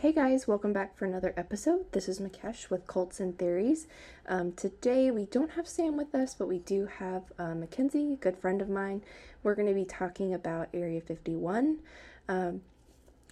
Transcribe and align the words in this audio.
Hey 0.00 0.12
guys, 0.12 0.46
welcome 0.46 0.72
back 0.72 0.96
for 0.96 1.06
another 1.06 1.34
episode. 1.36 1.90
This 1.90 2.08
is 2.08 2.20
Makesh 2.20 2.70
with 2.70 2.86
Cults 2.86 3.18
and 3.18 3.36
Theories. 3.36 3.88
Um, 4.28 4.52
today 4.52 5.10
we 5.10 5.24
don't 5.26 5.50
have 5.50 5.66
Sam 5.66 5.96
with 5.96 6.14
us, 6.14 6.36
but 6.36 6.46
we 6.46 6.60
do 6.60 6.86
have 6.86 7.24
uh, 7.36 7.56
Mackenzie, 7.56 8.12
a 8.12 8.16
good 8.16 8.38
friend 8.38 8.62
of 8.62 8.68
mine. 8.68 9.02
We're 9.42 9.56
going 9.56 9.66
to 9.66 9.74
be 9.74 9.84
talking 9.84 10.32
about 10.32 10.68
Area 10.72 11.00
51. 11.00 11.80
Um, 12.28 12.60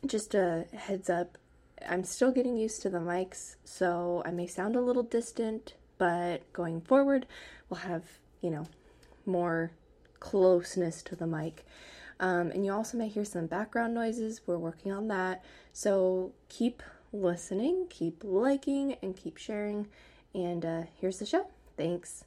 just 0.04 0.34
a 0.34 0.66
heads 0.74 1.08
up, 1.08 1.38
I'm 1.88 2.02
still 2.02 2.32
getting 2.32 2.56
used 2.56 2.82
to 2.82 2.90
the 2.90 2.98
mics, 2.98 3.54
so 3.62 4.24
I 4.26 4.32
may 4.32 4.48
sound 4.48 4.74
a 4.74 4.80
little 4.80 5.04
distant, 5.04 5.74
but 5.98 6.52
going 6.52 6.80
forward, 6.80 7.26
we'll 7.70 7.78
have, 7.78 8.02
you 8.40 8.50
know, 8.50 8.66
more 9.24 9.70
closeness 10.18 11.00
to 11.04 11.14
the 11.14 11.28
mic. 11.28 11.64
Um, 12.18 12.50
and 12.50 12.64
you 12.64 12.72
also 12.72 12.96
may 12.96 13.08
hear 13.08 13.24
some 13.24 13.46
background 13.46 13.94
noises. 13.94 14.40
We're 14.46 14.58
working 14.58 14.92
on 14.92 15.08
that. 15.08 15.44
So 15.72 16.32
keep 16.48 16.82
listening, 17.12 17.86
keep 17.90 18.22
liking, 18.24 18.96
and 19.02 19.16
keep 19.16 19.36
sharing. 19.36 19.88
And 20.34 20.64
uh, 20.64 20.82
here's 21.00 21.18
the 21.18 21.26
show. 21.26 21.48
Thanks. 21.76 22.24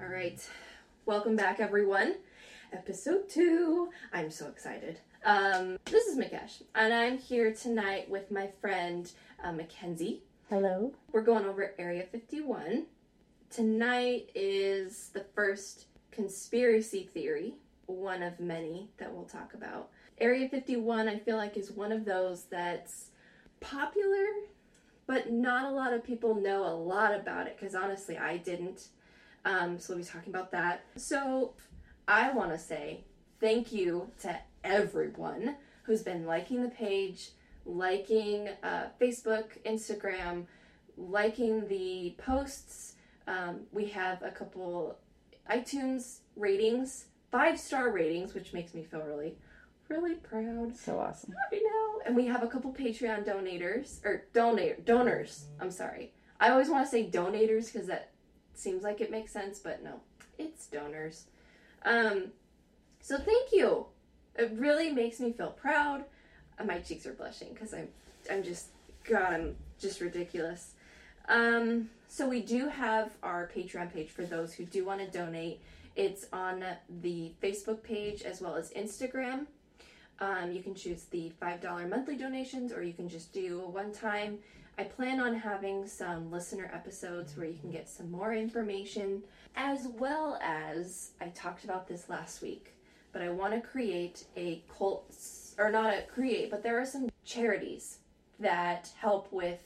All 0.00 0.08
right. 0.08 0.48
Welcome 1.06 1.36
back, 1.36 1.60
everyone. 1.60 2.16
Episode 2.72 3.28
two. 3.28 3.90
I'm 4.12 4.30
so 4.30 4.48
excited. 4.48 4.98
Um, 5.28 5.78
this 5.84 6.06
is 6.06 6.16
Makesh, 6.16 6.62
and 6.74 6.90
I'm 6.94 7.18
here 7.18 7.52
tonight 7.52 8.08
with 8.08 8.30
my 8.30 8.48
friend 8.62 9.12
uh, 9.44 9.52
Mackenzie. 9.52 10.22
Hello. 10.48 10.94
We're 11.12 11.20
going 11.20 11.44
over 11.44 11.74
Area 11.78 12.06
51. 12.10 12.86
Tonight 13.50 14.30
is 14.34 15.10
the 15.12 15.26
first 15.34 15.84
conspiracy 16.12 17.10
theory, 17.12 17.56
one 17.84 18.22
of 18.22 18.40
many 18.40 18.88
that 18.96 19.12
we'll 19.12 19.26
talk 19.26 19.52
about. 19.52 19.90
Area 20.16 20.48
51, 20.48 21.10
I 21.10 21.18
feel 21.18 21.36
like, 21.36 21.58
is 21.58 21.70
one 21.72 21.92
of 21.92 22.06
those 22.06 22.44
that's 22.44 23.08
popular, 23.60 24.24
but 25.06 25.30
not 25.30 25.70
a 25.70 25.76
lot 25.76 25.92
of 25.92 26.02
people 26.02 26.36
know 26.36 26.64
a 26.64 26.72
lot 26.72 27.14
about 27.14 27.46
it 27.46 27.58
because 27.60 27.74
honestly, 27.74 28.16
I 28.16 28.38
didn't. 28.38 28.88
Um, 29.44 29.78
so 29.78 29.92
we'll 29.92 30.02
be 30.02 30.08
talking 30.08 30.32
about 30.32 30.52
that. 30.52 30.86
So 30.96 31.52
I 32.08 32.32
want 32.32 32.50
to 32.52 32.58
say 32.58 33.04
thank 33.40 33.72
you 33.72 34.10
to 34.20 34.38
everyone 34.64 35.56
who's 35.82 36.02
been 36.02 36.26
liking 36.26 36.62
the 36.62 36.68
page, 36.68 37.30
liking 37.64 38.48
uh, 38.62 38.86
Facebook, 39.00 39.44
Instagram, 39.64 40.46
liking 40.96 41.66
the 41.68 42.14
posts. 42.18 42.94
Um, 43.26 43.60
we 43.72 43.86
have 43.86 44.22
a 44.22 44.30
couple 44.30 44.98
iTunes 45.50 46.18
ratings, 46.36 47.06
five 47.30 47.58
star 47.58 47.90
ratings, 47.90 48.34
which 48.34 48.52
makes 48.52 48.74
me 48.74 48.82
feel 48.82 49.02
really, 49.02 49.36
really 49.88 50.14
proud. 50.14 50.76
So 50.76 50.98
awesome. 50.98 51.34
And 52.06 52.16
we 52.16 52.26
have 52.26 52.42
a 52.42 52.46
couple 52.46 52.72
Patreon 52.72 53.26
donators 53.26 54.04
or 54.04 54.24
donate 54.32 54.84
donors. 54.84 55.46
I'm 55.60 55.70
sorry. 55.70 56.12
I 56.40 56.50
always 56.50 56.68
want 56.68 56.84
to 56.84 56.90
say 56.90 57.08
donators 57.08 57.72
because 57.72 57.88
that 57.88 58.10
seems 58.54 58.82
like 58.82 59.00
it 59.00 59.10
makes 59.10 59.32
sense, 59.32 59.58
but 59.58 59.82
no, 59.82 60.00
it's 60.38 60.66
donors. 60.66 61.24
Um, 61.84 62.32
so 63.00 63.18
thank 63.18 63.52
you. 63.52 63.86
It 64.36 64.52
really 64.54 64.90
makes 64.90 65.20
me 65.20 65.32
feel 65.32 65.50
proud. 65.50 66.04
Uh, 66.58 66.64
My 66.64 66.78
cheeks 66.78 67.06
are 67.06 67.12
blushing 67.12 67.52
because 67.52 67.74
I'm, 67.74 67.88
I'm 68.30 68.42
just, 68.42 68.68
God, 69.04 69.32
I'm 69.32 69.56
just 69.80 70.00
ridiculous. 70.00 70.74
Um, 71.28 71.90
so 72.08 72.28
we 72.28 72.40
do 72.40 72.68
have 72.68 73.12
our 73.22 73.50
Patreon 73.54 73.92
page 73.92 74.08
for 74.08 74.24
those 74.24 74.54
who 74.54 74.64
do 74.64 74.84
want 74.84 75.00
to 75.00 75.06
donate. 75.06 75.60
It's 75.96 76.26
on 76.32 76.64
the 77.02 77.32
Facebook 77.42 77.82
page 77.82 78.22
as 78.22 78.40
well 78.40 78.54
as 78.54 78.70
Instagram. 78.70 79.46
Um, 80.20 80.52
you 80.52 80.62
can 80.62 80.74
choose 80.74 81.04
the 81.04 81.32
$5 81.40 81.88
monthly 81.88 82.16
donations 82.16 82.72
or 82.72 82.82
you 82.82 82.92
can 82.92 83.08
just 83.08 83.32
do 83.32 83.62
a 83.62 83.68
one 83.68 83.92
time. 83.92 84.38
I 84.78 84.84
plan 84.84 85.18
on 85.20 85.34
having 85.34 85.86
some 85.86 86.30
listener 86.30 86.70
episodes 86.72 87.36
where 87.36 87.46
you 87.48 87.58
can 87.60 87.70
get 87.72 87.88
some 87.88 88.10
more 88.12 88.32
information, 88.32 89.22
as 89.56 89.88
well 89.98 90.38
as 90.40 91.10
I 91.20 91.28
talked 91.28 91.64
about 91.64 91.88
this 91.88 92.08
last 92.08 92.42
week, 92.42 92.72
but 93.18 93.26
I 93.26 93.30
want 93.30 93.52
to 93.52 93.60
create 93.60 94.26
a 94.36 94.62
cult, 94.78 95.12
or 95.58 95.72
not 95.72 95.92
a 95.92 96.02
create, 96.02 96.52
but 96.52 96.62
there 96.62 96.80
are 96.80 96.86
some 96.86 97.08
charities 97.24 97.98
that 98.38 98.92
help 98.96 99.32
with 99.32 99.58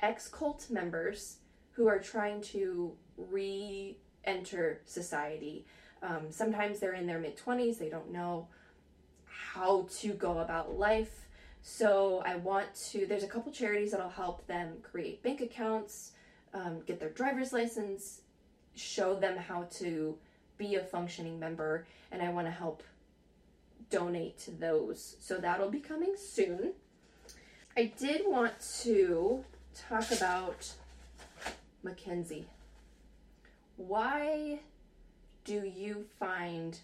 ex 0.00 0.26
cult 0.26 0.68
members 0.68 1.36
who 1.70 1.86
are 1.86 2.00
trying 2.00 2.40
to 2.40 2.90
re 3.16 3.96
enter 4.24 4.80
society. 4.84 5.64
Um, 6.02 6.22
sometimes 6.30 6.80
they're 6.80 6.94
in 6.94 7.06
their 7.06 7.20
mid 7.20 7.38
20s, 7.38 7.78
they 7.78 7.88
don't 7.88 8.10
know 8.10 8.48
how 9.26 9.86
to 9.98 10.08
go 10.14 10.38
about 10.38 10.76
life. 10.76 11.28
So 11.62 12.20
I 12.26 12.34
want 12.34 12.74
to, 12.90 13.06
there's 13.06 13.22
a 13.22 13.28
couple 13.28 13.52
charities 13.52 13.92
that'll 13.92 14.08
help 14.08 14.44
them 14.48 14.78
create 14.82 15.22
bank 15.22 15.40
accounts, 15.40 16.12
um, 16.52 16.80
get 16.84 16.98
their 16.98 17.10
driver's 17.10 17.52
license, 17.52 18.22
show 18.74 19.14
them 19.14 19.36
how 19.36 19.68
to 19.74 20.18
be 20.58 20.74
a 20.74 20.80
functioning 20.80 21.38
member, 21.38 21.86
and 22.12 22.20
I 22.20 22.30
want 22.30 22.46
to 22.46 22.50
help 22.50 22.82
donate 23.90 24.38
to 24.40 24.50
those. 24.50 25.16
So 25.20 25.38
that'll 25.38 25.70
be 25.70 25.80
coming 25.80 26.14
soon. 26.16 26.72
I 27.76 27.92
did 27.96 28.22
want 28.26 28.52
to 28.82 29.44
talk 29.88 30.10
about 30.10 30.72
Mackenzie. 31.82 32.46
Why 33.76 34.60
do 35.44 35.64
you 35.64 36.04
find, 36.18 36.78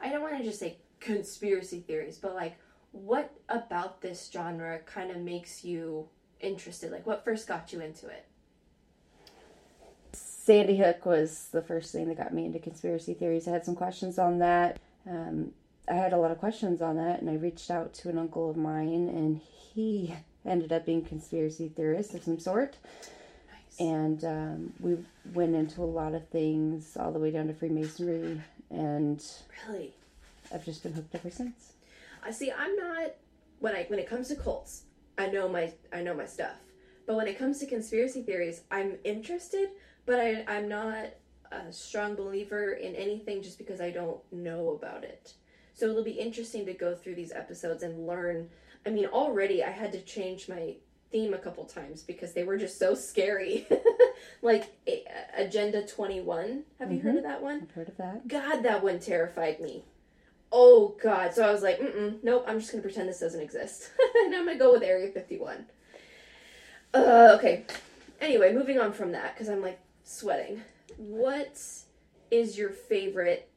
I 0.00 0.10
don't 0.10 0.22
want 0.22 0.36
to 0.38 0.44
just 0.44 0.60
say 0.60 0.76
conspiracy 1.00 1.80
theories, 1.80 2.18
but 2.18 2.34
like, 2.34 2.58
what 2.92 3.32
about 3.48 4.02
this 4.02 4.30
genre 4.32 4.78
kind 4.80 5.10
of 5.10 5.16
makes 5.16 5.64
you 5.64 6.08
interested? 6.40 6.92
Like, 6.92 7.06
what 7.06 7.24
first 7.24 7.48
got 7.48 7.72
you 7.72 7.80
into 7.80 8.06
it? 8.08 8.27
Sandy 10.48 10.78
Hook 10.78 11.04
was 11.04 11.50
the 11.52 11.60
first 11.60 11.92
thing 11.92 12.08
that 12.08 12.16
got 12.16 12.32
me 12.32 12.46
into 12.46 12.58
conspiracy 12.58 13.12
theories. 13.12 13.46
I 13.46 13.50
had 13.50 13.66
some 13.66 13.74
questions 13.74 14.18
on 14.18 14.38
that. 14.38 14.80
Um, 15.06 15.52
I 15.86 15.92
had 15.92 16.14
a 16.14 16.16
lot 16.16 16.30
of 16.30 16.38
questions 16.38 16.80
on 16.80 16.96
that, 16.96 17.20
and 17.20 17.28
I 17.28 17.34
reached 17.34 17.70
out 17.70 17.92
to 17.96 18.08
an 18.08 18.16
uncle 18.16 18.48
of 18.48 18.56
mine, 18.56 19.10
and 19.10 19.42
he 19.42 20.14
ended 20.46 20.72
up 20.72 20.86
being 20.86 21.04
a 21.04 21.06
conspiracy 21.06 21.68
theorist 21.68 22.14
of 22.14 22.24
some 22.24 22.38
sort. 22.38 22.78
Nice. 23.52 23.78
And 23.78 24.24
um, 24.24 24.72
we 24.80 24.96
went 25.34 25.54
into 25.54 25.82
a 25.82 25.84
lot 25.84 26.14
of 26.14 26.26
things, 26.30 26.96
all 26.98 27.12
the 27.12 27.18
way 27.18 27.30
down 27.30 27.48
to 27.48 27.52
Freemasonry, 27.52 28.40
and 28.70 29.22
Really? 29.68 29.92
I've 30.50 30.64
just 30.64 30.82
been 30.82 30.94
hooked 30.94 31.14
ever 31.14 31.28
since. 31.30 31.74
I 32.24 32.30
see. 32.30 32.50
I'm 32.50 32.74
not 32.74 33.10
when 33.58 33.74
I 33.74 33.84
when 33.88 33.98
it 33.98 34.08
comes 34.08 34.28
to 34.28 34.34
cults. 34.34 34.84
I 35.18 35.26
know 35.26 35.46
my 35.46 35.74
I 35.92 36.00
know 36.00 36.14
my 36.14 36.24
stuff, 36.24 36.56
but 37.06 37.16
when 37.16 37.26
it 37.26 37.38
comes 37.38 37.58
to 37.58 37.66
conspiracy 37.66 38.22
theories, 38.22 38.62
I'm 38.70 38.96
interested, 39.04 39.68
but 40.08 40.18
I 40.18 40.44
I'm 40.48 40.68
not 40.68 41.04
a 41.52 41.72
strong 41.72 42.16
believer 42.16 42.72
in 42.72 42.96
anything 42.96 43.42
just 43.42 43.58
because 43.58 43.80
I 43.80 43.90
don't 43.90 44.20
know 44.32 44.70
about 44.70 45.04
it. 45.04 45.34
So 45.74 45.88
it'll 45.88 46.02
be 46.02 46.10
interesting 46.12 46.66
to 46.66 46.72
go 46.72 46.94
through 46.94 47.14
these 47.14 47.30
episodes 47.30 47.84
and 47.84 48.06
learn. 48.06 48.48
I 48.84 48.90
mean, 48.90 49.06
already 49.06 49.62
I 49.62 49.70
had 49.70 49.92
to 49.92 50.00
change 50.00 50.48
my 50.48 50.74
theme 51.12 51.32
a 51.34 51.38
couple 51.38 51.64
times 51.64 52.02
because 52.02 52.32
they 52.32 52.42
were 52.42 52.56
just 52.56 52.78
so 52.78 52.94
scary. 52.94 53.66
like 54.42 54.64
A- 54.86 55.04
Agenda 55.36 55.86
21. 55.86 56.64
Have 56.80 56.90
you 56.90 57.00
heard 57.00 57.16
of 57.16 57.22
that 57.22 57.42
one? 57.42 57.60
I've 57.62 57.70
heard 57.70 57.88
of 57.88 57.96
that. 57.98 58.26
God, 58.26 58.62
that 58.62 58.82
one 58.82 58.98
terrified 58.98 59.60
me. 59.60 59.84
Oh 60.50 60.96
God! 61.02 61.34
So 61.34 61.46
I 61.46 61.52
was 61.52 61.62
like, 61.62 61.78
Mm-mm, 61.78 62.20
nope. 62.22 62.44
I'm 62.48 62.58
just 62.58 62.72
gonna 62.72 62.82
pretend 62.82 63.06
this 63.08 63.20
doesn't 63.20 63.40
exist, 63.40 63.90
and 64.24 64.34
I'm 64.34 64.46
gonna 64.46 64.58
go 64.58 64.72
with 64.72 64.82
Area 64.82 65.10
51. 65.10 65.66
Uh, 66.94 67.36
okay. 67.38 67.64
Anyway, 68.20 68.54
moving 68.54 68.80
on 68.80 68.92
from 68.94 69.12
that 69.12 69.34
because 69.34 69.50
I'm 69.50 69.60
like 69.60 69.78
sweating. 70.08 70.62
What 70.96 71.62
is 72.30 72.58
your 72.58 72.70
favorite 72.70 73.50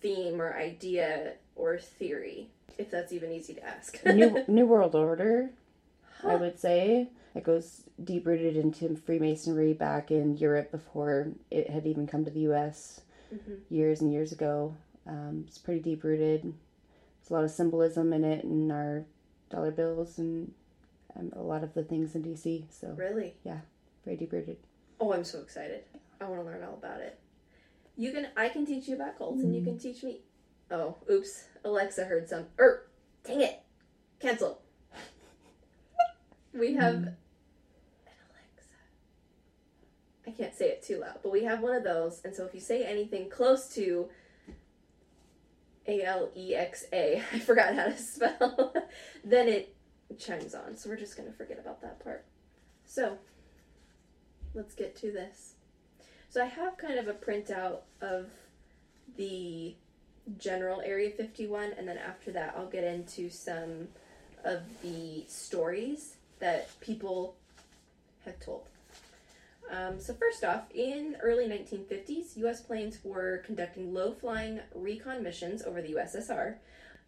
theme 0.00 0.40
or 0.40 0.54
idea 0.54 1.34
or 1.56 1.78
theory, 1.78 2.50
if 2.78 2.90
that's 2.90 3.12
even 3.12 3.32
easy 3.32 3.54
to 3.54 3.64
ask? 3.64 3.98
New 4.06 4.44
New 4.48 4.66
World 4.66 4.94
Order, 4.94 5.50
I 6.24 6.36
would 6.36 6.58
say. 6.58 7.08
It 7.34 7.44
goes 7.44 7.84
deep 8.04 8.26
rooted 8.26 8.56
into 8.56 8.94
Freemasonry 8.94 9.72
back 9.72 10.10
in 10.10 10.36
Europe 10.36 10.70
before 10.70 11.28
it 11.50 11.70
had 11.70 11.86
even 11.86 12.06
come 12.06 12.24
to 12.26 12.30
the 12.30 12.40
U.S. 12.40 13.00
Mhm. 13.34 13.60
years 13.70 14.02
and 14.02 14.12
years 14.12 14.32
ago. 14.32 14.74
Um, 15.06 15.44
it's 15.48 15.56
pretty 15.56 15.80
deep 15.80 16.04
rooted. 16.04 16.42
There's 16.42 17.30
a 17.30 17.32
lot 17.32 17.44
of 17.44 17.50
symbolism 17.50 18.12
in 18.12 18.22
it 18.24 18.44
in 18.44 18.70
our 18.70 19.06
dollar 19.48 19.70
bills 19.70 20.18
and 20.18 20.52
um, 21.16 21.32
a 21.34 21.40
lot 21.42 21.64
of 21.64 21.72
the 21.72 21.82
things 21.82 22.14
in 22.14 22.20
D.C. 22.22 22.66
So 22.70 22.88
Really? 22.88 23.34
very 23.44 23.62
deep 24.06 24.32
rooted. 24.32 24.58
Oh, 25.00 25.12
I'm 25.12 25.24
so 25.24 25.40
excited. 25.40 25.84
I 26.20 26.24
want 26.24 26.40
to 26.40 26.46
learn 26.46 26.62
all 26.62 26.74
about 26.74 27.00
it. 27.00 27.18
You 27.96 28.12
can 28.12 28.28
I 28.36 28.48
can 28.48 28.64
teach 28.64 28.88
you 28.88 28.94
about 28.94 29.18
cults 29.18 29.42
and 29.42 29.54
you 29.54 29.62
can 29.62 29.78
teach 29.78 30.02
me 30.02 30.20
Oh, 30.70 30.96
oops. 31.10 31.44
Alexa 31.64 32.04
heard 32.04 32.28
some 32.28 32.46
er 32.58 32.86
dang 33.24 33.42
it. 33.42 33.62
Cancel. 34.20 34.60
We 36.54 36.74
have 36.74 36.94
an 36.94 37.16
Alexa. 38.06 38.74
I 40.26 40.30
can't 40.30 40.54
say 40.54 40.68
it 40.68 40.82
too 40.82 41.00
loud, 41.00 41.18
but 41.22 41.32
we 41.32 41.44
have 41.44 41.60
one 41.60 41.74
of 41.74 41.84
those. 41.84 42.20
And 42.24 42.34
so 42.34 42.44
if 42.44 42.54
you 42.54 42.60
say 42.60 42.84
anything 42.84 43.28
close 43.28 43.68
to 43.74 44.08
A 45.86 46.02
L 46.02 46.30
E 46.36 46.54
X 46.54 46.86
A, 46.92 47.22
I 47.32 47.38
forgot 47.38 47.74
how 47.74 47.84
to 47.84 47.96
spell, 47.96 48.74
then 49.24 49.48
it 49.48 49.74
chimes 50.18 50.54
on. 50.54 50.76
So 50.76 50.88
we're 50.88 50.96
just 50.96 51.16
going 51.16 51.30
to 51.30 51.36
forget 51.36 51.58
about 51.58 51.82
that 51.82 52.02
part. 52.02 52.24
So 52.84 53.18
let's 54.54 54.74
get 54.74 54.96
to 54.96 55.12
this. 55.12 55.54
So 56.28 56.42
I 56.42 56.46
have 56.46 56.76
kind 56.78 56.98
of 56.98 57.08
a 57.08 57.12
printout 57.12 57.80
of 58.00 58.30
the 59.16 59.74
general 60.38 60.80
Area 60.80 61.10
51, 61.10 61.72
and 61.76 61.86
then 61.86 61.98
after 61.98 62.30
that, 62.32 62.54
I'll 62.56 62.68
get 62.68 62.84
into 62.84 63.28
some 63.28 63.88
of 64.44 64.60
the 64.82 65.24
stories 65.28 66.16
that 66.38 66.68
people 66.80 67.36
have 68.24 68.38
told. 68.40 68.66
Um, 69.70 70.00
so 70.00 70.14
first 70.14 70.44
off, 70.44 70.64
in 70.74 71.16
early 71.22 71.46
1950s, 71.46 72.36
U.S. 72.38 72.60
planes 72.60 72.98
were 73.04 73.42
conducting 73.46 73.94
low-flying 73.94 74.60
recon 74.74 75.22
missions 75.22 75.62
over 75.62 75.80
the 75.80 75.94
USSR, 75.94 76.56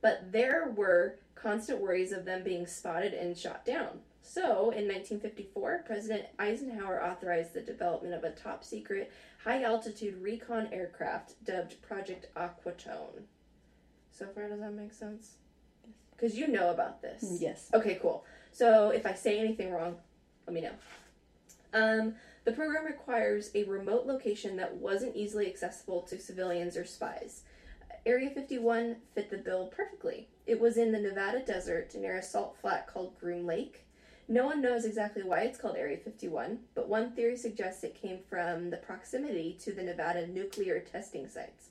but 0.00 0.32
there 0.32 0.73
were 0.75 1.17
constant 1.35 1.81
worries 1.81 2.12
of 2.12 2.25
them 2.25 2.43
being 2.43 2.67
spotted 2.67 3.12
and 3.12 3.37
shot 3.37 3.67
down. 3.67 4.00
So, 4.26 4.70
in 4.70 4.88
1954, 4.88 5.84
President 5.86 6.24
Eisenhower 6.38 7.04
authorized 7.04 7.52
the 7.52 7.60
development 7.60 8.14
of 8.14 8.24
a 8.24 8.30
top 8.30 8.64
secret, 8.64 9.12
high 9.44 9.62
altitude 9.62 10.20
recon 10.22 10.66
aircraft 10.72 11.44
dubbed 11.44 11.80
Project 11.82 12.34
Aquatone. 12.34 13.24
So 14.10 14.26
far, 14.34 14.48
does 14.48 14.60
that 14.60 14.72
make 14.72 14.94
sense? 14.94 15.32
Because 16.16 16.38
you 16.38 16.48
know 16.48 16.70
about 16.70 17.02
this. 17.02 17.36
Yes. 17.38 17.68
Okay, 17.74 17.98
cool. 18.00 18.24
So, 18.50 18.88
if 18.88 19.04
I 19.04 19.12
say 19.12 19.38
anything 19.38 19.70
wrong, 19.70 19.96
let 20.46 20.54
me 20.54 20.62
know. 20.62 20.72
Um, 21.74 22.14
the 22.44 22.52
program 22.52 22.86
requires 22.86 23.50
a 23.54 23.64
remote 23.64 24.06
location 24.06 24.56
that 24.56 24.74
wasn't 24.74 25.16
easily 25.16 25.48
accessible 25.48 26.00
to 26.02 26.18
civilians 26.18 26.78
or 26.78 26.86
spies. 26.86 27.42
Area 28.06 28.30
51 28.30 28.96
fit 29.14 29.30
the 29.30 29.36
bill 29.36 29.66
perfectly. 29.66 30.28
It 30.46 30.58
was 30.58 30.78
in 30.78 30.92
the 30.92 30.98
Nevada 30.98 31.40
desert 31.40 31.94
near 31.94 32.16
a 32.16 32.22
salt 32.22 32.56
flat 32.58 32.86
called 32.86 33.18
Groom 33.20 33.44
Lake. 33.44 33.84
No 34.26 34.46
one 34.46 34.62
knows 34.62 34.86
exactly 34.86 35.22
why 35.22 35.42
it's 35.42 35.58
called 35.58 35.76
Area 35.76 35.98
51, 35.98 36.58
but 36.74 36.88
one 36.88 37.12
theory 37.12 37.36
suggests 37.36 37.84
it 37.84 37.94
came 38.00 38.20
from 38.28 38.70
the 38.70 38.78
proximity 38.78 39.58
to 39.60 39.72
the 39.72 39.82
Nevada 39.82 40.26
nuclear 40.26 40.80
testing 40.80 41.28
sites. 41.28 41.68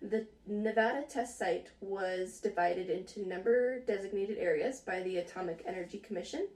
The 0.00 0.26
Nevada 0.46 1.02
test 1.02 1.38
site 1.38 1.70
was 1.80 2.38
divided 2.38 2.88
into 2.88 3.26
number 3.26 3.80
designated 3.80 4.38
areas 4.38 4.80
by 4.80 5.00
the 5.02 5.16
Atomic 5.18 5.64
Energy 5.66 5.98
Commission. 5.98 6.46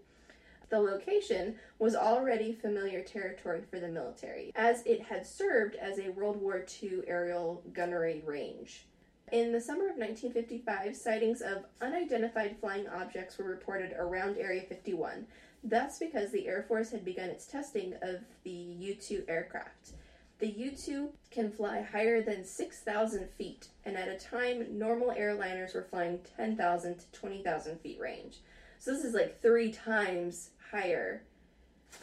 The 0.69 0.79
location 0.79 1.57
was 1.79 1.97
already 1.97 2.53
familiar 2.53 3.03
territory 3.03 3.63
for 3.69 3.81
the 3.81 3.89
military, 3.89 4.53
as 4.55 4.85
it 4.87 5.03
had 5.03 5.27
served 5.27 5.75
as 5.75 5.99
a 5.99 6.11
World 6.11 6.41
War 6.41 6.65
II 6.83 7.03
aerial 7.07 7.63
gunnery 7.73 8.23
range. 8.25 8.87
In 9.33 9.51
the 9.51 9.61
summer 9.61 9.89
of 9.89 9.97
1955, 9.97 10.95
sightings 10.95 11.41
of 11.41 11.65
unidentified 11.81 12.57
flying 12.61 12.87
objects 12.87 13.37
were 13.39 13.45
reported 13.45 13.93
around 13.99 14.39
Area 14.39 14.63
51. 14.63 15.27
That's 15.65 15.99
because 15.99 16.31
the 16.31 16.47
Air 16.47 16.65
Force 16.69 16.93
had 16.93 17.05
begun 17.05 17.31
its 17.31 17.47
testing 17.47 17.95
of 18.03 18.21
the 18.45 18.51
U 18.51 18.95
2 18.95 19.25
aircraft. 19.27 19.91
The 20.39 20.47
U 20.47 20.71
2 20.71 21.09
can 21.33 21.51
fly 21.51 21.81
higher 21.83 22.23
than 22.23 22.45
6,000 22.45 23.29
feet, 23.37 23.69
and 23.85 23.97
at 23.97 24.09
a 24.09 24.17
time, 24.17 24.79
normal 24.79 25.09
airliners 25.09 25.75
were 25.75 25.89
flying 25.91 26.21
10,000 26.37 26.99
to 26.99 27.11
20,000 27.13 27.81
feet 27.81 27.99
range. 27.99 28.37
So 28.79 28.93
this 28.93 29.05
is 29.05 29.15
like 29.15 29.43
three 29.43 29.73
times 29.73 30.51
higher. 30.71 31.23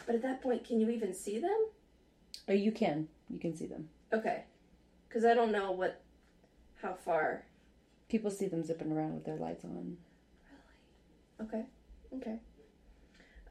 But 0.05 0.15
at 0.15 0.23
that 0.23 0.41
point, 0.41 0.65
can 0.65 0.81
you 0.81 0.89
even 0.89 1.13
see 1.13 1.39
them? 1.39 1.67
Oh, 2.49 2.53
you 2.53 2.73
can. 2.73 3.07
You 3.29 3.39
can 3.39 3.55
see 3.55 3.67
them. 3.67 3.87
Okay. 4.11 4.43
Because 5.07 5.23
I 5.23 5.33
don't 5.33 5.51
know 5.51 5.71
what 5.71 6.02
how 6.83 6.94
far? 6.94 7.45
People 8.09 8.30
see 8.30 8.47
them 8.47 8.63
zipping 8.63 8.91
around 8.91 9.15
with 9.15 9.25
their 9.25 9.38
lights 9.38 9.63
on. 9.63 9.97
Really? 11.39 11.50
Okay. 11.50 11.65
Okay. 12.15 12.39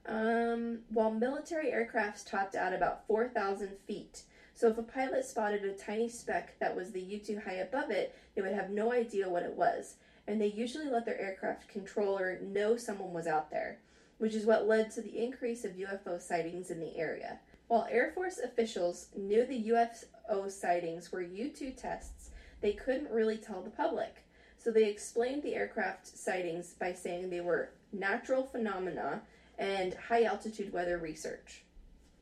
Um, 0.06 0.80
while 0.90 1.10
military 1.10 1.70
aircrafts 1.70 2.28
topped 2.28 2.54
out 2.54 2.72
about 2.72 3.06
4,000 3.06 3.70
feet. 3.86 4.22
So 4.54 4.68
if 4.68 4.78
a 4.78 4.82
pilot 4.82 5.24
spotted 5.24 5.64
a 5.64 5.72
tiny 5.72 6.08
speck 6.08 6.58
that 6.60 6.76
was 6.76 6.92
the 6.92 7.00
U 7.00 7.18
2 7.18 7.40
high 7.40 7.54
above 7.54 7.90
it, 7.90 8.14
they 8.34 8.42
would 8.42 8.52
have 8.52 8.70
no 8.70 8.92
idea 8.92 9.28
what 9.28 9.42
it 9.42 9.54
was. 9.54 9.96
And 10.26 10.40
they 10.40 10.48
usually 10.48 10.88
let 10.88 11.04
their 11.04 11.20
aircraft 11.20 11.68
controller 11.68 12.38
know 12.42 12.76
someone 12.76 13.12
was 13.12 13.26
out 13.26 13.50
there, 13.50 13.78
which 14.18 14.34
is 14.34 14.46
what 14.46 14.68
led 14.68 14.90
to 14.92 15.02
the 15.02 15.18
increase 15.18 15.64
of 15.64 15.72
UFO 15.72 16.20
sightings 16.20 16.70
in 16.70 16.78
the 16.78 16.96
area. 16.96 17.40
While 17.68 17.88
Air 17.90 18.12
Force 18.14 18.38
officials 18.38 19.08
knew 19.16 19.46
the 19.46 19.70
UFO 19.70 20.50
sightings 20.50 21.10
were 21.10 21.22
U 21.22 21.48
2 21.48 21.70
tests, 21.70 22.21
they 22.62 22.72
couldn't 22.72 23.10
really 23.10 23.36
tell 23.36 23.60
the 23.60 23.70
public. 23.70 24.24
So 24.56 24.70
they 24.70 24.88
explained 24.88 25.42
the 25.42 25.54
aircraft 25.54 26.06
sightings 26.06 26.74
by 26.78 26.92
saying 26.92 27.28
they 27.28 27.40
were 27.40 27.70
natural 27.92 28.44
phenomena 28.44 29.22
and 29.58 29.94
high 29.94 30.24
altitude 30.24 30.72
weather 30.72 30.98
research. 30.98 31.64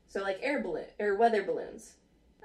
So 0.07 0.21
like 0.21 0.39
air 0.41 0.61
balloon 0.61 0.85
or 0.99 1.15
weather 1.15 1.43
balloons. 1.43 1.93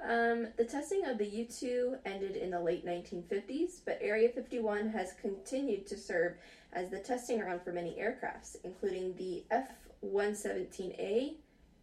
Um, 0.07 0.49
the 0.57 0.65
testing 0.65 1.07
of 1.07 1.19
the 1.19 1.27
U 1.27 1.47
2 1.47 1.97
ended 2.05 2.37
in 2.37 2.51
the 2.51 2.61
late 2.61 2.85
1950s, 2.87 3.81
but 3.85 3.99
Area 4.03 4.29
51 4.29 4.91
has 4.91 5.15
continued 5.21 5.87
to 5.87 5.97
serve 5.97 6.35
as 6.75 6.91
the 6.91 6.99
testing 6.99 7.39
ground 7.39 7.63
for 7.65 7.73
many 7.73 7.97
aircrafts, 7.99 8.57
including 8.63 9.17
the 9.17 9.45
F 9.51 9.71
117A, 10.05 11.37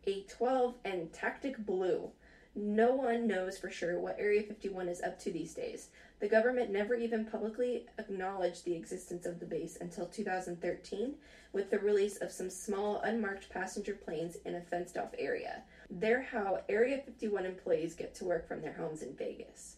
A 0.06 0.22
12, 0.30 0.76
and 0.86 1.12
Tactic 1.12 1.58
Blue. 1.66 2.12
No 2.56 2.94
one 2.94 3.26
knows 3.26 3.58
for 3.58 3.72
sure 3.72 4.00
what 4.00 4.18
Area 4.20 4.44
51 4.44 4.88
is 4.88 5.02
up 5.02 5.20
to 5.22 5.32
these 5.32 5.56
days. 5.56 5.90
The 6.20 6.28
government 6.28 6.72
never 6.72 6.94
even 6.94 7.26
publicly 7.26 7.88
acknowledged 7.98 8.64
the 8.64 8.76
existence 8.76 9.26
of 9.26 9.40
the 9.40 9.46
base 9.46 9.78
until 9.82 10.06
2013 10.06 11.16
with 11.52 11.72
the 11.72 11.80
release 11.80 12.18
of 12.18 12.32
some 12.32 12.50
small 12.50 13.02
unmarked 13.02 13.50
passenger 13.50 13.96
planes 13.96 14.38
in 14.46 14.56
a 14.56 14.62
fenced 14.62 14.98
off 14.98 15.16
area. 15.18 15.64
They're 15.90 16.22
how 16.22 16.62
Area 16.70 17.02
51 17.04 17.46
employees 17.46 17.96
get 17.96 18.14
to 18.16 18.26
work 18.26 18.48
from 18.48 18.62
their 18.62 18.74
homes 18.74 19.02
in 19.02 19.16
Vegas. 19.16 19.78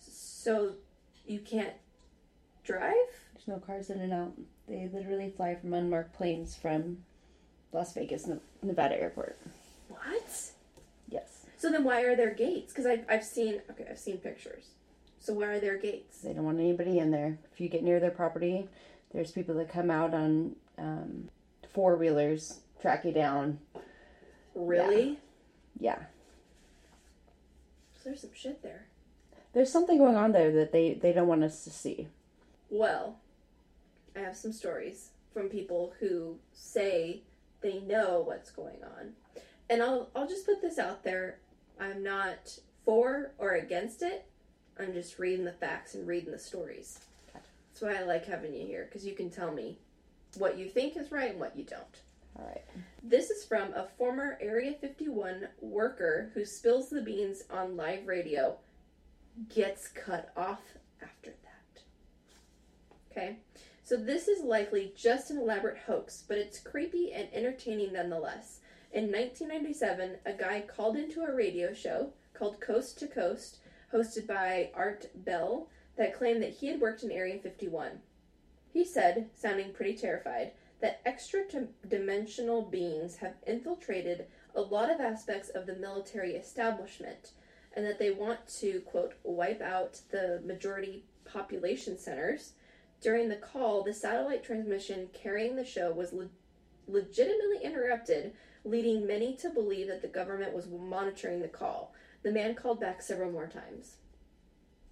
So 0.00 0.72
you 1.24 1.38
can't 1.38 1.74
drive? 2.64 2.94
There's 3.34 3.48
no 3.48 3.58
cars 3.58 3.90
in 3.90 4.00
and 4.00 4.12
out. 4.12 4.32
They 4.66 4.90
literally 4.92 5.30
fly 5.30 5.54
from 5.54 5.72
unmarked 5.72 6.14
planes 6.14 6.56
from 6.56 6.98
Las 7.72 7.94
Vegas, 7.94 8.28
Nevada 8.62 9.00
airport. 9.00 9.38
What? 9.88 10.52
So 11.58 11.70
then 11.70 11.84
why 11.84 12.02
are 12.02 12.16
there 12.16 12.32
gates? 12.32 12.72
Because 12.72 12.86
I've, 12.86 13.04
I've 13.08 13.24
seen, 13.24 13.60
okay, 13.70 13.86
I've 13.90 13.98
seen 13.98 14.18
pictures. 14.18 14.68
So 15.18 15.34
where 15.34 15.52
are 15.52 15.60
their 15.60 15.76
gates? 15.76 16.20
They 16.20 16.32
don't 16.32 16.44
want 16.44 16.60
anybody 16.60 16.98
in 16.98 17.10
there. 17.10 17.38
If 17.52 17.60
you 17.60 17.68
get 17.68 17.82
near 17.82 17.98
their 17.98 18.12
property, 18.12 18.68
there's 19.12 19.32
people 19.32 19.56
that 19.56 19.70
come 19.70 19.90
out 19.90 20.14
on 20.14 20.54
um, 20.78 21.28
four 21.72 21.96
wheelers, 21.96 22.60
track 22.80 23.04
you 23.04 23.12
down. 23.12 23.58
Really? 24.54 25.18
Yeah. 25.80 25.98
So 27.94 28.10
there's 28.10 28.20
some 28.20 28.30
shit 28.34 28.62
there. 28.62 28.86
There's 29.52 29.72
something 29.72 29.98
going 29.98 30.16
on 30.16 30.30
there 30.30 30.52
that 30.52 30.70
they, 30.70 30.94
they 30.94 31.12
don't 31.12 31.26
want 31.26 31.42
us 31.42 31.64
to 31.64 31.70
see. 31.70 32.06
Well, 32.70 33.16
I 34.14 34.20
have 34.20 34.36
some 34.36 34.52
stories 34.52 35.10
from 35.32 35.48
people 35.48 35.94
who 35.98 36.36
say 36.52 37.22
they 37.60 37.80
know 37.80 38.22
what's 38.24 38.50
going 38.50 38.82
on. 38.84 39.14
And 39.70 39.82
I'll 39.82 40.08
I'll 40.16 40.26
just 40.26 40.46
put 40.46 40.62
this 40.62 40.78
out 40.78 41.04
there. 41.04 41.38
I'm 41.80 42.02
not 42.02 42.58
for 42.84 43.32
or 43.38 43.52
against 43.52 44.02
it. 44.02 44.26
I'm 44.78 44.92
just 44.92 45.18
reading 45.18 45.44
the 45.44 45.52
facts 45.52 45.94
and 45.94 46.06
reading 46.06 46.32
the 46.32 46.38
stories. 46.38 47.00
That's 47.34 47.80
why 47.80 47.94
I 48.00 48.04
like 48.04 48.26
having 48.26 48.54
you 48.54 48.66
here 48.66 48.86
because 48.88 49.06
you 49.06 49.14
can 49.14 49.30
tell 49.30 49.52
me 49.52 49.78
what 50.36 50.58
you 50.58 50.68
think 50.68 50.96
is 50.96 51.12
right 51.12 51.30
and 51.30 51.40
what 51.40 51.56
you 51.56 51.64
don't. 51.64 52.00
All 52.38 52.46
right. 52.46 52.62
This 53.02 53.30
is 53.30 53.44
from 53.44 53.72
a 53.72 53.88
former 53.96 54.38
Area 54.40 54.72
51 54.72 55.48
worker 55.60 56.30
who 56.34 56.44
spills 56.44 56.90
the 56.90 57.02
beans 57.02 57.44
on 57.50 57.76
live 57.76 58.06
radio, 58.06 58.56
gets 59.54 59.88
cut 59.88 60.32
off 60.36 60.60
after 61.02 61.30
that. 61.30 61.82
Okay? 63.10 63.36
So 63.82 63.96
this 63.96 64.28
is 64.28 64.44
likely 64.44 64.92
just 64.96 65.30
an 65.30 65.38
elaborate 65.38 65.78
hoax, 65.78 66.22
but 66.26 66.36
it's 66.36 66.60
creepy 66.60 67.12
and 67.12 67.28
entertaining 67.32 67.94
nonetheless. 67.94 68.60
In 68.92 69.12
1997, 69.12 70.16
a 70.24 70.32
guy 70.32 70.62
called 70.62 70.96
into 70.96 71.22
a 71.22 71.34
radio 71.34 71.74
show 71.74 72.12
called 72.32 72.60
Coast 72.60 72.98
to 73.00 73.06
Coast, 73.06 73.58
hosted 73.92 74.26
by 74.26 74.70
Art 74.74 75.06
Bell, 75.14 75.68
that 75.96 76.16
claimed 76.16 76.42
that 76.42 76.54
he 76.54 76.68
had 76.68 76.80
worked 76.80 77.02
in 77.02 77.10
Area 77.10 77.38
51. 77.38 78.00
He 78.72 78.84
said, 78.84 79.28
sounding 79.34 79.72
pretty 79.72 79.94
terrified, 79.94 80.52
that 80.80 81.00
extra 81.04 81.42
dimensional 81.86 82.62
beings 82.62 83.16
have 83.16 83.34
infiltrated 83.46 84.26
a 84.54 84.60
lot 84.60 84.90
of 84.90 85.00
aspects 85.00 85.48
of 85.50 85.66
the 85.66 85.74
military 85.74 86.34
establishment 86.36 87.32
and 87.74 87.84
that 87.84 87.98
they 87.98 88.10
want 88.10 88.46
to, 88.60 88.80
quote, 88.80 89.14
wipe 89.22 89.60
out 89.60 90.00
the 90.10 90.40
majority 90.44 91.04
population 91.24 91.98
centers. 91.98 92.52
During 93.00 93.28
the 93.28 93.36
call, 93.36 93.82
the 93.82 93.92
satellite 93.92 94.42
transmission 94.42 95.08
carrying 95.12 95.56
the 95.56 95.64
show 95.64 95.92
was 95.92 96.12
le- 96.12 96.28
legitimately 96.86 97.58
interrupted 97.62 98.32
leading 98.64 99.06
many 99.06 99.34
to 99.36 99.50
believe 99.50 99.86
that 99.88 100.02
the 100.02 100.08
government 100.08 100.52
was 100.54 100.66
monitoring 100.68 101.40
the 101.40 101.48
call. 101.48 101.92
The 102.22 102.32
man 102.32 102.54
called 102.54 102.80
back 102.80 103.00
several 103.02 103.30
more 103.30 103.46
times. 103.46 103.96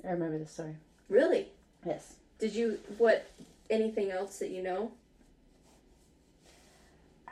I 0.06 0.10
remember 0.12 0.38
the 0.38 0.46
story. 0.46 0.76
Really? 1.08 1.48
Yes. 1.84 2.14
Did 2.38 2.54
you 2.54 2.78
what 2.98 3.26
anything 3.70 4.10
else 4.10 4.38
that 4.38 4.50
you 4.50 4.62
know? 4.62 4.92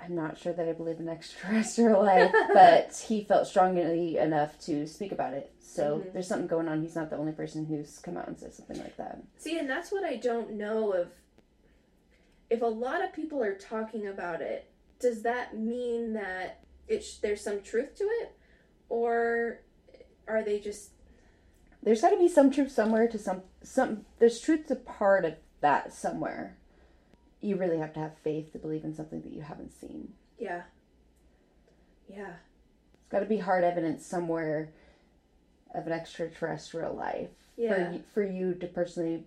I'm 0.02 0.14
not 0.14 0.36
sure 0.36 0.52
that 0.52 0.68
I 0.68 0.72
believe 0.72 0.98
in 0.98 1.08
extraterrestrial 1.08 2.02
life, 2.02 2.32
but 2.52 3.04
he 3.08 3.24
felt 3.24 3.46
strongly 3.46 4.18
enough 4.18 4.58
to 4.62 4.86
speak 4.86 5.12
about 5.12 5.32
it. 5.34 5.52
So 5.60 5.98
Mhm. 6.00 6.12
there's 6.12 6.26
something 6.28 6.46
going 6.48 6.68
on. 6.68 6.82
He's 6.82 6.94
not 6.96 7.10
the 7.10 7.16
only 7.16 7.32
person 7.32 7.64
who's 7.64 7.98
come 8.00 8.16
out 8.16 8.28
and 8.28 8.38
said 8.38 8.52
something 8.52 8.78
like 8.78 8.96
that. 8.96 9.18
See, 9.38 9.58
and 9.58 9.68
that's 9.70 9.90
what 9.92 10.04
I 10.04 10.16
don't 10.16 10.52
know 10.52 10.92
of. 10.92 11.08
If 12.50 12.60
a 12.62 12.66
lot 12.66 13.02
of 13.02 13.12
people 13.12 13.42
are 13.42 13.54
talking 13.54 14.06
about 14.06 14.42
it, 14.42 14.70
does 15.00 15.22
that 15.22 15.56
mean 15.56 16.12
that 16.14 16.60
it's 16.88 17.18
there's 17.18 17.40
some 17.42 17.60
truth 17.62 17.94
to 17.96 18.04
it, 18.04 18.36
or 18.88 19.60
are 20.28 20.42
they 20.42 20.58
just 20.60 20.90
There's 21.82 22.00
got 22.00 22.10
to 22.10 22.18
be 22.18 22.28
some 22.28 22.50
truth 22.50 22.70
somewhere 22.72 23.08
to 23.08 23.18
some 23.18 23.42
some. 23.62 24.04
There's 24.18 24.40
truth 24.40 24.66
to 24.68 24.76
part 24.76 25.24
of 25.24 25.34
that 25.60 25.92
somewhere. 25.92 26.56
You 27.40 27.56
really 27.56 27.78
have 27.78 27.92
to 27.94 28.00
have 28.00 28.16
faith 28.18 28.52
to 28.52 28.58
believe 28.58 28.84
in 28.84 28.94
something 28.94 29.20
that 29.22 29.32
you 29.32 29.42
haven't 29.42 29.72
seen. 29.72 30.14
yeah, 30.38 30.62
yeah, 32.08 32.34
It's 32.94 33.08
got 33.10 33.20
to 33.20 33.26
be 33.26 33.38
hard 33.38 33.64
evidence 33.64 34.04
somewhere 34.06 34.72
of 35.74 35.86
an 35.86 35.92
extraterrestrial 35.92 36.94
life 36.94 37.30
yeah? 37.56 37.74
for 37.74 37.90
y- 37.92 38.00
for 38.14 38.22
you 38.22 38.54
to 38.54 38.66
personally 38.66 39.24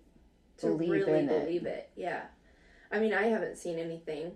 to 0.60 0.68
believe 0.68 0.90
really 0.92 1.20
in 1.20 1.30
it. 1.30 1.42
believe 1.46 1.66
it. 1.66 1.90
Yeah, 1.96 2.24
I 2.92 3.00
mean, 3.00 3.14
I 3.14 3.24
haven't 3.28 3.58
seen 3.58 3.78
anything, 3.78 4.32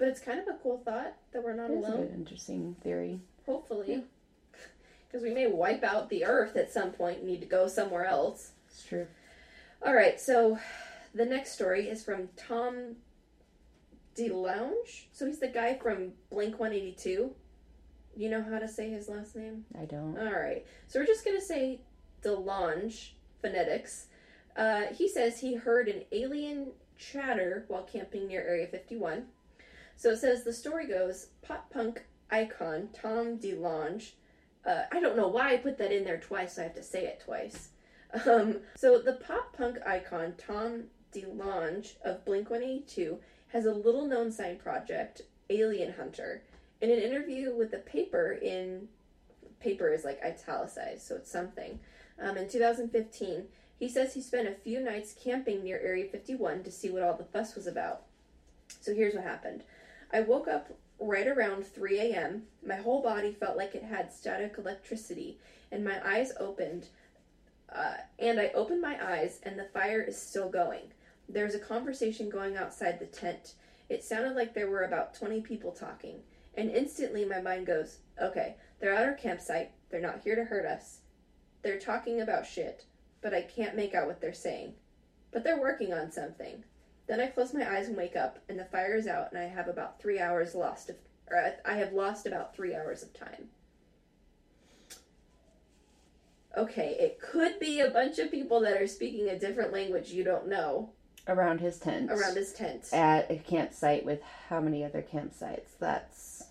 but 0.00 0.08
it's 0.08 0.18
kind 0.20 0.40
of 0.40 0.48
a 0.48 0.58
cool 0.62 0.78
thought 0.82 1.14
that 1.32 1.44
we're 1.44 1.54
not 1.54 1.68
alone. 1.68 1.78
It's 1.78 1.88
a 1.88 1.92
alone. 1.92 2.06
good, 2.06 2.14
interesting 2.14 2.76
theory. 2.82 3.20
Hopefully, 3.44 4.02
because 5.06 5.22
we 5.22 5.32
may 5.32 5.46
wipe 5.46 5.84
out 5.84 6.08
the 6.08 6.24
Earth 6.24 6.56
at 6.56 6.72
some 6.72 6.90
point. 6.90 7.18
and 7.18 7.26
Need 7.26 7.40
to 7.42 7.46
go 7.46 7.68
somewhere 7.68 8.06
else. 8.06 8.52
It's 8.66 8.82
true. 8.82 9.06
All 9.86 9.94
right, 9.94 10.18
so 10.18 10.58
the 11.14 11.26
next 11.26 11.52
story 11.52 11.88
is 11.88 12.02
from 12.02 12.30
Tom 12.34 12.96
DeLonge. 14.16 15.04
So 15.12 15.26
he's 15.26 15.38
the 15.38 15.48
guy 15.48 15.74
from 15.74 16.12
Blink 16.30 16.58
182. 16.58 17.34
You 18.16 18.30
know 18.30 18.42
how 18.42 18.58
to 18.58 18.68
say 18.68 18.88
his 18.88 19.06
last 19.08 19.36
name? 19.36 19.66
I 19.78 19.84
don't. 19.84 20.16
All 20.18 20.32
right, 20.32 20.64
so 20.88 20.98
we're 20.98 21.06
just 21.06 21.26
going 21.26 21.38
to 21.38 21.44
say 21.44 21.80
DeLonge, 22.22 23.10
phonetics. 23.42 24.06
Uh, 24.56 24.84
he 24.96 25.08
says 25.08 25.40
he 25.40 25.56
heard 25.56 25.88
an 25.88 26.04
alien 26.10 26.68
chatter 26.96 27.66
while 27.68 27.82
camping 27.82 28.28
near 28.28 28.40
Area 28.40 28.66
51. 28.66 29.26
So 30.00 30.12
it 30.12 30.18
says 30.18 30.44
the 30.44 30.52
story 30.54 30.86
goes 30.86 31.26
pop 31.42 31.68
punk 31.68 32.06
icon 32.30 32.88
Tom 32.94 33.36
DeLonge. 33.36 34.12
Uh, 34.64 34.84
I 34.90 34.98
don't 34.98 35.14
know 35.14 35.28
why 35.28 35.52
I 35.52 35.58
put 35.58 35.76
that 35.76 35.92
in 35.92 36.04
there 36.04 36.16
twice, 36.16 36.54
so 36.54 36.62
I 36.62 36.64
have 36.64 36.74
to 36.76 36.82
say 36.82 37.04
it 37.04 37.22
twice. 37.22 37.68
Um, 38.26 38.56
so 38.74 38.98
the 38.98 39.12
pop 39.12 39.56
punk 39.56 39.76
icon 39.86 40.34
Tom 40.36 40.86
DeLonge 41.14 41.92
of 42.04 42.24
Blink 42.24 42.50
182 42.50 43.18
has 43.52 43.66
a 43.66 43.72
little 43.72 44.04
known 44.04 44.32
side 44.32 44.58
project, 44.58 45.22
Alien 45.48 45.92
Hunter. 45.92 46.42
In 46.80 46.90
an 46.90 46.98
interview 46.98 47.54
with 47.54 47.70
the 47.70 47.78
paper 47.78 48.32
in 48.32 48.88
paper 49.60 49.92
is 49.92 50.04
like 50.04 50.20
italicized, 50.24 51.06
so 51.06 51.14
it's 51.14 51.30
something. 51.30 51.78
Um, 52.20 52.36
in 52.36 52.48
2015, 52.48 53.44
he 53.78 53.88
says 53.88 54.14
he 54.14 54.22
spent 54.22 54.48
a 54.48 54.54
few 54.54 54.80
nights 54.80 55.14
camping 55.22 55.62
near 55.62 55.78
Area 55.78 56.06
51 56.10 56.64
to 56.64 56.72
see 56.72 56.90
what 56.90 57.04
all 57.04 57.16
the 57.16 57.22
fuss 57.22 57.54
was 57.54 57.68
about. 57.68 58.06
So 58.80 58.92
here's 58.92 59.14
what 59.14 59.22
happened. 59.22 59.62
I 60.12 60.20
woke 60.20 60.48
up 60.48 60.70
right 60.98 61.26
around 61.26 61.66
3 61.66 61.98
a.m. 61.98 62.42
My 62.66 62.76
whole 62.76 63.02
body 63.02 63.32
felt 63.32 63.56
like 63.56 63.74
it 63.74 63.82
had 63.82 64.12
static 64.12 64.56
electricity, 64.58 65.38
and 65.70 65.84
my 65.84 66.00
eyes 66.06 66.32
opened. 66.38 66.86
Uh, 67.74 67.98
and 68.18 68.40
I 68.40 68.48
opened 68.48 68.82
my 68.82 68.98
eyes, 69.02 69.40
and 69.44 69.58
the 69.58 69.68
fire 69.72 70.02
is 70.02 70.20
still 70.20 70.48
going. 70.48 70.92
There's 71.28 71.54
a 71.54 71.60
conversation 71.60 72.28
going 72.28 72.56
outside 72.56 72.98
the 72.98 73.06
tent. 73.06 73.54
It 73.88 74.04
sounded 74.04 74.34
like 74.34 74.52
there 74.52 74.70
were 74.70 74.82
about 74.82 75.14
20 75.14 75.40
people 75.42 75.70
talking. 75.70 76.16
And 76.56 76.70
instantly 76.70 77.24
my 77.24 77.40
mind 77.40 77.66
goes, 77.66 77.98
okay, 78.20 78.56
they're 78.80 78.94
at 78.94 79.06
our 79.06 79.14
campsite. 79.14 79.70
They're 79.90 80.00
not 80.00 80.20
here 80.22 80.34
to 80.34 80.44
hurt 80.44 80.66
us. 80.66 80.98
They're 81.62 81.78
talking 81.78 82.20
about 82.20 82.46
shit, 82.46 82.84
but 83.22 83.34
I 83.34 83.42
can't 83.42 83.76
make 83.76 83.94
out 83.94 84.06
what 84.06 84.20
they're 84.20 84.32
saying. 84.32 84.74
But 85.30 85.44
they're 85.44 85.60
working 85.60 85.92
on 85.92 86.10
something. 86.10 86.64
Then 87.10 87.18
I 87.20 87.26
close 87.26 87.52
my 87.52 87.68
eyes 87.68 87.88
and 87.88 87.96
wake 87.96 88.14
up, 88.14 88.38
and 88.48 88.56
the 88.56 88.64
fire 88.66 88.94
is 88.94 89.08
out, 89.08 89.32
and 89.32 89.40
I 89.40 89.46
have 89.46 89.66
about 89.66 90.00
three 90.00 90.20
hours 90.20 90.54
lost 90.54 90.90
of, 90.90 90.96
or 91.28 91.36
I- 91.36 91.56
I 91.64 91.74
have 91.78 91.92
lost 91.92 92.24
about 92.24 92.54
three 92.54 92.72
hours 92.72 93.02
of 93.02 93.12
time. 93.12 93.50
Okay, 96.56 96.96
it 97.00 97.20
could 97.20 97.58
be 97.58 97.80
a 97.80 97.90
bunch 97.90 98.20
of 98.20 98.30
people 98.30 98.60
that 98.60 98.80
are 98.80 98.86
speaking 98.86 99.28
a 99.28 99.36
different 99.36 99.72
language 99.72 100.12
you 100.12 100.22
don't 100.22 100.46
know 100.46 100.92
Around 101.26 101.58
his 101.60 101.80
tent. 101.80 102.12
around 102.12 102.36
his 102.36 102.52
tent. 102.52 102.88
at 102.92 103.28
a 103.28 103.38
campsite 103.38 104.04
with 104.04 104.22
how 104.22 104.60
many 104.60 104.84
other 104.84 105.02
campsites? 105.02 105.76
That's 105.80 106.44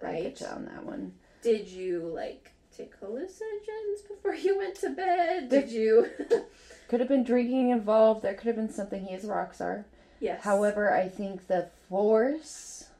I 0.00 0.04
Right. 0.06 0.22
get 0.22 0.40
you 0.40 0.46
on 0.46 0.64
that 0.64 0.86
one. 0.86 1.18
Did 1.42 1.68
you 1.68 2.00
like 2.00 2.51
take 2.76 2.98
hallucinogens 3.00 4.08
before 4.08 4.34
you 4.34 4.58
went 4.58 4.76
to 4.76 4.90
bed? 4.90 5.48
Did 5.48 5.70
you? 5.70 6.08
Could 6.88 7.00
have 7.00 7.08
been 7.08 7.24
drinking 7.24 7.70
involved. 7.70 8.22
There 8.22 8.34
could 8.34 8.48
have 8.48 8.56
been 8.56 8.70
something. 8.70 9.06
He 9.06 9.14
is 9.14 9.24
a 9.24 9.28
rock 9.28 9.54
star. 9.54 9.86
yes. 10.20 10.42
However, 10.44 10.94
I 10.94 11.08
think 11.08 11.46
the 11.46 11.70
force, 11.88 12.90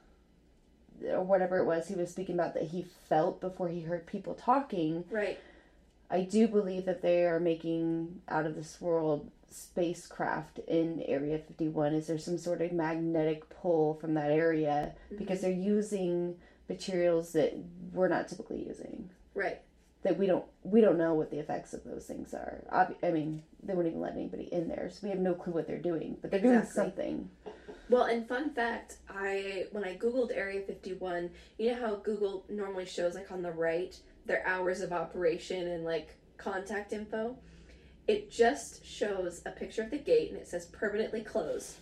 or 1.07 1.23
whatever 1.23 1.59
it 1.59 1.67
was 1.67 1.89
he 1.89 1.95
was 1.95 2.11
speaking 2.11 2.35
about 2.35 2.55
that 2.55 2.65
he 2.65 2.87
felt 3.09 3.41
before 3.43 3.69
he 3.69 3.83
heard 3.83 4.07
people 4.07 4.33
talking, 4.35 5.05
right. 5.11 5.39
I 6.11 6.23
do 6.23 6.49
believe 6.49 6.87
that 6.87 7.03
they 7.03 7.25
are 7.25 7.41
making 7.41 8.23
out 8.29 8.47
of 8.47 8.55
this 8.55 8.81
world 8.81 9.31
spacecraft 9.51 10.59
in 10.61 11.03
Area 11.07 11.39
51. 11.39 11.95
Is 11.95 12.07
there 12.07 12.19
some 12.19 12.39
sort 12.39 12.63
of 12.63 12.73
magnetic 12.73 13.49
pull 13.51 13.95
from 13.95 14.15
that 14.15 14.31
area? 14.31 14.95
Because 15.17 15.41
mm-hmm. 15.41 15.47
they're 15.49 15.75
using 15.75 16.37
materials 16.69 17.33
that 17.33 17.55
we're 17.93 18.09
not 18.09 18.29
typically 18.29 18.67
using. 18.67 19.11
Right. 19.35 19.61
That 20.03 20.19
we 20.19 20.27
don't 20.27 20.45
we 20.65 20.81
don't 20.81 20.99
know 20.99 21.15
what 21.15 21.31
the 21.31 21.39
effects 21.39 21.75
of 21.75 21.85
those 21.85 22.07
things 22.07 22.35
are. 22.35 22.65
Ob- 22.73 22.97
I 23.05 23.11
mean, 23.13 23.43
they 23.63 23.73
wouldn't 23.75 23.93
even 23.95 24.03
let 24.03 24.15
anybody 24.15 24.49
in 24.53 24.67
there, 24.69 24.91
so 24.91 24.99
we 25.05 25.11
have 25.11 25.21
no 25.21 25.33
clue 25.35 25.53
what 25.53 25.67
they're 25.69 25.79
doing. 25.79 26.17
But 26.21 26.31
they're 26.33 26.41
doing 26.41 26.65
something. 26.65 27.31
Well, 27.89 28.05
and 28.05 28.27
fun 28.27 28.51
fact, 28.53 28.97
I 29.09 29.67
when 29.71 29.85
I 29.85 29.95
googled 29.97 30.31
Area 30.35 30.61
51, 30.61 31.31
you 31.59 31.71
know 31.73 31.81
how 31.81 31.95
Google 31.97 32.45
normally 32.49 32.87
shows 32.87 33.15
like 33.15 33.31
on 33.31 33.43
the 33.43 33.53
right 33.53 33.97
their 34.27 34.45
hours 34.47 34.81
of 34.81 34.93
operation 34.93 35.69
and 35.69 35.85
like 35.85 36.17
contact 36.37 36.93
info. 36.93 37.37
It 38.09 38.31
just 38.33 38.85
shows 38.85 39.43
a 39.47 39.51
picture 39.53 39.83
of 39.85 39.91
the 39.93 39.99
gate 39.99 40.31
and 40.33 40.39
it 40.41 40.49
says 40.49 40.67
permanently 40.67 41.23
closed 41.23 41.77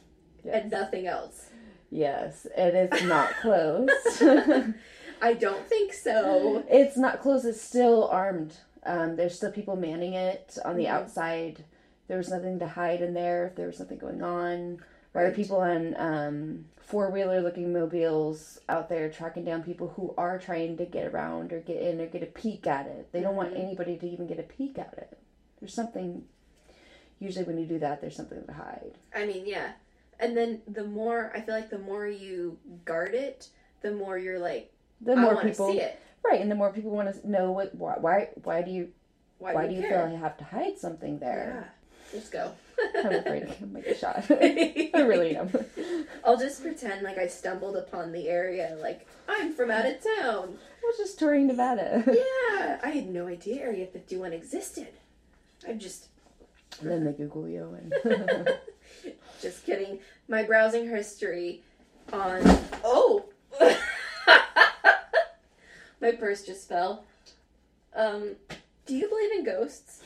Yes. 0.45 0.63
and 0.63 0.71
nothing 0.71 1.07
else. 1.07 1.49
Yes, 1.91 2.47
it 2.57 2.93
is 2.93 3.03
not 3.05 3.31
closed. 3.41 3.91
I 5.23 5.35
don't 5.35 5.67
think 5.67 5.93
so. 5.93 6.65
it's 6.69 6.97
not 6.97 7.21
closed. 7.21 7.45
It's 7.47 7.61
still 7.61 8.09
armed. 8.09 8.55
Um, 8.85 9.17
there's 9.17 9.37
still 9.37 9.53
people 9.53 9.77
manning 9.77 10.15
it 10.15 10.57
on 10.65 10.77
the 10.77 10.85
Mhm. 10.87 10.91
outside. 10.91 11.65
There 12.09 12.17
was 12.17 12.31
nothing 12.31 12.59
to 12.61 12.67
hide 12.67 13.03
in 13.03 13.15
there. 13.15 13.47
If 13.49 13.55
there 13.57 13.67
was 13.67 13.77
something 13.77 13.99
going 13.99 14.23
on, 14.23 14.83
why 15.13 15.23
are 15.23 15.25
Right. 15.27 15.35
people 15.35 15.59
on 15.59 15.95
um, 15.99 16.65
four 16.77 17.11
wheeler 17.11 17.41
looking 17.41 17.73
mobiles 17.73 18.61
out 18.69 18.89
there 18.89 19.09
tracking 19.11 19.45
down 19.45 19.63
people 19.63 19.89
who 19.89 20.13
are 20.19 20.39
trying 20.39 20.77
to 20.79 20.85
get 20.87 21.07
around 21.13 21.53
or 21.53 21.61
get 21.61 21.81
in 21.83 22.01
or 22.01 22.07
get 22.07 22.23
a 22.23 22.27
peek 22.27 22.67
at 22.67 22.87
it? 22.87 23.13
They 23.13 23.21
don't 23.21 23.37
want 23.37 23.55
Mhm. 23.55 23.61
anybody 23.65 23.97
to 23.99 24.07
even 24.09 24.27
get 24.27 24.39
a 24.41 24.45
peek 24.45 24.79
at 24.79 24.95
it. 24.97 25.19
There's 25.61 25.75
something. 25.75 26.27
Usually, 27.19 27.45
when 27.45 27.59
you 27.59 27.67
do 27.67 27.79
that, 27.81 28.01
there's 28.01 28.17
something 28.17 28.43
to 28.47 28.53
hide. 28.53 28.95
I 29.15 29.27
mean, 29.27 29.45
yeah. 29.47 29.73
And 30.19 30.35
then 30.37 30.63
the 30.67 30.85
more 30.85 31.31
I 31.35 31.43
feel 31.43 31.55
like 31.55 31.69
the 31.71 31.79
more 31.79 32.07
you 32.07 32.59
guard 32.87 33.15
it, 33.15 33.49
the 33.83 33.93
more 33.93 34.17
you're 34.19 34.39
like, 34.39 34.70
The 35.01 35.17
more 35.17 35.41
people, 35.43 35.73
see 35.73 35.81
it. 35.81 35.99
right, 36.25 36.41
and 36.41 36.51
the 36.51 36.55
more 36.55 36.73
people 36.73 36.91
want 36.91 37.13
to 37.15 37.31
know 37.31 37.53
what 37.53 37.75
why 37.75 37.95
why, 37.99 38.29
why 38.45 38.63
do 38.63 38.71
you 38.71 38.89
Why, 39.39 39.55
why 39.55 39.63
do 39.63 39.69
do 39.71 39.75
you 39.77 39.83
you 39.83 39.89
care? 39.89 40.03
feel 40.05 40.13
you 40.13 40.19
have 40.21 40.37
to 40.39 40.45
hide 40.45 40.79
something 40.79 41.19
there? 41.19 41.65
Yeah. 41.65 41.71
Let's 42.13 42.29
go. 42.29 42.53
I'm 42.97 43.13
afraid 43.13 43.45
I'm 43.63 43.73
gonna 43.73 43.85
get 43.85 43.99
shot. 43.99 44.25
I 44.31 44.91
really 44.95 45.37
am. 45.37 45.49
I'll 46.25 46.37
just 46.37 46.61
pretend 46.63 47.03
like 47.03 47.19
I 47.19 47.29
stumbled 47.29 47.77
upon 47.77 48.11
the 48.13 48.29
area, 48.29 48.77
like 48.81 49.07
I'm 49.29 49.53
from 49.53 49.71
out 49.71 49.87
of 49.87 49.95
town. 50.03 50.59
I 50.59 50.87
was 50.87 50.97
just 50.99 51.19
touring 51.19 51.47
Nevada. 51.47 52.03
Yeah, 52.07 52.81
I 52.83 52.89
had 52.91 53.09
no 53.09 53.29
idea 53.29 53.63
Area 53.63 53.87
51 53.87 54.33
existed. 54.33 54.89
I'm 55.69 55.79
just, 55.79 56.09
and 56.81 56.91
then 56.91 57.05
they 57.05 57.13
Google 57.13 57.49
you 57.49 57.77
and 57.79 58.49
just 59.41 59.65
kidding. 59.65 60.01
My 60.29 60.43
browsing 60.43 60.89
history 60.89 61.63
on. 62.13 62.41
Oh, 62.83 63.27
my 66.01 66.13
purse 66.13 66.45
just 66.45 66.69
fell. 66.69 67.05
Um, 67.95 68.37
do 68.87 68.97
you 68.97 69.09
believe 69.09 69.33
in 69.33 69.45
ghosts? 69.45 70.03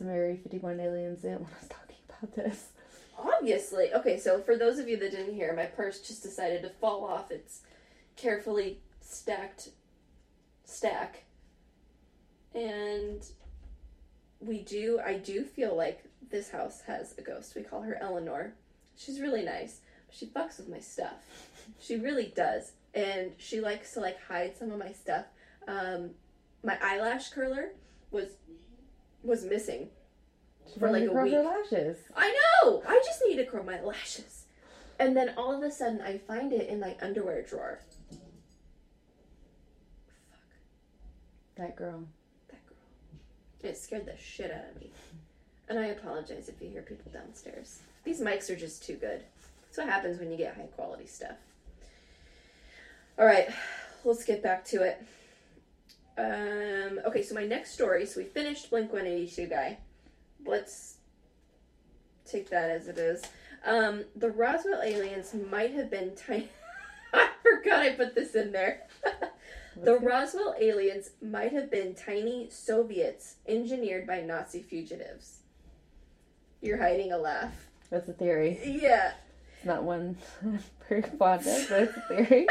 some 0.00 0.08
Area 0.08 0.36
51 0.36 0.80
aliens 0.80 1.24
in 1.24 1.34
when 1.34 1.44
I 1.44 1.60
was 1.60 1.68
talking 1.68 1.96
about 2.08 2.34
this. 2.34 2.68
Obviously. 3.18 3.92
Okay, 3.92 4.18
so 4.18 4.40
for 4.40 4.56
those 4.56 4.78
of 4.78 4.88
you 4.88 4.96
that 4.96 5.10
didn't 5.10 5.34
hear, 5.34 5.54
my 5.54 5.66
purse 5.66 6.00
just 6.00 6.22
decided 6.22 6.62
to 6.62 6.70
fall 6.70 7.04
off 7.04 7.30
its 7.30 7.60
carefully 8.16 8.78
stacked 9.02 9.70
stack. 10.64 11.24
And 12.54 13.22
we 14.40 14.60
do, 14.60 15.00
I 15.04 15.14
do 15.14 15.44
feel 15.44 15.76
like 15.76 16.02
this 16.30 16.50
house 16.50 16.80
has 16.86 17.14
a 17.18 17.22
ghost. 17.22 17.54
We 17.54 17.62
call 17.62 17.82
her 17.82 17.98
Eleanor. 18.00 18.54
She's 18.96 19.20
really 19.20 19.42
nice. 19.42 19.80
She 20.10 20.26
fucks 20.26 20.56
with 20.56 20.68
my 20.68 20.80
stuff. 20.80 21.12
She 21.78 21.96
really 21.96 22.32
does. 22.34 22.72
And 22.94 23.32
she 23.38 23.60
likes 23.60 23.94
to 23.94 24.00
like 24.00 24.18
hide 24.22 24.56
some 24.56 24.70
of 24.72 24.78
my 24.78 24.92
stuff. 24.92 25.26
Um, 25.68 26.10
my 26.64 26.76
eyelash 26.82 27.28
curler 27.30 27.70
was 28.10 28.28
was 29.22 29.44
missing 29.44 29.88
for 30.78 30.90
like 30.90 31.04
a 31.04 31.08
Grow 31.08 31.24
week. 31.24 31.34
her 31.34 31.42
lashes. 31.42 31.98
I 32.16 32.34
know. 32.64 32.82
I 32.86 33.00
just 33.04 33.22
need 33.26 33.36
to 33.36 33.44
curl 33.46 33.64
my 33.64 33.80
lashes. 33.80 34.46
And 34.98 35.16
then 35.16 35.32
all 35.36 35.52
of 35.56 35.62
a 35.62 35.70
sudden, 35.70 36.00
I 36.02 36.18
find 36.18 36.52
it 36.52 36.68
in 36.68 36.78
my 36.80 36.94
underwear 37.00 37.42
drawer. 37.42 37.80
Fuck. 38.10 38.18
That 41.56 41.76
girl. 41.76 42.04
That 42.48 42.66
girl. 42.66 42.76
It 43.70 43.78
scared 43.78 44.06
the 44.06 44.16
shit 44.16 44.50
out 44.50 44.74
of 44.74 44.80
me. 44.80 44.90
And 45.68 45.78
I 45.78 45.86
apologize 45.86 46.48
if 46.48 46.60
you 46.60 46.68
hear 46.68 46.82
people 46.82 47.10
downstairs. 47.12 47.80
These 48.04 48.20
mics 48.20 48.50
are 48.50 48.56
just 48.56 48.84
too 48.84 48.94
good. 48.96 49.22
That's 49.62 49.78
what 49.78 49.88
happens 49.88 50.18
when 50.18 50.30
you 50.30 50.36
get 50.36 50.54
high 50.56 50.68
quality 50.76 51.06
stuff. 51.06 51.36
All 53.20 53.26
right, 53.26 53.50
let's 54.02 54.24
get 54.24 54.42
back 54.42 54.64
to 54.68 54.82
it. 54.82 55.04
Um, 56.16 57.00
okay, 57.04 57.22
so 57.22 57.34
my 57.34 57.44
next 57.44 57.72
story. 57.72 58.06
So 58.06 58.18
we 58.18 58.24
finished 58.24 58.70
Blink 58.70 58.90
182 58.94 59.46
guy. 59.46 59.76
Let's 60.46 60.96
take 62.24 62.48
that 62.48 62.70
as 62.70 62.88
it 62.88 62.96
is. 62.96 63.22
Um, 63.66 64.04
the 64.16 64.30
Roswell 64.30 64.80
aliens 64.82 65.34
might 65.50 65.74
have 65.74 65.90
been 65.90 66.16
tiny. 66.16 66.48
I 67.12 67.28
forgot 67.42 67.80
I 67.80 67.90
put 67.90 68.14
this 68.14 68.34
in 68.34 68.52
there. 68.52 68.86
the 69.76 69.98
Roswell 69.98 70.54
aliens 70.58 71.10
might 71.20 71.52
have 71.52 71.70
been 71.70 71.94
tiny 71.94 72.48
Soviets 72.48 73.34
engineered 73.46 74.06
by 74.06 74.22
Nazi 74.22 74.62
fugitives. 74.62 75.40
You're 76.62 76.78
hiding 76.78 77.12
a 77.12 77.18
laugh. 77.18 77.68
That's 77.90 78.08
a 78.08 78.14
theory. 78.14 78.58
Yeah. 78.64 79.12
It's 79.58 79.66
not 79.66 79.82
one 79.82 80.16
fond 80.88 81.04
of, 81.04 81.18
but 81.18 81.42
it's 81.44 81.70
a 81.70 81.86
theory. 82.08 82.46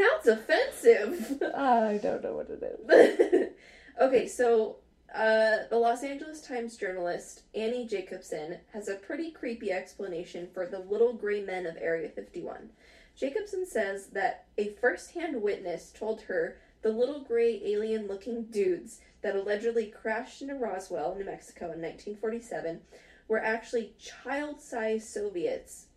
Sounds 0.00 0.26
offensive. 0.38 1.42
I 1.54 1.98
don't 2.02 2.22
know 2.22 2.32
what 2.32 2.48
it 2.48 2.62
is. 2.62 3.48
okay, 4.00 4.26
so 4.26 4.76
uh, 5.14 5.58
the 5.68 5.76
Los 5.76 6.02
Angeles 6.02 6.40
Times 6.40 6.76
journalist 6.76 7.42
Annie 7.54 7.86
Jacobson 7.86 8.58
has 8.72 8.88
a 8.88 8.94
pretty 8.94 9.30
creepy 9.30 9.70
explanation 9.70 10.48
for 10.54 10.66
the 10.66 10.78
little 10.78 11.12
gray 11.12 11.42
men 11.42 11.66
of 11.66 11.76
Area 11.78 12.08
51. 12.08 12.70
Jacobson 13.14 13.66
says 13.66 14.06
that 14.08 14.46
a 14.56 14.70
first 14.80 15.12
hand 15.12 15.42
witness 15.42 15.92
told 15.92 16.22
her 16.22 16.56
the 16.82 16.92
little 16.92 17.20
gray 17.20 17.60
alien 17.64 18.06
looking 18.06 18.44
dudes 18.44 19.00
that 19.20 19.36
allegedly 19.36 19.86
crashed 19.86 20.40
into 20.40 20.54
Roswell, 20.54 21.14
New 21.14 21.26
Mexico 21.26 21.66
in 21.66 21.82
1947 21.82 22.80
were 23.28 23.42
actually 23.42 23.92
child 23.98 24.62
sized 24.62 25.08
Soviets 25.08 25.88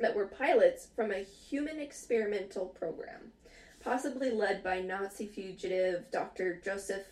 that 0.00 0.14
were 0.14 0.26
pilots 0.26 0.88
from 0.94 1.10
a 1.10 1.24
human 1.24 1.78
experimental 1.78 2.66
program, 2.66 3.32
possibly 3.82 4.30
led 4.30 4.62
by 4.62 4.80
Nazi 4.80 5.26
fugitive 5.26 6.10
Dr. 6.10 6.60
Joseph 6.62 7.06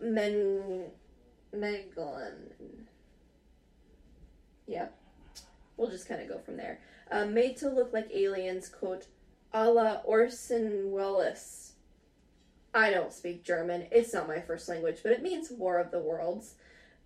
Men 0.00 0.84
Megalon. 1.54 2.52
Yeah, 4.66 4.86
we'll 5.76 5.90
just 5.90 6.08
kind 6.08 6.22
of 6.22 6.28
go 6.28 6.38
from 6.38 6.56
there. 6.56 6.80
Uh, 7.10 7.26
made 7.26 7.56
to 7.58 7.68
look 7.68 7.92
like 7.92 8.08
aliens, 8.14 8.68
quote, 8.68 9.06
a 9.52 9.68
la 9.68 10.00
Orson 10.04 10.92
Welles. 10.92 11.72
I 12.72 12.90
don't 12.90 13.12
speak 13.12 13.42
German. 13.42 13.88
It's 13.90 14.14
not 14.14 14.28
my 14.28 14.40
first 14.40 14.68
language, 14.68 15.00
but 15.02 15.10
it 15.10 15.22
means 15.22 15.50
War 15.50 15.78
of 15.78 15.90
the 15.90 15.98
Worlds. 15.98 16.54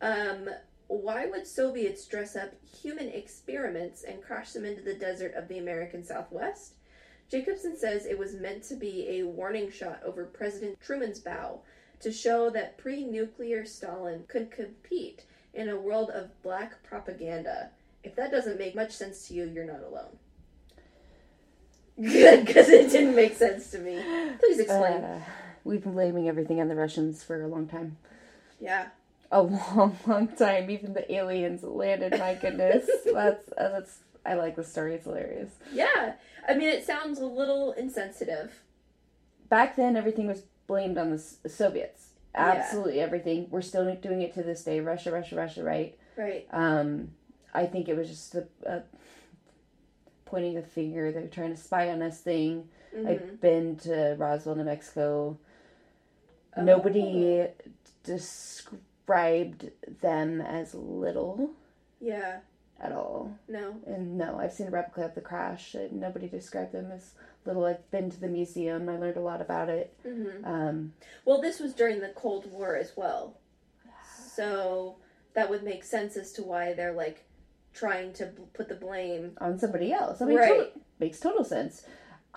Um, 0.02 0.50
why 0.88 1.26
would 1.26 1.46
Soviets 1.46 2.06
dress 2.06 2.36
up 2.36 2.52
human 2.82 3.08
experiments 3.08 4.04
and 4.04 4.22
crash 4.22 4.52
them 4.52 4.64
into 4.64 4.82
the 4.82 4.94
desert 4.94 5.34
of 5.34 5.48
the 5.48 5.58
American 5.58 6.04
Southwest? 6.04 6.74
Jacobson 7.30 7.76
says 7.76 8.04
it 8.04 8.18
was 8.18 8.34
meant 8.34 8.62
to 8.64 8.76
be 8.76 9.06
a 9.08 9.22
warning 9.24 9.70
shot 9.70 10.00
over 10.04 10.24
President 10.24 10.80
Truman's 10.80 11.20
bow 11.20 11.60
to 12.00 12.12
show 12.12 12.50
that 12.50 12.76
pre 12.76 13.04
nuclear 13.04 13.64
Stalin 13.64 14.24
could 14.28 14.50
compete 14.50 15.24
in 15.54 15.68
a 15.68 15.80
world 15.80 16.10
of 16.10 16.30
black 16.42 16.82
propaganda. 16.82 17.70
If 18.02 18.14
that 18.16 18.30
doesn't 18.30 18.58
make 18.58 18.74
much 18.74 18.92
sense 18.92 19.26
to 19.28 19.34
you, 19.34 19.46
you're 19.46 19.64
not 19.64 19.82
alone. 19.82 20.18
Good, 22.00 22.44
because 22.44 22.68
it 22.68 22.90
didn't 22.90 23.14
make 23.14 23.36
sense 23.36 23.70
to 23.70 23.78
me. 23.78 24.02
Please 24.40 24.58
explain. 24.58 25.02
Uh, 25.02 25.22
we've 25.62 25.82
been 25.82 25.92
blaming 25.92 26.28
everything 26.28 26.60
on 26.60 26.68
the 26.68 26.74
Russians 26.74 27.22
for 27.22 27.42
a 27.42 27.48
long 27.48 27.66
time. 27.66 27.96
yeah. 28.60 28.88
A 29.34 29.42
long, 29.42 29.98
long 30.06 30.28
time. 30.28 30.70
Even 30.70 30.94
the 30.94 31.12
aliens 31.12 31.64
landed. 31.64 32.12
My 32.18 32.34
goodness, 32.34 32.88
that's 33.12 33.52
uh, 33.58 33.68
that's. 33.68 33.98
I 34.24 34.34
like 34.34 34.54
the 34.56 34.62
story. 34.64 34.94
It's 34.94 35.04
hilarious. 35.04 35.50
Yeah. 35.72 36.14
I 36.48 36.54
mean, 36.54 36.68
it 36.68 36.86
sounds 36.86 37.18
a 37.18 37.26
little 37.26 37.72
insensitive. 37.72 38.62
Back 39.50 39.76
then, 39.76 39.96
everything 39.96 40.28
was 40.28 40.42
blamed 40.66 40.96
on 40.96 41.10
the 41.10 41.18
Soviets. 41.18 42.10
Yeah. 42.34 42.52
Absolutely 42.52 43.00
everything. 43.00 43.48
We're 43.50 43.60
still 43.60 43.92
doing 43.96 44.22
it 44.22 44.34
to 44.34 44.42
this 44.42 44.62
day. 44.62 44.80
Russia, 44.80 45.10
Russia, 45.10 45.34
Russia. 45.34 45.64
Right. 45.64 45.98
Right. 46.16 46.46
Um, 46.52 47.10
I 47.52 47.66
think 47.66 47.88
it 47.88 47.96
was 47.96 48.08
just 48.08 48.34
a, 48.36 48.46
a 48.64 48.82
pointing 50.24 50.56
a 50.56 50.62
finger. 50.62 51.10
They're 51.12 51.26
trying 51.26 51.54
to 51.54 51.60
spy 51.60 51.90
on 51.90 52.00
us 52.02 52.20
thing. 52.20 52.68
Mhm. 52.96 53.08
I've 53.08 53.40
been 53.40 53.76
to 53.78 54.14
Roswell, 54.16 54.54
New 54.54 54.64
Mexico. 54.64 55.38
Oh. 56.56 56.62
Nobody 56.62 57.48
described 58.04 58.84
them 59.06 60.40
as 60.40 60.74
little 60.74 61.50
Yeah. 62.00 62.40
at 62.80 62.92
all. 62.92 63.36
No. 63.48 63.76
And 63.86 64.18
no, 64.18 64.38
I've 64.38 64.52
seen 64.52 64.66
a 64.68 64.70
replica 64.70 65.06
of 65.08 65.14
the 65.14 65.20
crash. 65.20 65.74
And 65.74 66.00
nobody 66.00 66.28
described 66.28 66.72
them 66.72 66.90
as 66.90 67.14
little. 67.44 67.64
I've 67.64 67.88
been 67.90 68.10
to 68.10 68.20
the 68.20 68.28
museum. 68.28 68.88
I 68.88 68.96
learned 68.98 69.16
a 69.16 69.20
lot 69.20 69.40
about 69.40 69.68
it. 69.68 69.94
hmm 70.02 70.44
Um, 70.44 70.92
Well, 71.24 71.40
this 71.40 71.60
was 71.60 71.74
during 71.74 72.00
the 72.00 72.08
Cold 72.10 72.50
War 72.50 72.76
as 72.76 72.96
well. 72.96 73.36
So 74.34 74.96
that 75.34 75.48
would 75.50 75.62
make 75.62 75.84
sense 75.84 76.16
as 76.16 76.32
to 76.32 76.42
why 76.42 76.72
they're 76.72 76.92
like 76.92 77.24
trying 77.72 78.12
to 78.14 78.26
b- 78.26 78.42
put 78.52 78.68
the 78.68 78.74
blame. 78.74 79.36
on 79.40 79.58
somebody 79.58 79.92
else. 79.92 80.20
I 80.22 80.26
mean, 80.26 80.38
Right. 80.38 80.48
total, 80.48 80.80
makes 80.98 81.20
total 81.20 81.44
sense. 81.44 81.86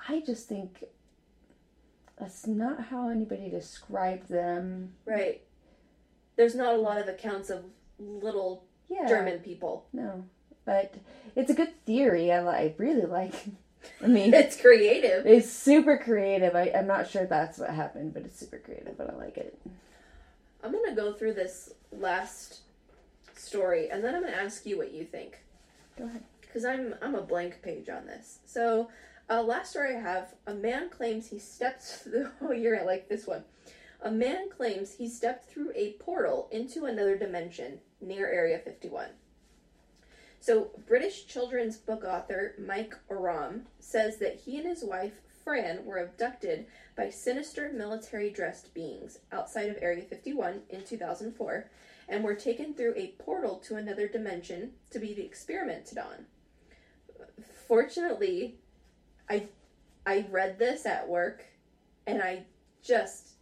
I 0.08 0.20
just 0.22 0.48
think 0.48 0.84
that's 2.18 2.48
not 2.48 2.86
how 2.86 3.10
anybody 3.10 3.50
described 3.50 4.30
them. 4.30 4.94
Right. 5.06 5.42
There's 6.38 6.56
not 6.56 6.74
a 6.74 6.78
lot 6.78 6.98
of 7.00 7.08
accounts 7.10 7.50
of 7.50 7.66
little 8.00 8.64
Yeah, 8.90 9.08
German 9.08 9.40
people. 9.40 9.86
No, 9.92 10.24
but 10.66 10.94
it's 11.36 11.50
a 11.52 11.54
good 11.54 11.74
theory. 11.86 12.32
I, 12.32 12.40
I 12.46 12.74
really 12.78 13.06
like. 13.06 13.34
I 14.04 14.08
mean, 14.08 14.34
It's 14.34 14.60
creative. 14.60 15.26
it's 15.26 15.50
super 15.50 15.98
creative. 15.98 16.56
I, 16.56 16.72
I'm 16.76 16.88
not 16.88 17.10
sure 17.10 17.26
that's 17.26 17.58
what 17.58 17.70
happened, 17.70 18.14
but 18.14 18.24
it's 18.24 18.38
super 18.40 18.58
creative, 18.58 19.00
and 19.00 19.10
I 19.12 19.16
like 19.16 19.38
it. 19.38 19.58
I'm 20.64 20.72
going 20.72 20.90
to 20.90 20.96
go 20.96 21.14
through 21.14 21.34
this 21.34 21.74
last 21.92 22.62
story 23.36 23.90
and 23.90 24.04
then 24.04 24.16
I'm 24.16 24.22
going 24.22 24.34
to 24.34 24.40
ask 24.40 24.66
you 24.66 24.78
what 24.78 24.92
you 24.94 25.06
think. 25.06 25.38
Go 25.98 26.06
ahead. 26.06 26.24
because 26.42 26.66
I'm 26.66 26.96
I'm 27.02 27.16
a 27.16 27.22
blank 27.22 27.62
page 27.62 27.88
on 27.90 28.06
this. 28.08 28.40
So, 28.46 28.90
uh, 29.30 29.42
last 29.44 29.70
story 29.72 29.96
I 29.96 30.00
have: 30.00 30.34
a 30.48 30.54
man 30.54 30.90
claims 30.90 31.28
he 31.30 31.40
stepped. 31.40 31.84
Through, 32.04 32.30
oh, 32.42 32.52
you're 32.52 32.76
gonna 32.76 32.88
like 32.88 33.08
this 33.10 33.26
one. 33.28 33.44
A 34.02 34.12
man 34.12 34.50
claims 34.50 34.94
he 34.94 35.10
stepped 35.10 35.50
through 35.50 35.72
a 35.76 35.94
portal 35.94 36.48
into 36.52 36.86
another 36.86 37.18
dimension 37.18 37.80
near 38.00 38.28
Area 38.28 38.60
51. 38.60 39.10
So, 40.40 40.70
British 40.88 41.26
children's 41.26 41.78
book 41.78 42.04
author 42.04 42.54
Mike 42.60 42.96
Oram 43.10 43.66
says 43.80 44.18
that 44.18 44.36
he 44.36 44.58
and 44.60 44.68
his 44.68 44.84
wife 44.84 45.14
Fran 45.44 45.86
were 45.86 45.98
abducted 45.98 46.68
by 46.96 47.10
sinister 47.10 47.72
military 47.74 48.30
dressed 48.30 48.74
beings 48.74 49.20
outside 49.32 49.70
of 49.70 49.78
Area 49.82 50.04
51 50.04 50.62
in 50.70 50.84
2004 50.84 51.70
and 52.10 52.24
were 52.24 52.36
taken 52.36 52.74
through 52.74 52.94
a 52.96 53.14
portal 53.18 53.56
to 53.66 53.76
another 53.76 54.08
dimension 54.08 54.72
to 54.92 55.00
be 55.00 55.20
experimented 55.22 55.98
on 55.98 56.26
fortunately 57.68 58.56
i 59.30 59.48
i 60.06 60.26
read 60.32 60.58
this 60.58 60.86
at 60.86 61.08
work 61.08 61.46
and 62.06 62.22
i 62.22 62.44
just 62.84 63.37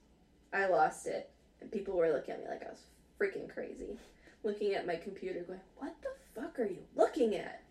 i 0.53 0.65
lost 0.67 1.07
it. 1.07 1.29
And 1.61 1.71
people 1.71 1.95
were 1.95 2.11
looking 2.11 2.33
at 2.33 2.41
me 2.41 2.49
like 2.49 2.63
i 2.63 2.69
was 2.69 2.83
freaking 3.19 3.51
crazy. 3.51 3.97
Looking 4.43 4.73
at 4.73 4.87
my 4.87 4.95
computer 4.95 5.41
going 5.41 5.59
what 5.77 5.95
the 6.01 6.39
fuck 6.39 6.59
are 6.59 6.65
you 6.65 6.83
looking 6.95 7.35
at? 7.35 7.63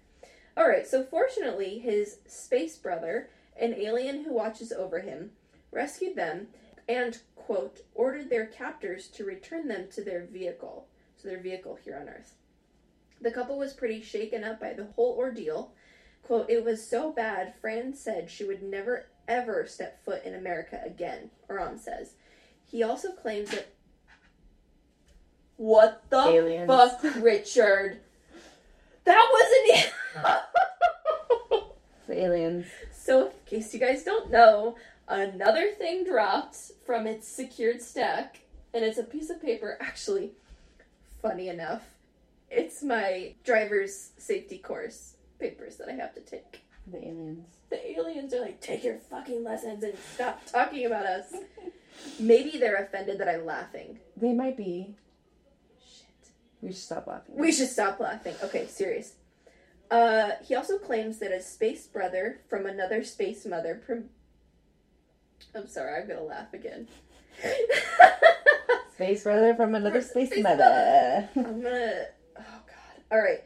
All 0.56 0.68
right 0.68 0.86
so 0.86 1.02
fortunately 1.04 1.78
his 1.78 2.18
space 2.26 2.76
brother 2.76 3.30
an 3.58 3.74
alien 3.74 4.24
who 4.24 4.32
watches 4.32 4.72
over 4.72 5.00
him 5.00 5.30
rescued 5.70 6.16
them 6.16 6.48
and 6.88 7.18
quote 7.36 7.80
ordered 7.94 8.30
their 8.30 8.46
captors 8.46 9.08
to 9.08 9.24
return 9.24 9.68
them 9.68 9.86
to 9.92 10.02
their 10.02 10.24
vehicle 10.24 10.86
so 11.16 11.28
their 11.28 11.40
vehicle 11.40 11.78
here 11.82 11.98
on 12.00 12.08
earth. 12.08 12.34
The 13.20 13.30
couple 13.30 13.58
was 13.58 13.72
pretty 13.72 14.02
shaken 14.02 14.44
up 14.44 14.60
by 14.60 14.74
the 14.74 14.88
whole 14.96 15.14
ordeal. 15.16 15.72
Quote, 16.22 16.50
it 16.50 16.64
was 16.64 16.86
so 16.86 17.12
bad, 17.12 17.54
Fran 17.60 17.94
said 17.94 18.30
she 18.30 18.44
would 18.44 18.62
never 18.62 19.06
ever 19.26 19.66
step 19.66 20.04
foot 20.04 20.22
in 20.24 20.34
America 20.34 20.80
again, 20.84 21.30
Oram 21.48 21.78
says. 21.78 22.14
He 22.74 22.82
also 22.82 23.12
claims 23.12 23.50
that. 23.50 23.68
What 25.56 26.02
the 26.10 26.18
Aliens. 26.18 26.66
fuck, 26.66 27.04
Richard? 27.22 28.00
That 29.04 29.28
wasn't 29.32 29.78
it! 29.78 29.92
The 32.08 32.22
aliens. 32.22 32.66
so, 32.92 33.28
in 33.28 33.32
case 33.46 33.72
you 33.72 33.80
guys 33.80 34.02
don't 34.02 34.30
know, 34.30 34.76
another 35.08 35.70
thing 35.70 36.04
dropped 36.04 36.56
from 36.84 37.06
its 37.06 37.26
secured 37.28 37.80
stack, 37.80 38.40
and 38.74 38.84
it's 38.84 38.98
a 38.98 39.04
piece 39.04 39.30
of 39.30 39.40
paper. 39.40 39.78
Actually, 39.80 40.32
funny 41.22 41.48
enough, 41.48 41.82
it's 42.50 42.82
my 42.82 43.34
driver's 43.44 44.10
safety 44.18 44.58
course 44.58 45.14
papers 45.38 45.76
that 45.76 45.88
I 45.88 45.92
have 45.92 46.14
to 46.16 46.20
take. 46.20 46.62
The 46.88 46.98
aliens. 46.98 47.46
The 47.70 47.92
aliens 47.92 48.34
are 48.34 48.40
like, 48.40 48.60
take 48.60 48.82
your 48.82 48.98
fucking 48.98 49.44
lessons 49.44 49.84
and 49.84 49.94
stop 50.14 50.44
talking 50.44 50.84
about 50.84 51.06
us. 51.06 51.32
Maybe 52.18 52.58
they're 52.58 52.76
offended 52.76 53.18
that 53.18 53.28
I'm 53.28 53.44
laughing. 53.44 53.98
They 54.16 54.32
might 54.32 54.56
be. 54.56 54.94
Shit. 55.84 56.30
We 56.60 56.68
should 56.70 56.78
stop 56.78 57.06
laughing. 57.06 57.36
We 57.36 57.52
should 57.52 57.68
stop 57.68 58.00
laughing. 58.00 58.34
Okay, 58.42 58.66
serious. 58.66 59.14
Uh, 59.90 60.32
he 60.46 60.54
also 60.54 60.78
claims 60.78 61.18
that 61.18 61.32
a 61.32 61.40
space 61.40 61.86
brother 61.86 62.40
from 62.48 62.66
another 62.66 63.04
space 63.04 63.44
mother. 63.46 63.80
Prom- 63.84 64.10
I'm 65.54 65.68
sorry, 65.68 66.00
I'm 66.00 66.08
gonna 66.08 66.22
laugh 66.22 66.52
again. 66.52 66.88
Space 68.94 69.24
brother 69.24 69.54
from 69.56 69.74
another 69.74 70.00
space, 70.00 70.30
Space 70.30 70.42
mother. 70.42 71.28
I'm 71.36 71.62
gonna. 71.62 72.04
Oh 72.38 72.62
God. 72.66 73.02
All 73.10 73.18
right. 73.18 73.42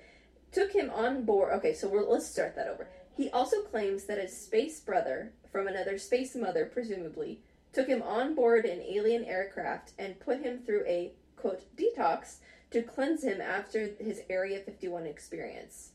Took 0.52 0.72
him 0.72 0.90
on 0.90 1.24
board. 1.24 1.54
Okay, 1.54 1.72
so 1.72 1.88
we're, 1.88 2.06
let's 2.06 2.26
start 2.26 2.54
that 2.56 2.68
over. 2.68 2.86
He 3.16 3.30
also 3.30 3.62
claims 3.62 4.04
that 4.04 4.18
his 4.18 4.36
space 4.36 4.78
brother 4.80 5.32
from 5.50 5.66
another 5.66 5.98
space 5.98 6.34
mother, 6.34 6.66
presumably, 6.66 7.40
took 7.72 7.88
him 7.88 8.02
on 8.02 8.34
board 8.34 8.64
an 8.64 8.80
alien 8.80 9.24
aircraft 9.24 9.92
and 9.98 10.18
put 10.20 10.42
him 10.42 10.60
through 10.64 10.84
a 10.86 11.12
quote 11.36 11.64
detox 11.76 12.36
to 12.70 12.82
cleanse 12.82 13.22
him 13.24 13.40
after 13.40 13.90
his 13.98 14.22
Area 14.28 14.60
51 14.60 15.06
experience. 15.06 15.92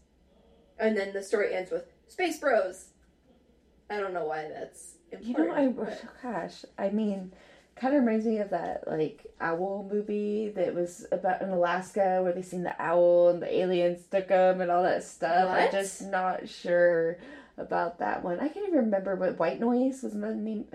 And 0.79 0.97
then 0.97 1.13
the 1.13 1.23
story 1.23 1.53
ends 1.53 1.71
with 1.71 1.86
Space 2.07 2.39
Bros. 2.39 2.89
I 3.89 3.99
don't 3.99 4.13
know 4.13 4.25
why 4.25 4.49
that's 4.49 4.95
important. 5.12 5.47
You 5.47 5.53
know, 5.53 5.62
I 5.62 5.67
but- 5.67 6.03
gosh, 6.23 6.65
I 6.77 6.89
mean, 6.89 7.31
kind 7.75 7.95
of 7.95 8.03
reminds 8.03 8.25
me 8.25 8.38
of 8.39 8.51
that 8.51 8.88
like 8.88 9.25
owl 9.41 9.88
movie 9.91 10.49
that 10.55 10.73
was 10.73 11.05
about 11.12 11.41
in 11.41 11.49
Alaska 11.49 12.19
where 12.21 12.33
they 12.33 12.41
seen 12.41 12.63
the 12.63 12.81
owl 12.81 13.29
and 13.29 13.41
the 13.41 13.53
aliens 13.53 14.05
took 14.09 14.27
them 14.27 14.62
and 14.62 14.71
all 14.71 14.83
that 14.83 15.03
stuff. 15.03 15.49
I'm 15.49 15.71
just 15.71 16.01
not 16.03 16.47
sure 16.47 17.17
about 17.57 17.99
that 17.99 18.23
one. 18.23 18.39
I 18.39 18.47
can't 18.47 18.67
even 18.67 18.86
remember 18.86 19.15
what 19.15 19.38
White 19.39 19.59
Noise 19.59 20.01
was 20.03 20.13
the 20.13 20.33
name. 20.33 20.65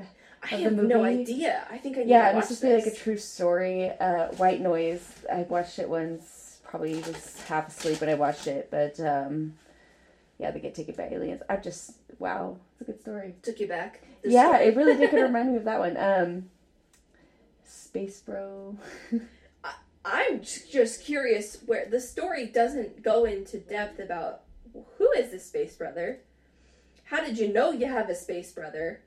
I 0.42 0.56
of 0.56 0.76
the 0.76 0.82
have 0.82 0.88
no 0.88 1.04
idea. 1.04 1.66
I 1.70 1.78
think 1.78 1.96
I 1.96 2.00
need 2.00 2.08
Yeah, 2.10 2.30
to 2.30 2.34
watch 2.36 2.44
it's 2.50 2.58
supposed 2.58 2.60
to 2.62 2.66
be 2.68 2.90
like 2.90 3.00
a 3.00 3.04
true 3.04 3.16
story. 3.16 3.90
Uh, 3.90 4.28
White 4.36 4.60
Noise. 4.60 5.06
I 5.32 5.42
watched 5.42 5.78
it 5.78 5.88
once. 5.88 6.60
Probably 6.64 6.96
was 6.96 7.40
half 7.48 7.68
asleep 7.68 8.00
when 8.00 8.10
I 8.10 8.14
watched 8.14 8.46
it, 8.46 8.68
but 8.70 9.00
um, 9.00 9.54
yeah, 10.38 10.50
they 10.50 10.60
get 10.60 10.74
taken 10.74 10.94
by 10.94 11.08
aliens. 11.10 11.42
I 11.48 11.56
just 11.56 11.92
wow, 12.18 12.58
it's 12.72 12.82
a 12.82 12.92
good 12.92 13.00
story. 13.00 13.34
Took 13.42 13.60
you 13.60 13.66
back. 13.68 14.02
Yeah, 14.22 14.50
story. 14.50 14.64
it 14.66 14.76
really 14.76 14.96
did 14.96 15.10
kind 15.10 15.22
of 15.22 15.28
remind 15.30 15.50
me 15.50 15.56
of 15.56 15.64
that 15.64 15.78
one. 15.78 15.96
Um, 15.96 16.50
Space 17.64 18.20
Bro. 18.20 18.76
I'm 20.04 20.40
just 20.42 21.04
curious 21.04 21.58
where 21.66 21.86
the 21.86 22.00
story 22.00 22.46
doesn't 22.46 23.02
go 23.02 23.24
into 23.24 23.58
depth 23.58 23.98
about 23.98 24.42
who 24.96 25.10
is 25.12 25.30
this 25.30 25.46
space 25.46 25.74
brother? 25.76 26.20
How 27.04 27.24
did 27.24 27.38
you 27.38 27.52
know 27.52 27.72
you 27.72 27.86
have 27.86 28.08
a 28.08 28.14
space 28.14 28.50
brother? 28.52 29.00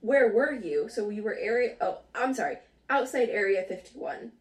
Where 0.00 0.32
were 0.32 0.52
you? 0.52 0.88
So 0.88 1.04
we 1.04 1.20
were 1.20 1.36
area 1.36 1.76
oh, 1.80 1.98
I'm 2.14 2.34
sorry, 2.34 2.58
outside 2.88 3.28
area 3.28 3.62
51. 3.62 4.32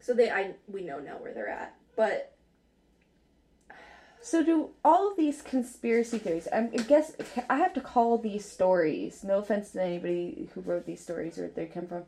So 0.00 0.14
they 0.14 0.30
I 0.30 0.54
we 0.68 0.82
know 0.82 0.98
now 0.98 1.16
where 1.18 1.32
they're 1.32 1.48
at. 1.48 1.74
But 1.96 2.34
So 4.20 4.42
do 4.44 4.70
all 4.84 5.10
of 5.10 5.16
these 5.16 5.42
conspiracy 5.42 6.18
theories? 6.18 6.46
I'm- 6.52 6.70
I 6.72 6.82
guess 6.82 7.16
I 7.50 7.56
have 7.56 7.72
to 7.74 7.80
call 7.80 8.18
these 8.18 8.44
stories. 8.44 9.24
No 9.24 9.38
offense 9.38 9.72
to 9.72 9.82
anybody 9.82 10.48
who 10.54 10.60
wrote 10.60 10.86
these 10.86 11.00
stories 11.00 11.38
or 11.38 11.42
where 11.42 11.50
they 11.50 11.66
come 11.66 11.88
from. 11.88 12.04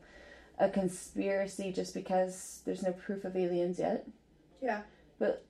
A 0.59 0.69
conspiracy 0.69 1.73
just 1.73 1.93
because 1.95 2.63
there's 2.65 2.85
no 2.85 2.93
proof 2.93 3.25
of 3.25 3.37
aliens 3.37 3.79
yet. 3.81 4.07
yeah. 4.63 4.83
But 5.19 5.45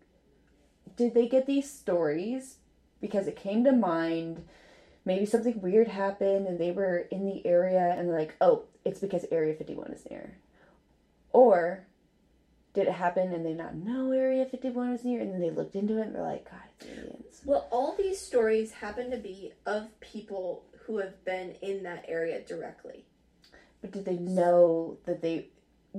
did 0.96 1.12
they 1.14 1.28
get 1.28 1.46
these 1.46 1.70
stories 1.70 2.58
because 3.00 3.26
it 3.26 3.36
came 3.36 3.64
to 3.64 3.72
mind 3.72 4.46
maybe 5.04 5.26
something 5.26 5.60
weird 5.60 5.88
happened 5.88 6.46
and 6.46 6.58
they 6.58 6.70
were 6.72 6.98
in 7.10 7.24
the 7.26 7.44
area 7.46 7.94
and 7.96 8.08
they're 8.08 8.18
like 8.18 8.34
oh 8.40 8.62
it's 8.84 9.00
because 9.00 9.24
area 9.30 9.54
51 9.54 9.90
is 9.92 10.04
near 10.10 10.36
or 11.32 11.84
did 12.74 12.86
it 12.88 12.92
happen 12.92 13.32
and 13.32 13.44
they 13.46 13.52
not 13.52 13.74
know 13.74 14.10
area 14.12 14.44
51 14.46 14.90
was 14.92 15.04
near 15.04 15.20
and 15.20 15.32
then 15.32 15.40
they 15.40 15.50
looked 15.50 15.74
into 15.76 15.98
it 15.98 16.06
and 16.06 16.14
they're 16.14 16.22
like 16.22 16.44
god 16.50 16.60
it's 16.80 16.86
aliens 16.90 17.40
Well, 17.44 17.68
all 17.70 17.94
these 17.96 18.18
stories 18.20 18.72
happen 18.72 19.10
to 19.10 19.16
be 19.18 19.52
of 19.66 19.88
people 20.00 20.64
who 20.86 20.98
have 20.98 21.24
been 21.24 21.54
in 21.62 21.82
that 21.84 22.04
area 22.08 22.40
directly. 22.42 23.04
but 23.80 23.90
did 23.92 24.04
they 24.04 24.16
know 24.16 24.98
that 25.06 25.22
they 25.22 25.46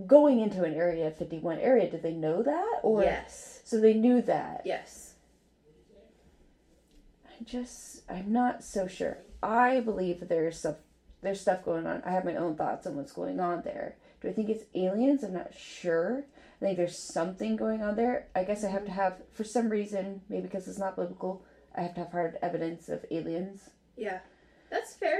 going 0.06 0.42
into 0.42 0.64
an 0.64 0.74
area 0.74 1.10
51 1.12 1.60
area 1.60 1.90
did 1.90 2.04
they 2.04 2.12
know 2.14 2.44
that 2.44 2.80
or 2.84 3.04
yes. 3.04 3.62
so 3.64 3.80
they 3.80 3.94
knew 3.94 4.22
that 4.22 4.62
Yes. 4.66 5.14
I 7.40 7.44
just 7.44 8.02
I'm 8.10 8.32
not 8.32 8.64
so 8.64 8.88
sure. 8.88 9.20
I 9.44 9.80
believe 9.80 10.20
that 10.20 10.30
there's 10.30 10.58
stuff 10.60 10.78
there's 11.22 11.42
stuff 11.42 11.64
going 11.66 11.88
on. 11.88 12.04
I 12.06 12.12
have 12.12 12.26
my 12.26 12.36
own 12.36 12.56
thoughts 12.56 12.86
on 12.86 12.96
what's 12.96 13.12
going 13.12 13.40
on 13.40 13.64
there. 13.64 13.96
Do 14.22 14.30
I 14.30 14.34
think 14.34 14.50
it's 14.50 14.66
aliens? 14.76 15.24
I'm 15.24 15.34
not 15.34 15.54
sure. 15.54 16.26
I 16.62 16.66
think 16.66 16.78
there's 16.78 16.98
something 16.98 17.56
going 17.56 17.82
on 17.82 17.96
there. 17.96 18.28
I 18.36 18.44
guess 18.44 18.64
I 18.64 18.70
have 18.70 18.86
to 18.86 18.92
have 18.92 19.18
for 19.32 19.44
some 19.44 19.70
reason, 19.70 20.22
maybe 20.30 20.44
because 20.44 20.68
it's 20.68 20.80
not 20.80 20.96
biblical, 20.96 21.44
I 21.76 21.82
have 21.82 21.94
to 21.96 22.02
have 22.02 22.12
hard 22.12 22.38
evidence 22.42 22.90
of 22.90 23.06
aliens. 23.12 23.70
Yeah. 23.98 24.20
That's 24.70 24.94
fair. 24.94 25.20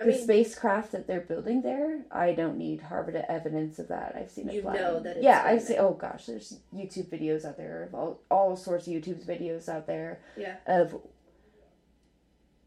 I 0.00 0.04
the 0.04 0.10
mean, 0.10 0.22
spacecraft 0.22 0.92
that 0.92 1.06
they're 1.06 1.20
building 1.20 1.62
there, 1.62 2.04
I 2.10 2.32
don't 2.32 2.58
need 2.58 2.82
hard 2.82 3.14
evidence 3.28 3.78
of 3.78 3.88
that. 3.88 4.14
I've 4.14 4.30
seen 4.30 4.48
it 4.48 4.54
You 4.54 4.62
flying. 4.62 4.80
know 4.80 5.00
that 5.00 5.16
it's 5.16 5.24
yeah, 5.24 5.42
I 5.44 5.56
say, 5.58 5.78
oh 5.78 5.94
gosh, 5.94 6.26
there's 6.26 6.58
YouTube 6.74 7.08
videos 7.08 7.46
out 7.46 7.56
there 7.56 7.84
of 7.84 7.94
all, 7.94 8.20
all 8.30 8.56
sorts 8.56 8.86
of 8.86 8.92
YouTube 8.92 9.24
videos 9.26 9.68
out 9.68 9.86
there 9.86 10.20
yeah. 10.36 10.56
of 10.66 11.00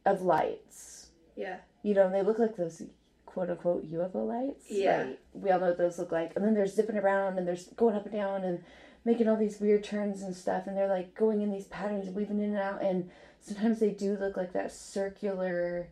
of 0.10 0.22
lights. 0.22 1.08
Yeah. 1.36 1.58
You 1.84 1.94
know, 1.94 2.06
and 2.06 2.14
they 2.14 2.22
look 2.22 2.40
like 2.40 2.56
those 2.56 2.82
quote 3.26 3.50
unquote 3.50 3.90
UFO 3.92 4.28
lights. 4.28 4.66
Yeah. 4.70 5.02
right? 5.04 5.20
We 5.34 5.52
all 5.52 5.60
know 5.60 5.68
what 5.68 5.78
those 5.78 6.00
look 6.00 6.12
like. 6.12 6.34
And 6.36 6.44
then 6.44 6.54
they're 6.54 6.68
zipping 6.68 6.98
around 6.98 7.38
and 7.38 7.48
they're 7.48 7.58
going 7.76 7.96
up 7.96 8.06
and 8.06 8.14
down 8.14 8.44
and 8.44 8.64
making 9.06 9.28
all 9.28 9.38
these 9.38 9.60
weird 9.60 9.84
turns 9.84 10.22
and 10.22 10.36
stuff. 10.36 10.68
And 10.68 10.76
they're 10.76 10.88
like 10.88 11.16
going 11.16 11.42
in 11.42 11.52
these 11.52 11.68
patterns 11.68 12.08
and 12.08 12.16
weaving 12.16 12.40
in 12.40 12.56
and 12.56 12.58
out. 12.58 12.82
And 12.82 13.10
sometimes 13.40 13.80
they 13.80 13.92
do 13.92 14.18
look 14.18 14.36
like 14.36 14.54
that 14.54 14.72
circular, 14.72 15.88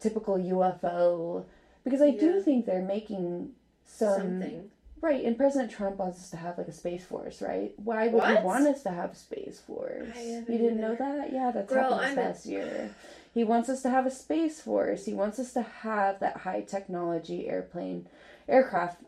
typical 0.00 0.36
UFO. 0.36 1.44
Because 1.84 2.00
I 2.00 2.10
do 2.10 2.40
think 2.40 2.66
they're 2.66 2.82
making 2.82 3.50
some. 3.84 4.40
Something. 4.40 4.70
Right. 5.00 5.24
And 5.24 5.36
President 5.36 5.70
Trump 5.70 5.96
wants 5.98 6.18
us 6.20 6.30
to 6.30 6.36
have 6.36 6.56
like 6.58 6.68
a 6.68 6.72
space 6.72 7.04
force, 7.04 7.42
right? 7.42 7.72
Why 7.76 8.08
would 8.08 8.24
he 8.24 8.34
What? 8.34 8.44
want 8.44 8.66
us 8.66 8.82
to 8.84 8.90
have 8.90 9.12
a 9.12 9.14
space 9.14 9.60
force? 9.60 10.16
You 10.16 10.42
didn't 10.46 10.80
know 10.80 10.94
that? 10.94 11.32
Yeah, 11.32 11.50
that's 11.54 11.72
Girl, 11.72 11.92
happened 11.94 12.00
this 12.00 12.10
I'm 12.12 12.18
a- 12.18 12.22
past 12.32 12.46
year. 12.46 12.90
He 13.32 13.44
wants 13.44 13.68
us 13.68 13.82
to 13.82 13.90
have 13.90 14.06
a 14.06 14.10
space 14.10 14.60
force. 14.62 15.04
He 15.04 15.12
wants 15.12 15.38
us 15.38 15.52
to 15.52 15.62
have 15.62 16.20
that 16.20 16.38
high 16.38 16.62
technology 16.62 17.46
airplane, 17.48 18.08
aircraft. 18.48 19.02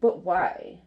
But 0.00 0.24
why? 0.24 0.78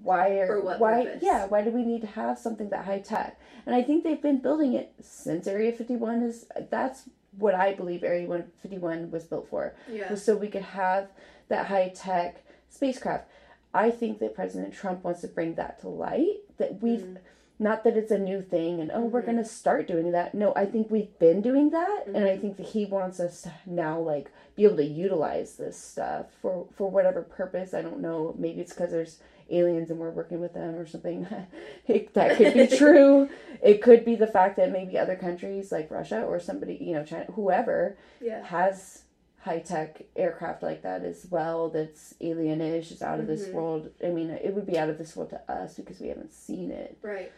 Why 0.00 0.28
are 0.38 0.46
For 0.46 0.60
what 0.60 0.78
why? 0.78 1.04
purpose? 1.04 1.22
Yeah, 1.24 1.46
why 1.46 1.62
do 1.62 1.70
we 1.70 1.84
need 1.84 2.02
to 2.02 2.06
have 2.06 2.38
something 2.38 2.68
that 2.70 2.84
high 2.84 3.00
tech? 3.00 3.40
And 3.66 3.74
I 3.74 3.82
think 3.82 4.04
they've 4.04 4.22
been 4.22 4.38
building 4.40 4.74
it 4.74 4.92
since 5.00 5.48
Area 5.48 5.72
Fifty 5.72 5.96
One 5.96 6.22
is. 6.22 6.46
That's 6.70 7.08
what 7.36 7.54
I 7.56 7.74
believe 7.74 8.04
Area 8.04 8.28
One 8.28 8.44
Fifty 8.62 8.78
One 8.78 9.10
was 9.10 9.24
built 9.24 9.48
for 9.48 9.74
Yeah. 9.90 10.08
was 10.08 10.24
so 10.24 10.36
we 10.36 10.46
could 10.48 10.62
have 10.62 11.08
that 11.48 11.66
high 11.66 11.88
tech 11.88 12.44
spacecraft. 12.68 13.28
I 13.74 13.90
think 13.90 14.18
that 14.20 14.34
President 14.34 14.72
Trump 14.74 15.04
wants 15.04 15.20
to 15.22 15.28
bring 15.28 15.54
that 15.54 15.80
to 15.80 15.88
light. 15.88 16.40
That 16.58 16.82
we've 16.82 17.00
Mm. 17.00 17.16
not 17.60 17.82
that 17.84 17.96
it's 17.96 18.10
a 18.12 18.18
new 18.18 18.40
thing 18.40 18.80
and 18.80 18.90
oh 18.94 19.04
we're 19.04 19.20
Mhm. 19.22 19.26
gonna 19.26 19.44
start 19.44 19.86
doing 19.88 20.12
that. 20.12 20.34
No, 20.34 20.52
I 20.56 20.64
think 20.64 20.90
we've 20.90 21.16
been 21.18 21.40
doing 21.42 21.70
that, 21.70 22.04
and 22.06 22.24
I 22.24 22.36
Mhm. 22.36 22.40
think 22.40 22.56
that 22.58 22.66
he 22.66 22.86
wants 22.86 23.18
us 23.20 23.42
to 23.42 23.52
now 23.66 23.98
like 24.00 24.30
be 24.56 24.64
able 24.64 24.76
to 24.76 24.84
utilize 24.84 25.56
this 25.56 25.76
stuff 25.76 26.32
for 26.40 26.66
for 26.72 26.88
whatever 26.90 27.22
purpose. 27.22 27.74
I 27.74 27.82
don't 27.82 28.00
know. 28.00 28.34
Maybe 28.38 28.60
it's 28.60 28.72
because 28.72 28.90
there's 28.90 29.20
aliens 29.50 29.90
and 29.90 29.98
we're 29.98 30.10
working 30.10 30.40
with 30.40 30.52
them 30.52 30.74
or 30.76 30.84
something. 30.86 31.26
it, 31.86 32.12
that 32.14 32.36
could 32.36 32.54
be 32.54 32.66
true. 32.76 33.28
It 33.62 33.80
could 33.82 34.04
be 34.04 34.14
the 34.14 34.26
fact 34.26 34.56
that 34.56 34.70
maybe 34.70 34.98
other 34.98 35.16
countries 35.16 35.72
like 35.72 35.90
Russia 35.90 36.22
or 36.24 36.38
somebody 36.38 36.74
you 36.76 36.94
know 36.94 37.04
China 37.04 37.24
whoever 37.32 37.96
Yeah. 38.20 38.42
has 38.44 39.02
high 39.40 39.60
tech 39.60 40.02
aircraft 40.16 40.62
like 40.62 40.82
that 40.82 41.04
as 41.04 41.26
well 41.30 41.68
that's 41.70 42.14
alienish, 42.20 42.90
is 42.92 43.02
out 43.02 43.20
of 43.20 43.26
this 43.26 43.46
Mhm. 43.46 43.52
world. 43.52 43.90
I 44.04 44.08
mean, 44.08 44.30
it 44.30 44.52
would 44.54 44.66
be 44.66 44.78
out 44.78 44.90
of 44.90 44.98
this 44.98 45.14
world 45.16 45.30
to 45.30 45.50
us 45.50 45.74
because 45.74 46.00
we 46.00 46.08
haven't 46.08 46.32
seen 46.32 46.70
it. 46.70 46.98
Right. 47.02 47.30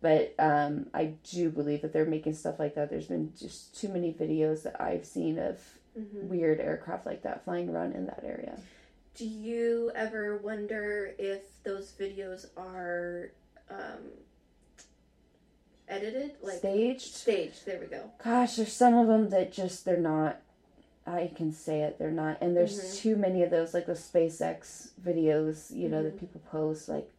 But 0.00 0.34
um, 0.38 0.88
I 0.94 1.14
do 1.24 1.50
believe 1.50 1.82
that 1.82 1.92
they're 1.92 2.04
making 2.04 2.34
stuff 2.34 2.58
like 2.60 2.74
that. 2.76 2.90
There's 2.90 3.08
been 3.08 3.32
just 3.36 3.74
too 3.80 3.88
many 3.88 4.12
videos 4.12 4.62
that 4.62 4.80
I've 4.80 5.04
seen 5.06 5.38
of 5.38 5.58
Mm-hmm. 5.98 6.28
weird 6.28 6.60
aircraft 6.60 7.06
like 7.06 7.22
that 7.22 7.42
flying 7.44 7.68
around 7.68 7.92
in 7.96 8.06
that 8.06 8.22
area. 8.22 8.56
Do 9.16 9.26
you 9.26 9.90
ever 9.96 10.36
wonder 10.36 11.12
if 11.18 11.60
those 11.64 11.90
videos 11.98 12.46
are 12.56 13.32
um, 13.68 14.12
edited, 15.88 16.32
like 16.42 16.58
Staged? 16.58 17.14
staged? 17.14 17.66
There 17.66 17.80
we 17.80 17.86
go. 17.86 18.10
Gosh, 18.22 18.56
there's 18.56 18.72
some 18.72 18.94
of 18.94 19.08
them 19.08 19.30
that 19.30 19.50
just 19.52 19.84
they're 19.84 19.96
not. 19.96 20.40
I 21.08 21.32
can 21.34 21.52
say 21.52 21.80
it, 21.82 21.98
they're 21.98 22.10
not. 22.10 22.38
And 22.40 22.56
there's 22.56 22.78
Mhm. 22.80 22.96
too 22.98 23.16
many 23.16 23.42
of 23.42 23.50
those, 23.50 23.72
like 23.74 23.86
the 23.86 23.92
SpaceX 23.94 24.90
videos, 25.02 25.70
you 25.74 25.88
know, 25.88 26.02
that 26.02 26.16
Mhm. 26.16 26.20
people 26.20 26.40
post, 26.50 26.88
like 26.88 27.10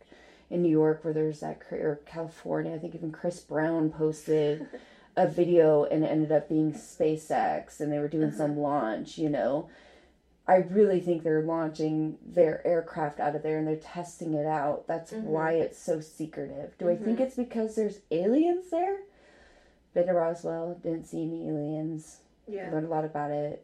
in 0.50 0.62
New 0.62 0.70
York 0.70 1.04
where 1.04 1.14
there's 1.14 1.40
that, 1.42 1.62
or 1.72 2.00
California. 2.06 2.74
I 2.74 2.80
think 2.80 2.96
even 2.96 3.12
Chris 3.12 3.40
Brown 3.40 3.92
posted 3.92 4.68
a 5.18 5.28
video 5.28 5.84
and 5.86 6.04
it 6.04 6.08
ended 6.08 6.32
up 6.32 6.48
being 6.50 6.72
SpaceX 6.74 7.80
and 7.82 7.92
they 7.92 8.00
were 8.00 8.08
doing 8.08 8.30
Uh-huh. 8.30 8.38
some 8.38 8.60
launch, 8.60 9.18
you 9.18 9.30
know. 9.30 9.70
I 10.48 10.56
really 10.58 11.00
think 11.00 11.22
they're 11.24 11.44
launching 11.44 12.18
their 12.26 12.66
aircraft 12.66 13.20
out 13.20 13.36
of 13.36 13.44
there 13.44 13.60
and 13.60 13.68
they're 13.68 13.76
testing 13.76 14.34
it 14.34 14.48
out. 14.48 14.88
That's 14.88 15.12
Mhm. 15.14 15.24
why 15.24 15.54
it's 15.54 15.78
so 15.78 16.00
secretive. 16.00 16.76
Do 16.80 16.90
I 16.90 16.96
think 16.96 17.20
Mhm. 17.20 17.22
it's 17.24 17.36
because 17.36 17.76
there's 17.76 18.00
aliens 18.10 18.70
there? 18.72 18.98
Been 19.94 20.08
to 20.08 20.14
Roswell, 20.14 20.76
didn't 20.82 21.06
see 21.06 21.24
any 21.24 21.48
aliens. 21.50 22.22
Yeah. 22.48 22.72
Learned 22.72 22.88
a 22.88 22.90
lot 22.90 23.06
about 23.06 23.30
it. 23.30 23.64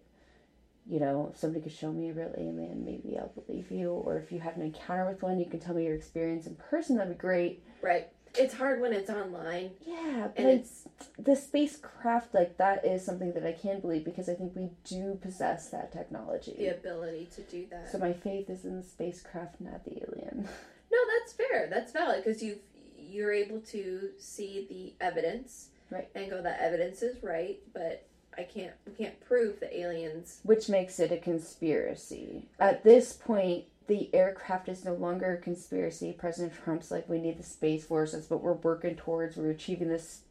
You 0.88 1.00
know, 1.00 1.32
if 1.34 1.40
somebody 1.40 1.64
could 1.64 1.72
show 1.72 1.92
me 1.92 2.10
a 2.10 2.14
real 2.14 2.34
alien, 2.38 2.86
maybe 2.86 3.18
I'll 3.18 3.32
believe 3.46 3.72
you. 3.72 3.90
Or 3.90 4.18
if 4.18 4.32
you 4.32 4.40
have 4.40 4.56
an 4.56 4.62
encounter 4.62 5.06
with 5.10 5.22
one, 5.24 5.40
you 5.40 5.46
can 5.46 5.60
tell 5.60 5.74
me 5.74 5.86
your 5.86 5.96
experience 5.96 6.46
in 6.46 6.56
person. 6.56 6.98
That'd 6.98 7.14
be 7.18 7.20
great. 7.20 7.64
Right. 7.82 8.08
It's 8.38 8.54
hard 8.54 8.82
when 8.82 8.92
it's 8.92 9.10
online 9.10 9.72
Yeah, 9.86 10.28
but 10.36 10.38
and 10.38 10.60
it's 10.60 10.88
the 11.18 11.38
spacecraft 11.38 12.34
like 12.34 12.58
that 12.58 12.86
is 12.86 13.04
something 13.04 13.32
that 13.32 13.46
I 13.46 13.54
can 13.54 13.80
believe 13.80 14.04
because 14.04 14.28
I 14.28 14.34
think 14.34 14.54
we 14.56 14.72
do 14.84 15.18
possess 15.22 15.70
that 15.70 15.94
technology. 15.94 16.54
the 16.58 16.68
ability 16.68 17.30
to 17.36 17.42
do 17.44 17.66
that. 17.72 17.90
So 17.92 17.98
my 17.98 18.12
faith 18.12 18.50
is 18.50 18.66
in 18.66 18.76
the 18.76 18.84
spacecraft, 18.84 19.62
not 19.62 19.86
the 19.86 20.04
alien. 20.08 20.48
No, 20.92 21.00
that's 21.20 21.34
fair. 21.34 21.68
That's 21.70 21.92
valid 21.92 22.24
because 22.24 22.42
you 22.42 22.60
you're 22.98 23.34
able 23.34 23.60
to 23.62 24.12
see 24.18 24.66
the 24.70 25.06
evidence, 25.06 25.70
Right. 25.90 26.08
And 26.16 26.30
go, 26.30 26.42
that 26.42 26.60
evidence 26.62 27.02
is 27.02 27.22
right, 27.22 27.60
but 27.74 28.08
I 28.38 28.44
can't 28.44 28.74
we 28.86 28.94
can't 28.94 29.20
prove 29.22 29.60
the 29.60 29.78
aliens. 29.80 30.40
Which 30.44 30.70
makes 30.70 31.00
it 31.00 31.12
a 31.12 31.18
conspiracy. 31.18 32.48
At 32.60 32.84
this 32.84 33.14
point, 33.14 33.66
the 33.88 34.14
aircraft 34.14 34.70
is 34.70 34.86
no 34.86 34.94
longer 34.94 35.34
a 35.34 35.38
conspiracy. 35.38 36.14
President 36.14 36.54
Trump's 36.64 36.92
like, 36.92 37.08
we 37.08 37.20
need 37.20 37.38
the 37.38 37.44
space 37.44 37.86
force. 37.86 38.14
That's 38.14 38.30
what 38.30 38.42
we're 38.42 38.54
working 38.54 38.96
towards. 38.96 39.38
We're 39.38 39.52
achieving 39.52 39.90
this 39.90 40.22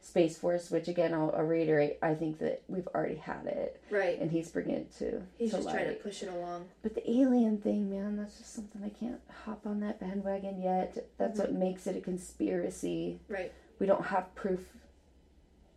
space 0.00 0.36
force. 0.36 0.70
Which 0.70 0.88
again, 0.88 1.14
I'll, 1.14 1.32
I'll 1.36 1.44
reiterate. 1.44 1.98
I 2.02 2.14
think 2.14 2.38
that 2.40 2.62
we've 2.68 2.88
already 2.88 3.16
had 3.16 3.46
it, 3.46 3.80
Right. 3.90 4.20
and 4.20 4.30
he's 4.30 4.50
bringing 4.50 4.76
it 4.76 4.98
to 4.98 5.22
He's 5.38 5.50
to 5.50 5.58
just 5.58 5.70
trying 5.70 5.88
to 5.88 5.94
push 5.94 6.22
it 6.22 6.28
along. 6.28 6.66
But 6.82 6.94
the 6.94 7.08
alien 7.08 7.58
thing, 7.58 7.88
man, 7.90 8.16
that's 8.16 8.38
just 8.38 8.54
something 8.54 8.82
I 8.84 8.88
can't 8.88 9.20
hop 9.44 9.66
on 9.66 9.80
that 9.80 10.00
bandwagon 10.00 10.60
yet. 10.60 11.06
That's 11.18 11.38
what 11.38 11.50
mm-hmm. 11.50 11.60
makes 11.60 11.86
it 11.86 11.96
a 11.96 12.00
conspiracy. 12.00 13.20
Right. 13.28 13.52
We 13.78 13.86
don't 13.86 14.06
have 14.06 14.34
proof 14.34 14.60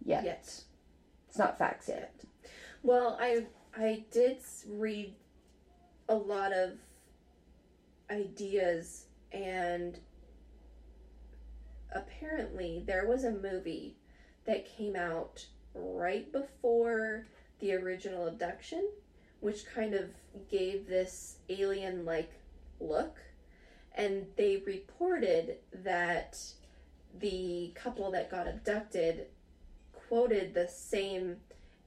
yet. 0.03 0.23
Yet. 0.23 0.63
It's 1.35 1.39
not 1.41 1.59
facts 1.59 1.89
yet. 1.89 2.13
Well, 2.81 3.17
I 3.19 3.47
I 3.75 4.05
did 4.09 4.37
read 4.69 5.13
a 6.07 6.15
lot 6.15 6.53
of 6.53 6.77
ideas 8.09 9.07
and 9.33 9.99
apparently 11.93 12.85
there 12.87 13.05
was 13.05 13.25
a 13.25 13.31
movie 13.31 13.97
that 14.45 14.65
came 14.77 14.95
out 14.95 15.45
right 15.73 16.31
before 16.31 17.27
the 17.59 17.73
original 17.73 18.27
abduction 18.27 18.87
which 19.41 19.65
kind 19.65 19.93
of 19.93 20.05
gave 20.49 20.87
this 20.87 21.39
alien 21.49 22.05
like 22.05 22.31
look 22.79 23.17
and 23.95 24.25
they 24.37 24.63
reported 24.65 25.57
that 25.83 26.39
the 27.19 27.73
couple 27.75 28.09
that 28.11 28.31
got 28.31 28.47
abducted 28.47 29.27
quoted 30.07 30.53
the 30.53 30.67
same 30.67 31.37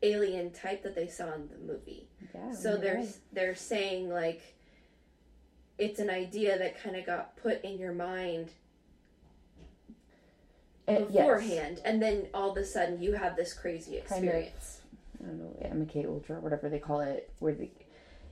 alien 0.03 0.51
type 0.51 0.83
that 0.83 0.95
they 0.95 1.09
saw 1.09 1.33
in 1.35 1.49
the 1.49 1.73
movie. 1.73 2.09
Yeah. 2.35 2.53
so 2.53 2.77
they're 2.77 2.97
right. 2.97 3.17
they're 3.33 3.55
saying 3.55 4.09
like 4.11 4.55
it's 5.79 5.99
an 6.01 6.11
idea 6.11 6.59
that 6.59 6.83
kind 6.83 6.97
of 6.97 7.07
got 7.07 7.37
put 7.37 7.63
in 7.65 7.79
your 7.79 7.93
mind 7.93 8.51
eh, 10.89 10.99
yes. 10.99 11.07
beforehand, 11.13 11.81
and 11.85 12.03
then 12.03 12.27
all 12.35 12.51
of 12.51 12.57
a 12.57 12.65
sudden 12.65 13.01
you 13.01 13.13
have 13.13 13.37
this 13.37 13.53
crazy 13.53 14.01
Kind 14.09 14.29
of. 14.29 14.35
experience. 14.35 14.81
I 15.23 15.27
don't 15.27 15.39
know, 15.39 15.85
MK 15.85 16.07
Ultra, 16.07 16.41
whatever 16.41 16.69
they 16.69 16.79
call 16.79 17.01
it, 17.01 17.31
where 17.41 17.55
the, 17.55 17.69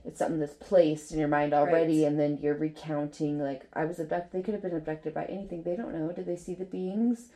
it's 0.05 0.19
something 0.19 0.39
that's 0.39 0.53
placed 0.53 1.11
in 1.11 1.19
your 1.19 1.27
mind 1.27 1.53
already, 1.53 2.03
Right. 2.03 2.07
and 2.07 2.19
then 2.19 2.37
you're 2.41 2.55
recounting, 2.55 3.39
like, 3.39 3.65
I 3.73 3.83
was 3.85 3.99
abducted. 3.99 4.31
They 4.31 4.41
could 4.43 4.53
have 4.53 4.63
been 4.63 4.75
abducted 4.75 5.13
by 5.13 5.25
anything. 5.25 5.63
They 5.63 5.75
don't 5.75 5.93
know. 5.93 6.11
Did 6.13 6.25
they 6.25 6.37
see 6.37 6.53
the 6.53 6.63
beings? 6.65 7.27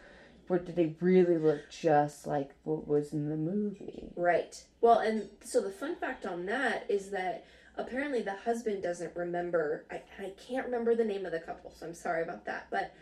Or 0.49 0.59
did 0.59 0.75
they 0.75 0.95
really 0.99 1.37
look 1.37 1.69
just 1.69 2.27
like 2.27 2.51
what 2.63 2.87
was 2.87 3.13
in 3.13 3.29
the 3.29 3.37
movie? 3.37 4.09
Right. 4.15 4.63
Well, 4.81 4.99
and 4.99 5.29
so 5.43 5.61
the 5.61 5.71
fun 5.71 5.95
fact 5.95 6.25
on 6.25 6.45
that 6.47 6.85
is 6.89 7.09
that 7.11 7.45
apparently 7.77 8.21
the 8.21 8.35
husband 8.35 8.83
doesn't 8.83 9.15
remember. 9.15 9.85
I, 9.89 10.01
I 10.19 10.31
can't 10.31 10.65
remember 10.65 10.93
the 10.93 11.05
name 11.05 11.25
of 11.25 11.31
the 11.31 11.39
couple, 11.39 11.71
so 11.71 11.85
I'm 11.85 11.93
sorry 11.93 12.23
about 12.23 12.45
that. 12.45 12.67
But 12.69 12.93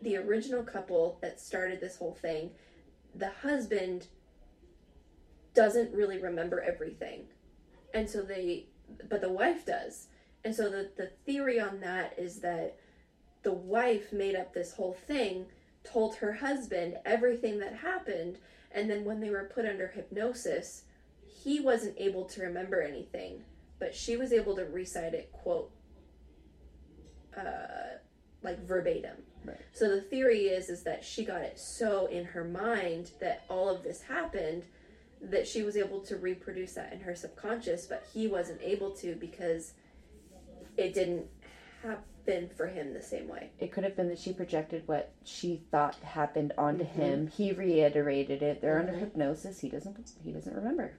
the 0.00 0.16
original 0.16 0.62
couple 0.62 1.18
that 1.22 1.40
started 1.40 1.80
this 1.80 1.96
whole 1.96 2.14
thing, 2.14 2.50
the 3.14 3.30
husband 3.30 4.06
doesn't 5.54 5.92
really 5.94 6.18
remember 6.18 6.60
everything. 6.60 7.24
And 7.94 8.08
so 8.08 8.22
they, 8.22 8.66
but 9.08 9.20
the 9.20 9.32
wife 9.32 9.66
does. 9.66 10.08
And 10.44 10.54
so 10.54 10.68
the, 10.68 10.90
the 10.96 11.10
theory 11.26 11.60
on 11.60 11.80
that 11.80 12.14
is 12.18 12.40
that 12.40 12.76
the 13.42 13.52
wife 13.52 14.12
made 14.12 14.34
up 14.34 14.54
this 14.54 14.72
whole 14.72 14.96
thing, 15.06 15.46
told 15.84 16.16
her 16.16 16.32
husband 16.32 16.96
everything 17.04 17.58
that 17.58 17.74
happened, 17.74 18.38
and 18.70 18.88
then 18.88 19.04
when 19.04 19.20
they 19.20 19.30
were 19.30 19.50
put 19.52 19.66
under 19.66 19.88
hypnosis, 19.88 20.84
he 21.26 21.60
wasn't 21.60 21.94
able 21.98 22.24
to 22.26 22.42
remember 22.42 22.80
anything, 22.80 23.42
but 23.78 23.94
she 23.94 24.16
was 24.16 24.32
able 24.32 24.54
to 24.56 24.64
recite 24.64 25.14
it, 25.14 25.32
quote, 25.32 25.70
uh, 27.36 27.98
like 28.42 28.64
verbatim. 28.66 29.16
Right. 29.44 29.56
So 29.72 29.88
the 29.88 30.00
theory 30.00 30.44
is 30.46 30.68
is 30.68 30.84
that 30.84 31.04
she 31.04 31.24
got 31.24 31.42
it 31.42 31.58
so 31.58 32.06
in 32.06 32.24
her 32.26 32.44
mind 32.44 33.10
that 33.20 33.44
all 33.48 33.68
of 33.68 33.82
this 33.82 34.02
happened 34.02 34.64
that 35.20 35.46
she 35.46 35.62
was 35.62 35.76
able 35.76 36.00
to 36.00 36.16
reproduce 36.16 36.74
that 36.74 36.92
in 36.92 37.00
her 37.00 37.14
subconscious, 37.14 37.86
but 37.86 38.06
he 38.12 38.26
wasn't 38.26 38.60
able 38.62 38.90
to 38.90 39.14
because 39.14 39.74
it 40.76 40.94
didn't 40.94 41.26
happen 41.82 42.04
for 42.56 42.66
him 42.68 42.92
the 42.94 43.02
same 43.02 43.28
way. 43.28 43.50
It 43.58 43.72
could 43.72 43.84
have 43.84 43.96
been 43.96 44.08
that 44.08 44.18
she 44.18 44.32
projected 44.32 44.86
what 44.86 45.10
she 45.24 45.62
thought 45.70 45.96
happened 45.96 46.52
onto 46.56 46.84
Mhm. 46.84 46.88
him. 46.88 47.26
He 47.26 47.52
reiterated 47.52 48.42
it. 48.42 48.60
They're 48.60 48.78
under 48.78 48.92
Mhm. 48.92 49.00
hypnosis. 49.00 49.60
He 49.60 49.68
doesn't. 49.68 50.12
He 50.22 50.32
doesn't 50.32 50.54
remember 50.54 50.92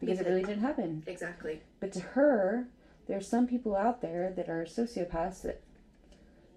because 0.00 0.20
it 0.20 0.26
really 0.26 0.42
didn't 0.42 0.60
happen. 0.62 1.02
Exactly. 1.06 1.62
But 1.80 1.92
to 1.92 2.00
her, 2.00 2.68
there's 3.06 3.28
some 3.28 3.46
people 3.46 3.76
out 3.76 4.00
there 4.00 4.32
that 4.32 4.48
are 4.48 4.64
sociopaths 4.64 5.42
that 5.42 5.60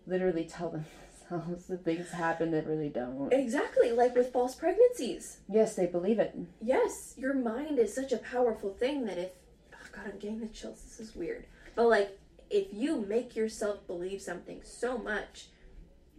literally 0.07 0.45
tell 0.45 0.69
themselves 1.29 1.65
that 1.67 1.83
things 1.83 2.11
happen 2.11 2.51
that 2.51 2.65
really 2.67 2.89
don't. 2.89 3.33
Exactly, 3.33 3.91
like 3.91 4.15
with 4.15 4.31
false 4.31 4.55
pregnancies. 4.55 5.39
Yes, 5.49 5.75
they 5.75 5.87
believe 5.87 6.19
it. 6.19 6.35
Yes, 6.61 7.15
your 7.17 7.33
mind 7.33 7.79
is 7.79 7.93
such 7.93 8.11
a 8.13 8.17
powerful 8.17 8.69
thing 8.73 9.05
that 9.05 9.17
if 9.17 9.31
oh 9.73 9.77
god, 9.91 10.05
I'm 10.13 10.19
getting 10.19 10.39
the 10.39 10.47
chills. 10.47 10.81
This 10.83 10.99
is 10.99 11.15
weird. 11.15 11.45
But 11.75 11.87
like 11.89 12.17
if 12.49 12.67
you 12.71 13.05
make 13.07 13.35
yourself 13.35 13.85
believe 13.87 14.21
something 14.21 14.61
so 14.63 14.97
much, 14.97 15.47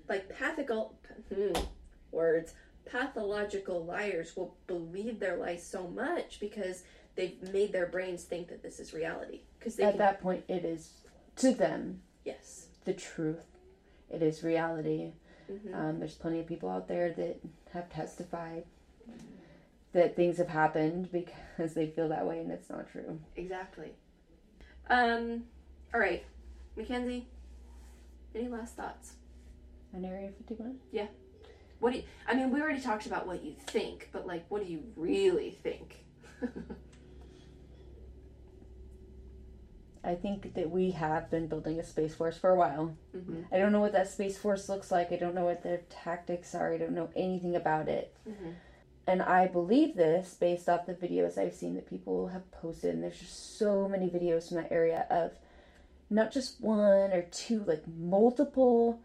like 0.09 0.29
pathical 0.29 0.95
hmm, 1.35 1.53
words, 2.11 2.55
pathological 2.85 3.85
liars 3.85 4.37
will 4.37 4.57
believe 4.67 5.19
their 5.19 5.37
lies 5.37 5.67
so 5.67 5.89
much 5.89 6.41
because 6.41 6.85
they've 7.17 7.41
made 7.53 7.73
their 7.73 7.87
brains 7.87 8.25
think 8.25 8.49
that 8.49 8.63
this 8.63 8.79
is 8.81 8.95
reality. 8.95 9.41
Because 9.59 9.79
At 9.79 9.93
can, 9.93 9.99
that 9.99 10.21
point, 10.21 10.45
it 10.49 10.65
is 10.65 10.93
to 11.37 11.53
them 11.53 12.01
yes. 12.25 12.67
the 12.85 12.95
truth. 12.95 13.47
It 14.11 14.23
is 14.23 14.43
reality. 14.43 15.13
hmm 15.49 15.75
Um, 15.75 15.99
there's 15.99 16.15
plenty 16.15 16.41
of 16.41 16.47
people 16.47 16.69
out 16.69 16.89
there 16.89 17.13
that 17.13 17.41
have 17.73 17.91
testified 17.91 18.65
that 19.93 20.15
things 20.15 20.39
have 20.39 20.49
happened 20.49 21.11
because 21.13 21.75
they 21.75 21.87
feel 21.87 22.09
that 22.09 22.27
way 22.27 22.41
and 22.41 22.51
it's 22.51 22.71
not 22.71 22.89
true. 22.91 23.19
Exactly. 23.35 23.93
Um. 24.89 25.45
All 25.97 26.03
right, 26.03 26.23
Mackenzie. 26.77 27.27
Any 28.35 28.49
last 28.49 28.77
thoughts? 28.77 29.15
On 29.95 30.05
Area 30.05 30.29
51? 30.37 30.77
Yeah. 30.93 31.07
What 31.79 31.93
do 31.95 32.01
you, 32.01 32.05
I 32.29 32.35
mean? 32.35 32.51
We 32.51 32.61
already 32.61 32.83
talked 32.83 33.07
about 33.07 33.27
what 33.27 33.43
you 33.43 33.55
think, 33.69 34.11
but 34.13 34.27
like, 34.27 34.45
what 34.51 34.63
do 34.63 34.71
you 34.71 34.83
really 34.95 35.57
think? 35.63 36.05
I 40.05 40.17
think 40.17 40.53
that 40.53 40.71
we 40.71 40.91
have 40.91 41.31
been 41.31 41.47
building 41.47 41.81
a 41.81 41.85
space 41.85 42.15
force 42.15 42.37
for 42.37 42.51
a 42.51 42.57
while. 42.57 42.95
Mm-hmm. 43.17 43.45
I 43.51 43.57
don't 43.57 43.73
know 43.73 43.81
what 43.81 43.93
that 43.93 44.11
space 44.11 44.37
force 44.37 44.69
looks 44.69 44.91
like. 44.91 45.13
I 45.13 45.17
don't 45.17 45.35
know 45.35 45.47
what 45.47 45.63
their 45.63 45.81
tactics 45.89 46.55
are. 46.55 46.75
I 46.75 46.77
don't 46.77 46.93
know 46.93 47.09
anything 47.17 47.57
about 47.57 47.89
it. 47.89 48.15
Mm-hmm. 48.29 48.51
And 49.07 49.23
I 49.23 49.47
believe 49.47 49.97
this 49.97 50.37
based 50.39 50.69
off 50.69 50.85
the 50.85 50.93
videos 50.93 51.39
I've 51.39 51.55
seen 51.55 51.75
that 51.77 51.89
people 51.89 52.29
have 52.29 52.51
posted. 52.51 52.93
And 52.93 53.03
there's 53.03 53.19
just 53.19 53.59
so 53.59 53.89
many 53.89 54.11
videos 54.11 54.49
from 54.49 54.59
that 54.59 54.71
area 54.71 55.07
of 55.09 55.33
not 56.11 56.33
just 56.33 56.61
one 56.61 57.13
or 57.13 57.27
two, 57.31 57.65
like 57.67 57.83
multiple 57.99 59.01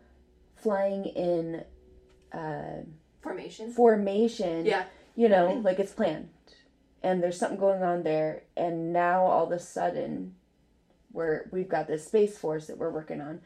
flying 0.55 1.05
in 1.05 1.63
uh, 2.31 2.83
Formation. 3.21 3.71
formation. 3.71 4.65
Yeah. 4.65 4.85
You 5.15 5.29
know, 5.29 5.61
like 5.63 5.79
it's 5.79 5.91
planned. 5.91 6.29
And 7.03 7.21
there's 7.21 7.37
something 7.37 7.59
going 7.59 7.83
on 7.83 8.03
there. 8.03 8.43
And 8.55 8.93
now 8.93 9.25
all 9.25 9.45
of 9.45 9.51
a 9.51 9.59
sudden, 9.59 10.35
we're, 11.11 11.49
we've 11.51 11.69
got 11.69 11.87
this 11.87 12.05
space 12.05 12.37
force 12.37 12.67
that 12.67 12.77
we're 12.77 12.91
working 12.91 13.21
on. 13.21 13.41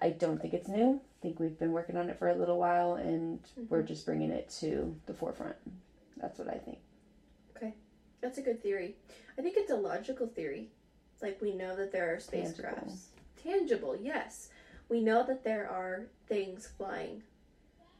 I 0.00 0.10
don't 0.10 0.40
think 0.40 0.54
it's 0.54 0.68
new. 0.68 1.00
I 1.00 1.22
think 1.22 1.40
we've 1.40 1.58
been 1.58 1.72
working 1.72 1.96
on 1.96 2.08
it 2.08 2.18
for 2.18 2.28
a 2.28 2.34
little 2.34 2.58
while 2.58 2.94
and 2.94 3.40
we're 3.68 3.82
just 3.82 4.06
bringing 4.06 4.30
it 4.30 4.48
to 4.60 4.94
the 5.06 5.14
forefront. 5.14 5.56
That's 6.16 6.38
what 6.38 6.48
I 6.48 6.58
think. 6.58 6.78
Okay, 7.56 7.74
that's 8.20 8.38
a 8.38 8.42
good 8.42 8.62
theory. 8.62 8.94
I 9.36 9.42
think 9.42 9.56
it's 9.56 9.72
a 9.72 9.76
logical 9.76 10.28
theory. 10.28 10.68
Like 11.22 11.40
we 11.40 11.52
know 11.54 11.74
that 11.76 11.92
there 11.92 12.12
are 12.12 12.16
spacecrafts. 12.18 13.06
Tangible. 13.42 13.96
Tangible, 13.96 13.96
yes. 14.00 14.48
We 14.88 15.00
know 15.00 15.24
that 15.26 15.44
there 15.44 15.68
are 15.70 16.06
things 16.28 16.68
flying. 16.76 17.22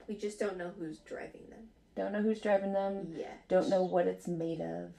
We 0.08 0.14
just 0.14 0.38
don't 0.38 0.56
know 0.56 0.72
who's 0.78 0.98
driving 1.00 1.42
them 1.50 1.68
Don't 1.96 2.12
know 2.12 2.22
who's 2.22 2.40
driving 2.40 2.72
them. 2.72 3.08
Yeah. 3.16 3.26
Don't 3.48 3.68
know 3.68 3.82
what 3.82 4.06
it's 4.06 4.26
made 4.28 4.60
of. 4.60 4.90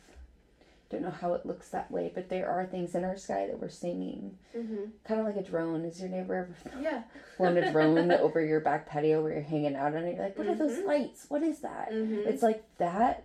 Don't 0.92 1.02
know 1.04 1.12
how 1.12 1.34
it 1.34 1.46
looks 1.46 1.70
that 1.70 1.90
way. 1.92 2.12
But 2.14 2.30
there 2.30 2.50
are 2.50 2.66
things 2.66 2.94
in 2.96 3.04
our 3.04 3.16
sky 3.18 3.48
that 3.48 3.60
we're 3.60 3.70
seeing. 3.70 4.38
Mm-hmm. 4.58 4.86
Kind 5.06 5.20
of 5.20 5.26
like 5.26 5.36
a 5.38 5.44
drone. 5.44 5.86
Is 5.86 6.00
your 6.00 6.10
neighbor 6.10 6.36
ever 6.66 6.80
Yeah. 6.82 7.04
flown 7.38 7.58
a 7.58 7.72
drone 7.72 8.12
over 8.12 8.44
your 8.44 8.60
back 8.60 8.88
patio 8.88 9.22
where 9.22 9.34
you're 9.34 9.42
hanging 9.42 9.76
out 9.76 9.94
and? 9.94 10.08
You're 10.16 10.24
like, 10.26 10.38
what 10.38 10.48
are 10.48 10.56
those 10.56 10.78
Mhm. 10.80 10.86
lights? 10.88 11.26
What 11.30 11.42
is 11.44 11.60
that? 11.62 11.92
Mm-hmm. 11.92 12.28
It's 12.28 12.42
like 12.44 12.64
that, 12.80 13.24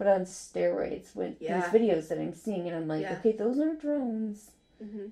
but 0.00 0.06
on 0.08 0.22
steroids 0.22 1.14
with 1.14 1.36
Yeah. 1.40 1.60
these 1.60 1.68
videos 1.78 2.08
that 2.08 2.18
I'm 2.18 2.32
seeing. 2.32 2.66
And 2.66 2.74
I'm 2.74 2.88
like, 2.88 3.02
Yeah. 3.02 3.18
okay, 3.18 3.32
those 3.32 3.58
are 3.60 3.74
drones. 3.74 4.50
Mm-hmm. 4.82 5.08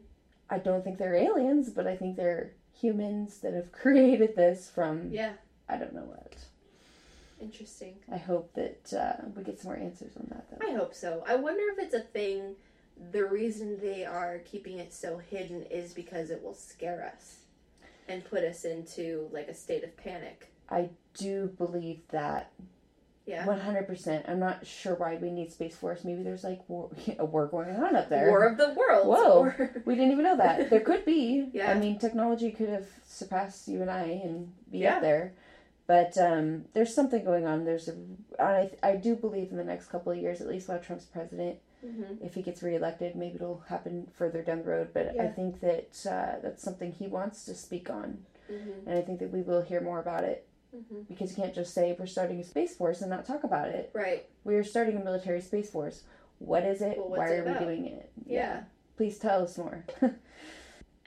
I 0.49 0.59
don't 0.59 0.83
think 0.83 0.97
they're 0.97 1.15
aliens, 1.15 1.69
but 1.69 1.87
I 1.87 1.95
think 1.95 2.17
they're 2.17 2.53
humans 2.73 3.41
that 3.41 3.53
have 3.53 3.71
created 3.83 4.35
this 4.35 4.71
from 4.71 5.11
Yeah. 5.13 5.35
I 5.69 5.77
don't 5.77 5.93
know 5.93 6.05
what. 6.05 6.37
Interesting. 7.39 7.97
I 8.11 8.17
hope 8.17 8.55
that 8.55 8.95
uh, 8.95 9.27
we 9.37 9.43
get 9.43 9.61
some 9.61 9.73
more 9.73 9.79
answers 9.79 10.17
on 10.17 10.27
that 10.31 10.47
though. 10.51 10.67
I 10.67 10.73
hope 10.75 10.95
so. 10.95 11.23
I 11.27 11.37
wonder 11.37 11.65
if 11.73 11.79
it's 11.79 11.95
a 11.95 12.01
thing. 12.01 12.57
The 13.13 13.27
reason 13.27 13.79
they 13.81 14.07
are 14.07 14.39
keeping 14.39 14.79
it 14.79 14.95
so 14.95 15.19
hidden 15.19 15.65
is 15.65 15.93
because 15.93 16.31
it 16.31 16.43
will 16.43 16.55
scare 16.55 17.05
us 17.15 17.41
and 18.09 18.25
put 18.25 18.43
us 18.43 18.65
into 18.65 19.29
like 19.33 19.49
a 19.49 19.55
state 19.55 19.85
of 19.85 19.95
panic. 19.99 20.51
I 20.71 20.89
do 21.13 21.49
believe 21.59 22.01
that 22.09 22.53
Yeah. 23.29 23.45
100%. 23.45 24.29
I'm 24.29 24.39
not 24.41 24.67
sure 24.67 24.95
why 24.95 25.17
we 25.17 25.31
need 25.31 25.53
Space 25.53 25.77
Force. 25.77 26.03
Maybe 26.03 26.23
there's 26.23 26.45
like 26.45 26.61
war, 26.69 26.91
a 27.19 27.25
war 27.25 27.47
going 27.47 27.77
on 27.77 27.95
up 27.95 28.09
there. 28.09 28.29
War 28.31 28.47
of 28.47 28.57
the 28.57 28.71
Worlds. 28.75 29.07
Whoa. 29.07 29.53
We 29.85 29.95
didn't 29.95 30.13
even 30.13 30.25
know 30.25 30.37
that. 30.39 30.71
There 30.71 30.81
could 30.81 31.05
be. 31.05 31.51
Yeah. 31.53 31.71
I 31.71 31.75
mean, 31.75 31.99
technology 31.99 32.51
could 32.51 32.71
have 32.71 32.87
surpassed 33.07 33.69
you 33.69 33.83
and 33.83 33.91
I 33.91 34.05
and 34.25 34.53
be 34.73 34.79
Yeah. 34.79 34.97
up 34.97 35.03
there. 35.03 35.35
But 35.87 36.17
um, 36.19 36.65
there's 36.75 36.95
something 36.95 37.23
going 37.25 37.47
on. 37.47 37.65
There's 37.65 37.89
a, 37.89 37.95
I, 38.43 38.71
I 38.83 38.97
do 38.97 39.15
believe 39.17 39.51
in 39.51 39.57
the 39.59 39.65
next 39.65 39.87
couple 39.89 40.13
of 40.13 40.19
years, 40.19 40.41
at 40.41 40.49
least 40.49 40.69
while 40.69 40.79
Trump's 40.81 41.05
president, 41.07 41.57
Mhm. 41.87 42.21
if 42.27 42.35
he 42.35 42.43
gets 42.43 42.61
reelected, 42.63 43.15
maybe 43.15 43.37
it'll 43.37 43.63
happen 43.69 44.09
further 44.13 44.43
down 44.43 44.59
the 44.63 44.69
road. 44.69 44.89
But 44.93 45.15
I 45.21 45.29
think 45.29 45.61
that 45.61 45.95
uh, 46.11 46.41
that's 46.43 46.61
something 46.63 46.91
he 46.91 47.07
wants 47.07 47.45
to 47.45 47.55
speak 47.55 47.89
on. 47.89 48.25
Mhm. 48.51 48.87
And 48.87 48.99
I 48.99 49.03
think 49.03 49.21
that 49.21 49.31
we 49.33 49.43
will 49.43 49.63
hear 49.63 49.81
more 49.81 50.01
about 50.01 50.25
it 50.25 50.45
Mhm. 50.75 51.09
because 51.09 51.31
you 51.37 51.43
can't 51.43 51.55
just 51.55 51.73
say 51.73 51.97
we're 51.99 52.07
starting 52.07 52.41
a 52.41 52.45
space 52.45 52.77
force 52.77 53.01
and 53.01 53.11
not 53.11 53.25
talk 53.25 53.45
about 53.45 53.69
it. 53.69 53.91
Right. 53.95 54.29
We 54.45 54.55
are 54.57 54.65
starting 54.65 54.97
a 54.97 55.05
military 55.05 55.41
space 55.41 55.71
force. 55.71 56.03
What 56.39 56.65
is 56.65 56.83
it? 56.83 56.99
Well, 56.99 57.09
Why 57.11 57.29
it 57.31 57.39
are 57.39 57.43
about? 57.43 57.61
we 57.61 57.67
doing 57.67 57.87
it? 57.87 58.11
Yeah. 58.27 58.65
Please 58.97 59.19
tell 59.19 59.43
us 59.45 59.57
more. 59.59 59.85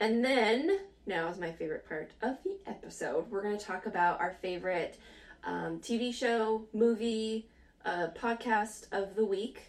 And 0.00 0.24
then 0.24 0.80
now 1.06 1.28
is 1.28 1.38
my 1.38 1.52
favorite 1.52 1.88
part 1.88 2.10
of 2.22 2.36
the 2.42 2.58
episode. 2.66 3.30
We're 3.30 3.42
going 3.42 3.56
to 3.56 3.64
talk 3.64 3.86
about 3.86 4.18
our 4.20 4.34
favorite 4.42 4.98
um, 5.44 5.78
TV 5.78 6.12
show, 6.12 6.66
movie, 6.72 7.48
uh, 7.84 8.08
podcast 8.16 8.86
of 8.90 9.14
the 9.14 9.24
week. 9.24 9.62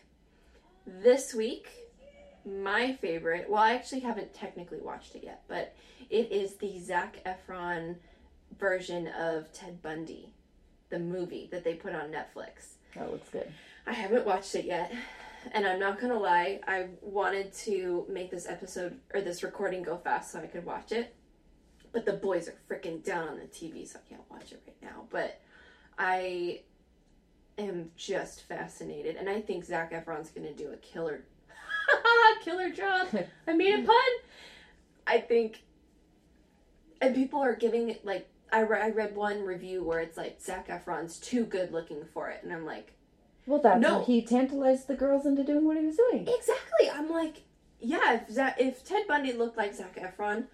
This 0.87 1.35
week, 1.35 1.67
my 2.45 2.93
favorite. 2.95 3.47
Well, 3.47 3.61
I 3.61 3.73
actually 3.73 3.99
haven't 3.99 4.33
technically 4.33 4.79
watched 4.81 5.13
it 5.15 5.23
yet, 5.23 5.43
but 5.47 5.75
it 6.09 6.31
is 6.31 6.55
the 6.55 6.79
Zac 6.79 7.17
Efron 7.25 7.97
version 8.59 9.07
of 9.07 9.51
Ted 9.53 9.81
Bundy, 9.81 10.29
the 10.89 10.99
movie 10.99 11.47
that 11.51 11.63
they 11.63 11.73
put 11.75 11.93
on 11.93 12.09
Netflix. 12.09 12.75
that 12.95 13.11
looks 13.11 13.29
good. 13.29 13.51
I 13.85 13.93
haven't 13.93 14.25
watched 14.25 14.55
it 14.55 14.65
yet. 14.65 14.93
And 15.51 15.67
I'm 15.67 15.79
not 15.79 15.99
gonna 15.99 16.17
lie, 16.17 16.61
I 16.67 16.87
wanted 17.01 17.53
to 17.53 18.05
make 18.09 18.31
this 18.31 18.47
episode 18.47 18.97
or 19.13 19.21
this 19.21 19.43
recording 19.43 19.83
go 19.83 19.97
fast 19.97 20.31
so 20.31 20.39
I 20.39 20.47
could 20.47 20.65
watch 20.65 20.91
it. 20.91 21.13
But 21.91 22.05
the 22.05 22.13
boys 22.13 22.47
are 22.47 22.55
freaking 22.69 23.03
down 23.03 23.27
on 23.27 23.37
the 23.37 23.45
TV, 23.45 23.87
so 23.87 23.99
I 23.99 24.09
can't 24.09 24.21
watch 24.31 24.51
it 24.51 24.63
right 24.65 24.77
now. 24.81 25.03
But 25.09 25.41
I 25.97 26.61
am 27.57 27.91
just 27.95 28.43
fascinated, 28.43 29.17
and 29.17 29.29
I 29.29 29.41
think 29.41 29.65
Zac 29.65 29.91
Efron's 29.91 30.29
gonna 30.29 30.53
do 30.53 30.71
a 30.71 30.77
killer, 30.77 31.25
killer 32.43 32.69
job. 32.69 33.07
I 33.47 33.53
made 33.53 33.75
a 33.75 33.83
pun. 33.83 33.95
I 35.05 35.19
think, 35.19 35.61
and 37.01 37.13
people 37.13 37.41
are 37.41 37.55
giving 37.55 37.89
it 37.89 38.05
like 38.05 38.27
I, 38.53 38.61
re- 38.61 38.81
I 38.81 38.89
read 38.91 39.15
one 39.15 39.41
review 39.41 39.83
where 39.83 39.99
it's 39.99 40.17
like 40.17 40.39
Zac 40.41 40.67
Efron's 40.69 41.17
too 41.19 41.43
good 41.45 41.71
looking 41.71 42.05
for 42.13 42.29
it, 42.29 42.41
and 42.43 42.53
I'm 42.53 42.65
like. 42.65 42.93
Well, 43.45 43.59
that's 43.61 43.81
No. 43.81 44.03
he 44.05 44.21
tantalized 44.21 44.87
the 44.87 44.95
girls 44.95 45.25
into 45.25 45.43
doing 45.43 45.65
what 45.65 45.75
he 45.77 45.85
was 45.85 45.97
doing. 45.97 46.21
Exactly. 46.29 46.89
I'm 46.89 47.09
like, 47.09 47.41
yeah, 47.81 48.13
if 48.21 48.29
Zac, 48.31 48.55
if 48.61 48.85
Ted 48.85 49.05
Bundy 49.05 49.33
looked 49.33 49.57
like 49.57 49.73
Zac 49.75 49.97
Efron, 49.99 50.45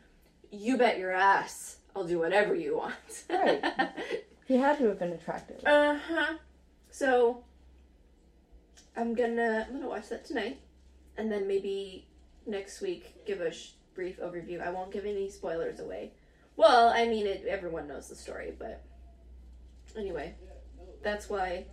you 0.51 0.75
bet 0.77 0.97
your 0.97 1.12
ass 1.12 1.77
I'll 1.95 2.05
do 2.07 2.17
whatever 2.17 2.55
you 2.55 2.77
want. 2.77 3.25
Right. 3.29 3.63
He 4.47 4.55
had 4.57 4.79
to 4.79 4.85
have 4.85 4.97
been 4.97 5.12
attractive. 5.12 5.63
uh 5.63 5.99
huh. 6.07 6.33
So 6.89 7.43
I'm 8.97 9.13
gonna 9.13 9.67
I'm 9.67 9.75
gonna 9.75 9.88
watch 9.88 10.09
that 10.09 10.25
tonight, 10.25 10.59
and 11.17 11.31
then 11.31 11.47
maybe 11.47 12.07
next 12.47 12.81
week 12.81 13.25
give 13.27 13.41
a 13.41 13.51
sh- 13.51 13.73
brief 13.93 14.19
overview. 14.19 14.65
I 14.65 14.71
won't 14.71 14.91
give 14.91 15.05
any 15.05 15.29
spoilers 15.29 15.79
away. 15.79 16.13
Well, 16.60 16.89
I 16.89 17.08
mean, 17.08 17.26
it, 17.26 17.45
everyone 17.48 17.88
knows 17.88 18.10
the 18.10 18.15
story, 18.15 18.52
but 18.60 18.84
anyway, 19.98 20.36
that's 21.02 21.30
why 21.30 21.67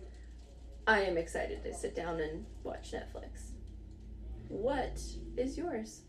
I 0.87 1.01
am 1.01 1.17
excited 1.17 1.61
to 1.63 1.73
sit 1.73 1.93
down 1.93 2.21
and 2.21 2.45
watch 2.63 2.93
Netflix. 2.93 3.51
What 4.47 4.97
is 5.35 5.57
yours? 5.57 6.03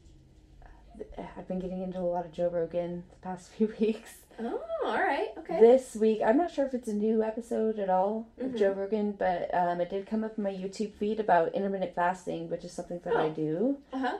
I've 1.36 1.48
been 1.48 1.58
getting 1.58 1.82
into 1.82 1.98
a 1.98 2.02
lot 2.06 2.24
of 2.24 2.30
Joe 2.30 2.50
Rogan 2.50 3.02
the 3.10 3.16
past 3.16 3.50
few 3.56 3.74
weeks. 3.80 4.18
Oh, 4.38 4.62
all 4.84 4.94
right, 4.94 5.30
okay. 5.38 5.58
This 5.58 5.96
week, 5.96 6.20
I'm 6.24 6.36
not 6.36 6.52
sure 6.52 6.64
if 6.64 6.72
it's 6.72 6.86
a 6.86 6.94
new 6.94 7.20
episode 7.24 7.80
at 7.80 7.90
all 7.90 8.28
of 8.40 8.52
Mhm. 8.52 8.58
Joe 8.58 8.72
Rogan, 8.74 9.10
but 9.10 9.52
um, 9.52 9.80
it 9.80 9.90
did 9.90 10.06
come 10.06 10.22
up 10.22 10.38
in 10.38 10.44
my 10.44 10.52
YouTube 10.52 10.92
feed 10.92 11.18
about 11.18 11.52
intermittent 11.52 11.96
fasting, 11.96 12.48
which 12.48 12.64
is 12.64 12.70
something 12.70 13.00
that 13.02 13.16
I 13.16 13.24
Oh. 13.26 13.30
do. 13.32 13.78
Uh 13.92 13.98
huh. 13.98 14.18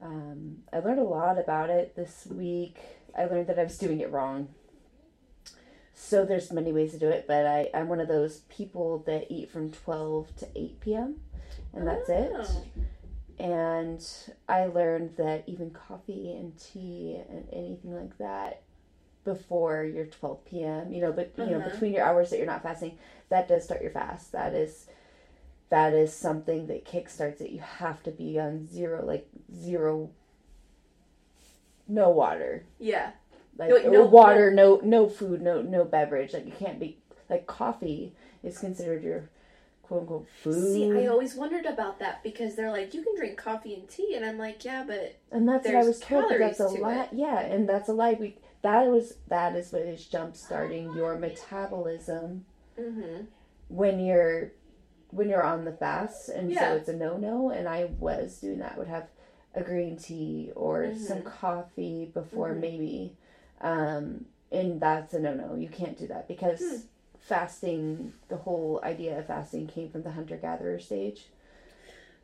Um, 0.00 0.62
I 0.72 0.78
learned 0.78 1.00
a 1.00 1.02
lot 1.02 1.38
about 1.38 1.70
it 1.70 1.96
this 1.96 2.28
week. 2.30 2.78
I 3.16 3.24
learned 3.26 3.46
that 3.48 3.58
I 3.58 3.64
was 3.64 3.78
doing 3.78 4.00
it 4.00 4.10
wrong. 4.10 4.48
So 5.94 6.24
there's 6.26 6.52
many 6.52 6.72
ways 6.72 6.92
to 6.92 6.98
do 6.98 7.08
it, 7.08 7.26
but 7.26 7.46
I, 7.46 7.70
I'm 7.72 7.88
one 7.88 8.00
of 8.00 8.08
those 8.08 8.40
people 8.50 9.02
that 9.06 9.26
eat 9.30 9.50
from 9.50 9.70
12 9.70 10.36
to 10.36 10.48
8 10.54 10.80
p.m. 10.80 11.16
and 11.72 11.86
that's 11.86 12.08
it. 12.10 12.30
Oh. 12.34 12.64
And 13.38 14.06
I 14.48 14.66
learned 14.66 15.16
that 15.16 15.44
even 15.46 15.70
coffee 15.70 16.32
and 16.32 16.58
tea 16.58 17.18
and 17.30 17.48
anything 17.52 17.94
like 17.94 18.16
that 18.18 18.62
before 19.24 19.84
your 19.84 20.06
12 20.06 20.44
p.m., 20.44 20.92
you 20.92 21.00
know, 21.00 21.12
but 21.12 21.32
you 21.38 21.46
know, 21.46 21.56
Uh-huh. 21.58 21.70
between 21.70 21.92
your 21.94 22.04
hours 22.04 22.30
that 22.30 22.36
you're 22.38 22.46
not 22.46 22.62
fasting, 22.62 22.96
that 23.30 23.48
does 23.48 23.64
start 23.64 23.82
your 23.82 23.90
fast. 23.90 24.32
That 24.32 24.54
is 24.54 24.86
that 25.68 25.92
is 25.94 26.12
something 26.12 26.68
that 26.68 26.84
kickstarts 26.84 27.40
it. 27.40 27.50
You 27.50 27.58
have 27.60 28.00
to 28.04 28.12
be 28.12 28.38
on 28.38 28.68
zero, 28.68 29.04
like 29.04 29.26
zero, 29.52 30.10
no 31.88 32.10
water, 32.10 32.64
Yeah. 32.78 33.12
like 33.58 33.70
No, 33.70 33.90
no, 33.90 34.04
water, 34.04 34.50
no 34.50 34.80
no 34.82 35.08
food, 35.08 35.42
no 35.42 35.62
no 35.62 35.84
beverage. 35.84 36.32
Like 36.32 36.46
you 36.46 36.52
can't 36.52 36.78
be 36.80 36.98
like 37.28 37.46
coffee 37.46 38.14
is 38.42 38.58
considered 38.58 39.02
your 39.02 39.28
quote 39.82 40.02
unquote 40.02 40.28
food. 40.42 40.72
See, 40.72 40.92
I 40.92 41.06
always 41.06 41.34
wondered 41.34 41.66
about 41.66 41.98
that 42.00 42.22
because 42.22 42.56
they're 42.56 42.70
like, 42.70 42.92
you 42.94 43.02
can 43.02 43.16
drink 43.16 43.36
coffee 43.36 43.74
and 43.74 43.88
tea, 43.88 44.14
and 44.14 44.24
I'm 44.24 44.38
like, 44.38 44.64
yeah, 44.64 44.84
but 44.86 45.16
And 45.30 45.48
that's 45.48 45.66
what 45.66 45.76
I 45.76 45.82
was 45.82 46.00
told. 46.00 46.30
That's 46.30 46.60
a 46.60 46.68
to 46.68 46.82
lie. 46.82 47.08
Yeah, 47.12 47.40
and 47.40 47.68
that's 47.68 47.88
a 47.88 47.92
lie. 47.92 48.16
We 48.18 48.36
that 48.62 48.86
was 48.86 49.14
that 49.28 49.54
is 49.54 49.72
what 49.72 49.82
is 49.82 50.04
jump 50.06 50.36
starting 50.36 50.94
your 50.96 51.18
metabolism 51.18 52.44
mm-hmm. 52.78 53.24
when 53.68 54.00
you're 54.00 54.52
when 55.10 55.28
you're 55.28 55.44
on 55.44 55.64
the 55.64 55.72
fast, 55.72 56.28
and 56.28 56.50
Yeah. 56.50 56.60
so 56.60 56.76
it's 56.76 56.88
a 56.88 56.96
no 56.96 57.16
no. 57.16 57.50
And 57.50 57.68
I 57.68 57.90
was 57.98 58.38
doing 58.38 58.58
that. 58.58 58.72
I 58.74 58.78
would 58.78 58.88
have 58.88 59.08
a 59.56 59.62
green 59.62 59.96
tea 59.96 60.52
or 60.54 60.82
Mhm. 60.84 60.96
some 60.98 61.22
coffee 61.22 62.10
before 62.14 62.50
Mhm. 62.50 62.60
maybe. 62.60 63.16
Um, 63.60 64.26
and 64.52 64.80
that's 64.80 65.14
a 65.14 65.18
no 65.18 65.34
no. 65.34 65.54
You 65.56 65.68
can't 65.68 65.98
do 65.98 66.06
that 66.08 66.28
because 66.28 66.60
Hmm. 66.60 66.76
fasting, 67.18 68.12
the 68.28 68.36
whole 68.36 68.80
idea 68.84 69.18
of 69.18 69.26
fasting 69.26 69.66
came 69.66 69.88
from 69.88 70.02
the 70.02 70.12
hunter 70.12 70.36
gatherer 70.36 70.78
stage 70.78 71.28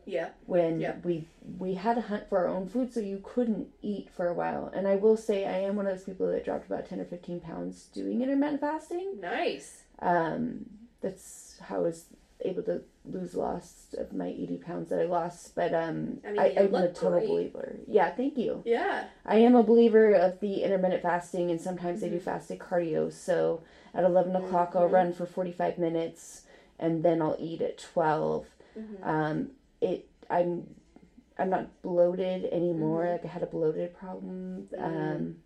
Yeah. 0.05 0.31
when 0.47 0.81
Yeah. 0.81 0.97
we 1.03 1.27
we 1.59 1.75
had 1.75 1.95
to 1.95 2.01
hunt 2.03 2.29
for 2.29 2.39
our 2.39 2.49
own 2.49 2.69
food 2.69 2.93
so 2.93 3.01
you 3.01 3.21
couldn't 3.25 3.69
eat 3.83 4.11
for 4.11 4.27
a 4.29 4.35
while 4.35 4.67
and 4.75 4.87
i 4.89 4.97
will 4.97 5.17
say 5.17 5.45
i 5.47 5.59
am 5.59 5.77
one 5.77 5.87
of 5.87 5.93
those 5.97 6.05
people 6.05 6.27
that 6.27 6.45
dropped 6.45 6.67
about 6.67 6.87
10 6.87 7.01
or 7.01 7.05
15 7.05 7.39
pounds 7.41 7.87
doing 7.95 8.21
intermittent 8.21 8.61
fasting 8.61 9.21
Nice. 9.21 9.83
um, 10.01 10.67
that's 11.01 11.57
how 11.61 11.77
i 11.77 11.79
was 11.79 12.07
able 12.45 12.63
to 12.65 12.83
lose 13.05 13.35
lost 13.35 13.95
of 13.95 14.13
my 14.13 14.27
80 14.29 14.57
pounds 14.59 14.89
that 14.91 15.01
i 15.01 15.05
lost 15.05 15.55
but 15.55 15.73
um, 15.75 16.19
I 16.27 16.31
mean, 16.33 16.41
I, 16.41 16.55
i'm 16.59 16.75
a 16.75 16.89
total 16.93 17.19
great. 17.19 17.29
believer 17.29 17.77
yeah 17.87 18.11
thank 18.15 18.37
you 18.39 18.63
Yeah. 18.65 19.07
i 19.27 19.37
am 19.37 19.55
a 19.57 19.63
believer 19.63 20.13
of 20.15 20.41
the 20.41 20.63
intermittent 20.63 21.03
fasting 21.03 21.51
and 21.51 21.61
sometimes 21.61 22.03
i 22.05 22.09
do 22.09 22.19
fasted 22.21 22.59
cardio 22.59 23.13
so 23.13 23.63
at 23.95 24.05
11 24.05 24.37
o'clock 24.37 24.73
i'll 24.75 24.89
Mhm. 24.89 24.93
run 24.93 25.13
for 25.13 25.27
45 25.27 25.79
minutes 25.79 26.43
and 26.79 27.03
then 27.05 27.21
i'll 27.23 27.37
eat 27.39 27.61
at 27.63 27.79
12 27.79 28.47
Mhm. 28.79 29.07
um, 29.07 29.51
it 29.81 30.09
I'm 30.31 30.67
I'm 31.39 31.51
not 31.51 31.83
bloated 31.83 32.45
anymore. 32.53 33.05
Mhm. 33.05 33.13
Like 33.13 33.25
I 33.25 33.29
had 33.29 33.43
a 33.43 33.47
bloated 33.47 33.95
problem. 33.97 34.69
Mm. 34.73 34.85
Um, 34.85 35.37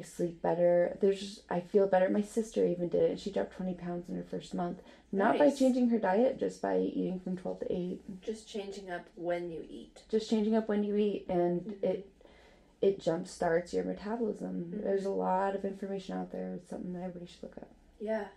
I 0.00 0.02
sleep 0.02 0.40
better. 0.40 0.96
There's 1.00 1.42
I 1.50 1.60
feel 1.60 1.86
better. 1.86 2.08
My 2.08 2.22
sister 2.22 2.66
even 2.66 2.88
did 2.88 3.02
it. 3.12 3.20
She 3.20 3.30
dropped 3.30 3.52
twenty 3.52 3.74
pounds 3.74 4.08
in 4.08 4.16
her 4.16 4.22
first 4.22 4.54
month, 4.54 4.80
not 5.12 5.38
by 5.38 5.50
changing 5.50 5.90
her 5.90 5.98
diet, 5.98 6.38
just 6.38 6.62
by 6.62 6.78
eating 6.78 7.20
from 7.20 7.36
twelve 7.36 7.60
to 7.60 7.70
eight. 7.72 8.00
Just 8.22 8.48
changing 8.48 8.90
up 8.90 9.06
when 9.14 9.50
you 9.50 9.64
eat. 9.68 10.02
Just 10.10 10.30
changing 10.30 10.56
up 10.56 10.68
when 10.68 10.82
you 10.84 10.96
eat, 10.96 11.26
and 11.28 11.60
Mhm. 11.62 11.82
it 11.84 12.08
it 12.80 12.98
jump 12.98 13.28
starts 13.28 13.74
your 13.74 13.84
metabolism. 13.84 14.72
Mhm. 14.72 14.82
There's 14.82 15.04
a 15.04 15.10
lot 15.10 15.54
of 15.54 15.66
information 15.66 16.16
out 16.16 16.32
there. 16.32 16.54
It's 16.54 16.70
something 16.70 16.94
that 16.94 17.02
everybody 17.02 17.26
should 17.30 17.42
look 17.42 17.58
up. 17.58 17.68
Yeah. 18.00 18.28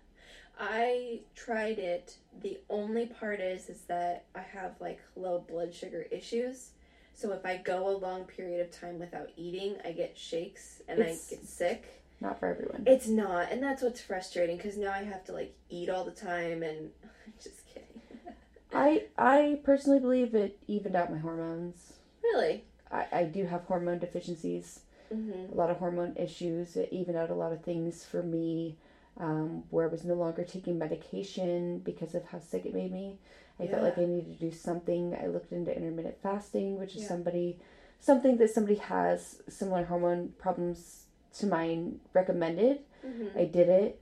I 0.59 1.21
tried 1.33 1.79
it. 1.79 2.17
The 2.41 2.59
only 2.69 3.05
part 3.05 3.39
is 3.39 3.69
is 3.69 3.83
that 3.83 4.25
I 4.35 4.41
have 4.41 4.79
like 4.81 4.99
low 5.15 5.39
blood 5.39 5.73
sugar 5.73 6.01
issues. 6.11 6.71
So 7.13 7.31
if 7.33 7.45
I 7.45 7.57
go 7.57 7.87
a 7.89 7.95
long 7.97 8.25
period 8.25 8.61
of 8.61 8.71
time 8.71 8.99
without 8.99 9.29
eating, 9.37 9.75
I 9.85 9.91
get 9.91 10.17
shakes 10.17 10.81
and 10.87 10.99
It's- 10.99 11.31
I 11.31 11.35
get 11.35 11.45
sick. 11.45 11.83
Not 12.21 12.39
for 12.39 12.47
everyone. 12.47 12.83
It's 12.87 13.07
not, 13.07 13.51
and 13.51 13.61
that's 13.61 13.81
what's 13.81 13.99
frustrating 14.01 14.55
because 14.57 14.77
now 14.77 14.91
I 14.91 15.03
have 15.03 15.25
to 15.25 15.33
like 15.33 15.53
eat 15.69 15.89
all 15.89 16.05
the 16.05 16.11
time 16.11 16.63
and 16.63 16.91
just 17.43 17.67
kidding. 17.67 18.01
I 18.73 19.05
I 19.17 19.59
personally 19.63 19.99
believe 19.99 20.33
it 20.33 20.57
evened 20.67 20.95
out 20.95 21.11
my 21.11 21.17
hormones. 21.17 21.93
Really? 22.23 22.63
I, 22.91 23.07
I 23.11 23.23
do 23.25 23.45
have 23.45 23.63
hormone 23.63 23.99
deficiencies. 23.99 24.79
Mm-hmm. 25.13 25.51
a 25.53 25.55
lot 25.55 25.69
of 25.69 25.77
hormone 25.77 26.15
issues. 26.15 26.75
It 26.75 26.89
evened 26.91 27.17
out 27.17 27.29
a 27.29 27.35
lot 27.35 27.51
of 27.51 27.61
things 27.63 28.03
for 28.03 28.23
me, 28.23 28.77
um, 29.19 29.63
where 29.69 29.85
I 29.87 29.91
was 29.91 30.03
no 30.03 30.15
longer 30.15 30.43
taking 30.43 30.79
medication 30.79 31.79
because 31.79 32.15
of 32.15 32.25
how 32.25 32.39
sick 32.39 32.65
it 32.65 32.73
made 32.73 32.91
me. 32.91 33.19
I 33.63 33.67
felt 33.67 33.83
like 33.83 33.97
I 33.97 34.05
needed 34.05 34.39
to 34.39 34.49
do 34.49 34.51
something. 34.55 35.15
I 35.21 35.27
looked 35.27 35.51
into 35.51 35.75
intermittent 35.75 36.17
fasting, 36.21 36.77
which 36.79 36.95
is 36.95 37.03
Yeah. 37.03 37.07
somebody 37.09 37.59
something 37.99 38.35
that 38.37 38.49
somebody 38.49 38.75
has 38.75 39.41
similar 39.47 39.85
hormone 39.85 40.33
problems 40.37 41.05
to 41.39 41.47
mine 41.47 41.99
recommended. 42.13 42.79
Mm-hmm. 43.05 43.37
I 43.37 43.45
did 43.45 43.69
it, 43.69 44.01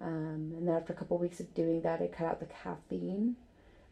um, 0.00 0.52
and 0.56 0.66
then 0.68 0.74
after 0.74 0.92
a 0.92 0.96
couple 0.96 1.18
weeks 1.18 1.38
of 1.40 1.52
doing 1.54 1.82
that, 1.82 2.00
I 2.00 2.06
cut 2.08 2.26
out 2.26 2.40
the 2.40 2.46
caffeine. 2.46 3.36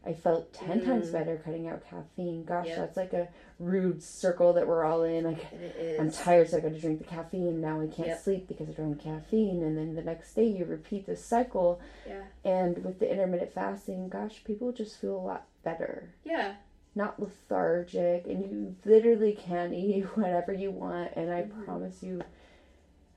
I 0.03 0.13
felt 0.13 0.51
ten 0.51 0.83
times 0.83 1.09
Mm. 1.09 1.11
better 1.13 1.37
cutting 1.37 1.67
out 1.67 1.83
caffeine. 1.87 2.43
Gosh, 2.43 2.67
Yeah. 2.69 2.77
that's 2.79 2.97
like 2.97 3.13
a 3.13 3.27
rude 3.59 4.01
circle 4.01 4.53
that 4.53 4.67
we're 4.67 4.83
all 4.83 5.03
in. 5.03 5.25
Like 5.25 5.45
And 5.53 5.61
it 5.61 5.75
is. 5.75 5.99
I'm 5.99 6.09
tired, 6.11 6.49
so 6.49 6.57
I 6.57 6.59
got 6.59 6.71
to 6.73 6.79
drink 6.79 6.97
the 6.99 7.05
caffeine. 7.05 7.61
Now 7.61 7.79
I 7.81 7.85
can't 7.87 8.07
Yep. 8.07 8.19
sleep 8.19 8.47
because 8.47 8.67
I 8.69 8.71
drank 8.71 8.99
caffeine, 8.99 9.61
and 9.61 9.77
then 9.77 9.93
the 9.93 10.01
next 10.01 10.33
day 10.33 10.45
you 10.45 10.65
repeat 10.65 11.05
this 11.05 11.23
cycle. 11.23 11.79
Yeah. 12.07 12.23
And 12.43 12.83
with 12.83 12.97
the 12.97 13.11
intermittent 13.11 13.51
fasting, 13.53 14.09
gosh, 14.09 14.43
people 14.43 14.71
just 14.71 14.97
feel 14.97 15.15
a 15.15 15.21
lot 15.21 15.45
better, 15.63 16.09
Yeah. 16.23 16.55
not 16.95 17.19
lethargic, 17.19 18.25
and 18.25 18.43
you 18.51 18.75
literally 18.85 19.33
can 19.33 19.71
eat 19.73 20.01
whatever 20.17 20.51
you 20.51 20.71
want. 20.71 21.11
And 21.15 21.31
I 21.31 21.43
Mhm. 21.43 21.63
promise 21.63 22.01
you, 22.01 22.21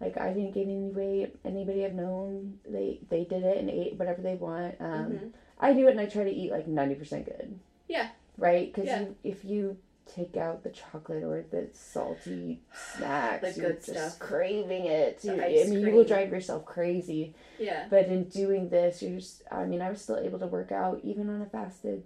like 0.00 0.18
I 0.18 0.34
didn't 0.34 0.52
gain 0.52 0.68
any 0.68 0.90
weight. 0.90 1.36
Anybody 1.46 1.82
I've 1.86 1.94
known, 1.94 2.58
they 2.68 3.00
they 3.08 3.24
did 3.24 3.42
it 3.42 3.56
and 3.56 3.70
ate 3.70 3.98
whatever 3.98 4.20
they 4.20 4.34
want. 4.34 4.74
Um, 4.80 5.12
Mhm. 5.12 5.32
I 5.58 5.72
do 5.72 5.86
it, 5.88 5.92
and 5.92 6.00
I 6.00 6.06
try 6.06 6.24
to 6.24 6.30
eat 6.30 6.50
like 6.50 6.66
ninety 6.66 6.94
percent 6.94 7.24
good. 7.26 7.58
Yeah. 7.88 8.08
Right, 8.36 8.72
because 8.72 8.86
Yeah. 8.88 9.04
if 9.22 9.44
you 9.44 9.76
take 10.06 10.36
out 10.36 10.62
the 10.62 10.70
chocolate 10.70 11.22
or 11.24 11.44
the 11.50 11.68
salty 11.72 12.60
snacks, 12.96 13.54
The 13.54 13.60
you're 13.62 13.70
good 13.72 13.84
just 13.84 14.16
stuff. 14.16 14.18
craving 14.18 14.84
it. 14.86 15.24
You- 15.24 15.32
I 15.42 15.64
mean, 15.64 15.80
you 15.80 15.92
will 15.94 16.04
drive 16.04 16.30
yourself 16.30 16.64
crazy. 16.66 17.34
Yeah. 17.58 17.86
But 17.88 18.08
in 18.08 18.24
doing 18.24 18.68
this, 18.68 19.02
you're 19.02 19.18
just, 19.18 19.42
I 19.50 19.64
mean, 19.64 19.80
I 19.80 19.88
was 19.90 20.02
still 20.02 20.18
able 20.18 20.38
to 20.40 20.46
work 20.46 20.72
out 20.72 21.00
even 21.04 21.30
on 21.30 21.40
a 21.40 21.46
fasted 21.46 22.02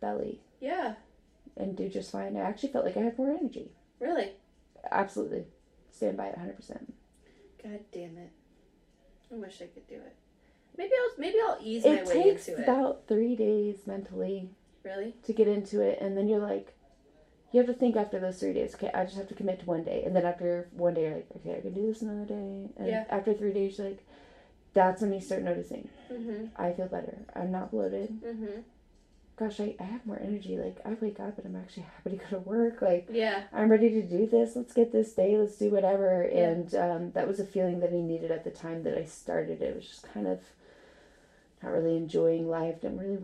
belly 0.00 0.42
Yeah. 0.60 0.96
and 1.56 1.74
do 1.76 1.88
just 1.88 2.10
fine. 2.10 2.36
I 2.36 2.40
actually 2.40 2.68
felt 2.70 2.84
like 2.84 2.96
I 2.98 3.00
had 3.00 3.16
more 3.16 3.30
energy. 3.30 3.70
Really. 3.98 4.32
Absolutely. 4.90 5.46
Stand 5.90 6.16
by 6.18 6.26
it 6.28 6.36
100%. 6.38 6.92
God 7.62 7.80
damn 7.92 8.18
it. 8.18 8.30
I 9.32 9.34
wish 9.36 9.62
I 9.62 9.66
could 9.68 9.86
do 9.88 9.94
it. 9.96 10.14
Maybe 10.78 10.92
I'll 10.98 11.18
maybe 11.20 11.36
I'll 11.46 11.58
ease 11.60 11.84
my 11.84 11.90
It 11.96 12.06
way 12.06 12.22
takes 12.22 12.48
into 12.48 12.60
it. 12.60 12.64
about 12.64 13.06
three 13.08 13.34
days 13.36 13.86
mentally 13.86 14.48
Really? 14.84 15.12
to 15.24 15.32
get 15.34 15.48
into 15.48 15.80
it, 15.82 15.98
and 16.00 16.16
then 16.16 16.28
you're 16.28 16.38
like, 16.38 16.74
you 17.52 17.58
have 17.58 17.66
to 17.66 17.74
think 17.74 17.96
after 17.96 18.18
those 18.20 18.38
three 18.38 18.52
days. 18.54 18.74
Okay, 18.74 18.90
I 18.94 19.04
just 19.04 19.16
have 19.16 19.28
to 19.28 19.34
commit 19.34 19.60
to 19.60 19.66
one 19.66 19.82
day, 19.84 20.02
and 20.06 20.14
then 20.14 20.24
after 20.24 20.68
one 20.72 20.94
day, 20.94 21.02
you're 21.02 21.14
like, 21.16 21.28
okay, 21.36 21.56
I 21.58 21.60
can 21.60 21.74
do 21.74 21.86
this 21.86 22.00
another 22.02 22.24
day, 22.26 22.68
and 22.78 22.86
Yeah. 22.86 23.04
after 23.10 23.34
three 23.34 23.52
days, 23.52 23.76
you're 23.78 23.88
like, 23.88 24.06
that's 24.72 25.02
when 25.02 25.12
you 25.12 25.20
start 25.20 25.42
noticing. 25.42 25.88
Mm-hmm. 26.12 26.46
I 26.56 26.72
feel 26.72 26.86
better. 26.86 27.18
I'm 27.34 27.50
not 27.50 27.70
bloated. 27.72 28.20
Mm-hmm. 28.22 28.60
Gosh, 29.36 29.60
I, 29.60 29.74
I 29.80 29.84
have 29.84 30.04
more 30.04 30.18
energy. 30.20 30.56
Like 30.58 30.78
I 30.84 30.94
wake 31.00 31.20
up 31.20 31.38
and 31.38 31.46
I'm 31.46 31.62
actually 31.62 31.84
happy 31.94 32.10
to 32.10 32.16
go 32.16 32.28
to 32.30 32.38
work. 32.40 32.82
Like 32.82 33.06
Yeah. 33.10 33.44
I'm 33.52 33.70
ready 33.70 33.88
to 33.90 34.02
do 34.02 34.26
this. 34.26 34.56
Let's 34.56 34.72
get 34.74 34.90
this 34.92 35.12
day. 35.12 35.36
Let's 35.38 35.56
do 35.56 35.70
whatever. 35.70 36.28
Yeah. 36.30 36.38
And 36.50 36.74
um, 36.74 37.10
that 37.12 37.28
was 37.28 37.38
a 37.38 37.44
feeling 37.44 37.78
that 37.80 37.92
I 37.92 38.00
needed 38.00 38.30
at 38.32 38.42
the 38.44 38.50
time 38.50 38.82
that 38.82 38.98
I 38.98 39.04
started. 39.04 39.62
It 39.62 39.76
was 39.76 39.86
just 39.86 40.12
kind 40.12 40.26
of 40.26 40.40
not 41.62 41.72
really 41.72 41.96
enjoying 41.96 42.48
life. 42.48 42.80
Didn't 42.80 42.98
really 42.98 43.18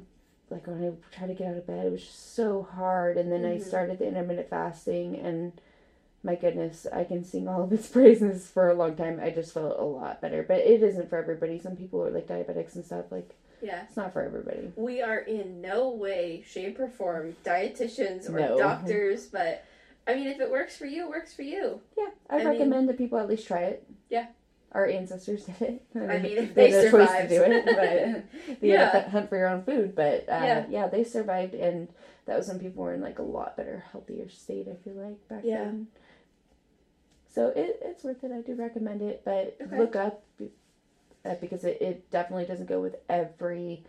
like 0.51 0.67
when 0.67 0.85
I 0.85 1.17
tried 1.17 1.29
to 1.29 1.35
get 1.35 1.49
out 1.49 1.57
of 1.57 1.67
bed. 1.67 1.87
It 1.87 1.93
was 1.93 2.03
just 2.05 2.35
so 2.35 2.63
hard. 2.63 3.17
And 3.17 3.31
then 3.33 3.45
I 3.45 3.57
Mhm. 3.59 3.63
started 3.63 3.99
the 3.99 4.07
intermittent 4.07 4.49
fasting, 4.51 5.17
and 5.19 5.53
my 6.23 6.35
goodness, 6.35 6.87
I 6.93 7.05
can 7.05 7.23
sing 7.25 7.49
all 7.49 7.63
of 7.65 7.73
its 7.73 7.89
praises 7.97 8.49
for 8.51 8.69
a 8.71 8.75
long 8.75 8.97
time. 8.97 9.21
I 9.23 9.31
just 9.31 9.53
felt 9.53 9.79
a 9.79 9.85
lot 9.85 10.21
better. 10.21 10.43
But 10.43 10.59
it 10.59 10.83
isn't 10.83 11.09
for 11.09 11.19
everybody. 11.19 11.59
Some 11.59 11.77
people 11.77 12.03
are 12.05 12.11
like 12.11 12.27
diabetics 12.27 12.75
and 12.77 12.85
stuff. 12.85 13.07
Like 13.11 13.35
Yeah. 13.63 13.85
it's 13.85 13.97
not 13.97 14.13
for 14.13 14.23
everybody. 14.23 14.73
We 14.77 15.01
are 15.03 15.19
in 15.19 15.61
no 15.61 15.91
way, 15.91 16.43
shape, 16.47 16.79
or 16.81 16.89
form 16.89 17.37
dietitians 17.45 18.29
or 18.29 18.39
No. 18.41 18.59
doctors, 18.59 19.27
but 19.27 19.65
I 20.07 20.15
mean, 20.15 20.27
if 20.27 20.39
it 20.41 20.51
works 20.51 20.77
for 20.77 20.85
you, 20.85 21.05
it 21.05 21.09
works 21.11 21.33
for 21.35 21.43
you. 21.43 21.81
Yeah, 21.97 22.09
I, 22.29 22.35
I 22.35 22.39
mean- 22.39 22.47
recommend 22.49 22.89
that 22.91 22.99
people 22.99 23.19
at 23.19 23.27
least 23.29 23.47
try 23.47 23.63
it. 23.65 23.85
Yeah. 24.11 24.27
Our 24.75 24.87
ancestors 24.87 25.45
did 25.45 25.63
it. 25.63 25.83
I 25.95 26.19
mean, 26.19 26.37
if 26.37 26.55
they 26.55 26.71
they 26.71 26.77
had 26.77 26.85
a 26.87 26.91
choice 26.91 27.09
to 27.11 27.29
survived. 27.29 27.31
do 27.31 27.43
it, 27.43 27.65
but 27.65 28.59
you 28.63 28.73
Yeah. 28.73 28.91
had 28.91 29.05
to 29.05 29.11
hunt 29.11 29.29
for 29.29 29.37
your 29.37 29.49
own 29.49 29.63
food. 29.63 29.95
But 29.95 30.23
uh, 30.29 30.43
Yeah. 30.43 30.67
yeah. 30.69 30.89
they 30.89 31.05
survived, 31.05 31.55
and 31.55 31.89
that 32.27 32.37
was 32.37 32.49
when 32.49 32.59
people 32.59 32.83
were 32.83 32.93
in 32.93 33.01
like 33.01 33.19
a 33.21 33.23
lot 33.23 33.57
better, 33.57 33.85
healthier 33.93 34.29
state. 34.29 34.67
I 34.69 34.75
feel 34.83 34.95
like 34.95 35.29
back 35.29 35.43
Yeah. 35.45 35.65
then. 35.65 35.87
So 37.33 37.49
it, 37.49 37.79
it's 37.83 38.05
worth 38.05 38.23
it. 38.25 38.33
I 38.33 38.41
do 38.43 38.55
recommend 38.55 39.01
it, 39.03 39.23
but 39.25 39.57
Okay. 39.61 39.77
look 39.79 39.97
up 39.97 40.23
uh, 41.25 41.35
because 41.41 41.65
it, 41.65 41.81
it 41.81 42.11
definitely 42.11 42.45
doesn't 42.47 42.67
go 42.69 42.81
with 42.81 42.97
everybody. 43.09 43.85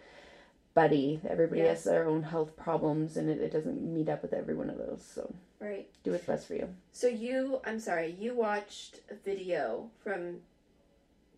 Everybody 1.27 1.61
Yeah. 1.61 1.67
has 1.69 1.83
their 1.83 2.05
own 2.07 2.23
health 2.23 2.55
problems, 2.55 3.17
and 3.17 3.29
it, 3.29 3.39
it 3.41 3.51
doesn't 3.51 3.81
meet 3.81 4.09
up 4.09 4.21
with 4.21 4.33
every 4.33 4.53
one 4.55 4.69
of 4.69 4.77
those. 4.77 5.03
So 5.03 5.33
Right. 5.59 5.87
do 6.03 6.11
what's 6.11 6.25
best 6.25 6.47
for 6.47 6.53
you. 6.55 6.69
So 6.91 7.07
you, 7.07 7.59
I'm 7.65 7.79
sorry, 7.79 8.15
you 8.19 8.35
watched 8.35 8.99
a 9.09 9.15
video 9.15 9.89
from 10.03 10.41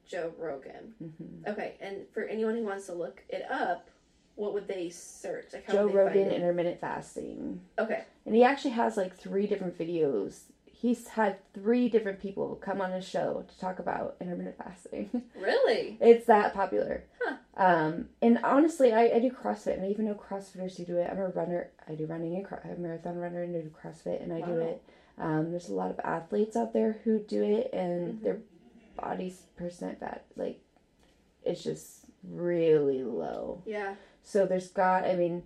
Joe 0.08 0.34
Rogan. 0.38 0.94
hmm 1.00 1.50
Okay, 1.50 1.76
and 1.82 2.06
for 2.14 2.24
anyone 2.24 2.56
who 2.56 2.64
wants 2.64 2.86
to 2.88 2.94
look 2.94 3.22
it 3.30 3.44
up, 3.50 3.90
what 4.36 4.54
would 4.54 4.68
they 4.68 4.90
search? 4.90 5.48
Like 5.54 5.66
how 5.68 5.74
Joe 5.74 5.88
Rogan 5.90 6.30
intermittent 6.30 6.80
fasting. 6.80 7.62
Okay. 7.80 8.04
And 8.26 8.36
he 8.36 8.44
actually 8.44 8.72
has 8.72 8.96
like 8.98 9.18
three 9.18 9.48
different 9.48 9.78
videos. 9.78 10.42
He's 10.66 11.08
had 11.08 11.38
three 11.56 11.90
different 11.90 12.20
people 12.22 12.56
come 12.62 12.82
on 12.82 12.92
his 12.92 13.04
show 13.08 13.44
to 13.48 13.60
talk 13.60 13.80
about 13.80 14.16
intermittent 14.22 14.58
fasting. 14.60 15.24
Really? 15.36 15.98
it's 16.00 16.28
that 16.28 16.54
popular. 16.54 17.04
Huh. 17.24 17.36
Um, 17.56 18.10
and 18.22 18.38
honestly, 18.44 18.94
I, 18.94 19.06
I 19.16 19.20
do 19.20 19.32
CrossFit, 19.32 19.74
and 19.74 19.86
I 19.86 19.90
even 19.90 20.06
know 20.06 20.14
CrossFitters 20.14 20.78
who 20.78 20.86
do 20.86 20.98
it. 20.98 21.10
I'm 21.12 21.18
a 21.18 21.30
runner. 21.30 21.70
I 21.90 21.96
do 21.96 22.06
running 22.06 22.36
and 22.36 22.46
cro- 22.46 22.60
I'm 22.64 22.72
a 22.72 22.76
marathon 22.76 23.18
runner, 23.18 23.42
and 23.42 23.56
I 23.56 23.62
do 23.62 23.72
CrossFit, 23.84 24.22
and 24.22 24.32
I 24.32 24.42
do 24.42 24.60
it. 24.60 24.84
Um, 25.18 25.50
there's 25.50 25.70
a 25.70 25.74
lot 25.74 25.90
of 25.90 26.00
athletes 26.04 26.56
out 26.56 26.74
there 26.74 26.98
who 27.04 27.20
do 27.20 27.42
it, 27.44 27.72
and 27.74 28.20
Mhm. 28.20 28.24
their 28.24 28.38
body's 29.02 29.44
percent 29.58 30.00
fat 30.00 30.26
like 30.36 30.60
it's 31.44 31.64
just 31.64 32.06
really 32.24 33.04
low. 33.04 33.62
Yeah. 33.66 33.96
So 34.24 34.46
there's 34.46 34.68
got, 34.70 35.06
I 35.06 35.16
mean, 35.16 35.44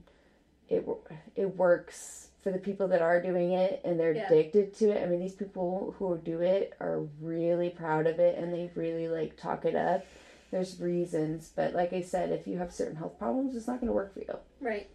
it 0.70 0.88
it 1.36 1.56
works 1.56 2.30
for 2.44 2.52
the 2.52 2.58
people 2.58 2.88
that 2.88 3.02
are 3.04 3.22
doing 3.22 3.52
it 3.52 3.82
and 3.86 4.00
they're 4.00 4.14
Yeah. 4.16 4.26
addicted 4.26 4.74
to 4.76 4.90
it. 4.90 5.04
I 5.04 5.06
mean, 5.06 5.20
these 5.20 5.36
people 5.36 5.94
who 6.00 6.18
do 6.18 6.42
it 6.42 6.74
are 6.80 7.02
really 7.22 7.70
proud 7.70 8.08
of 8.08 8.20
it 8.20 8.38
and 8.38 8.52
they 8.52 8.72
really 8.74 9.08
like 9.08 9.38
talk 9.38 9.66
it 9.66 9.76
up. 9.76 10.06
There's 10.50 10.80
reasons, 10.82 11.52
but 11.56 11.74
like 11.74 11.94
I 11.94 12.02
said, 12.02 12.32
if 12.32 12.48
you 12.48 12.58
have 12.58 12.74
certain 12.74 12.96
health 12.96 13.20
problems, 13.20 13.56
it's 13.56 13.68
not 13.68 13.80
going 13.80 13.88
to 13.88 13.94
work 13.94 14.14
for 14.14 14.22
you. 14.22 14.38
Right. 14.60 14.90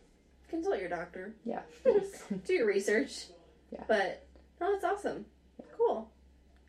Consult 0.50 0.80
your 0.80 0.88
doctor. 0.88 1.34
Yeah. 1.44 1.62
Do 1.84 2.52
your 2.52 2.66
research. 2.66 3.26
Yeah. 3.70 3.84
But 3.86 4.26
no, 4.60 4.72
that's 4.72 4.84
awesome. 4.84 5.26
Cool. 5.76 6.10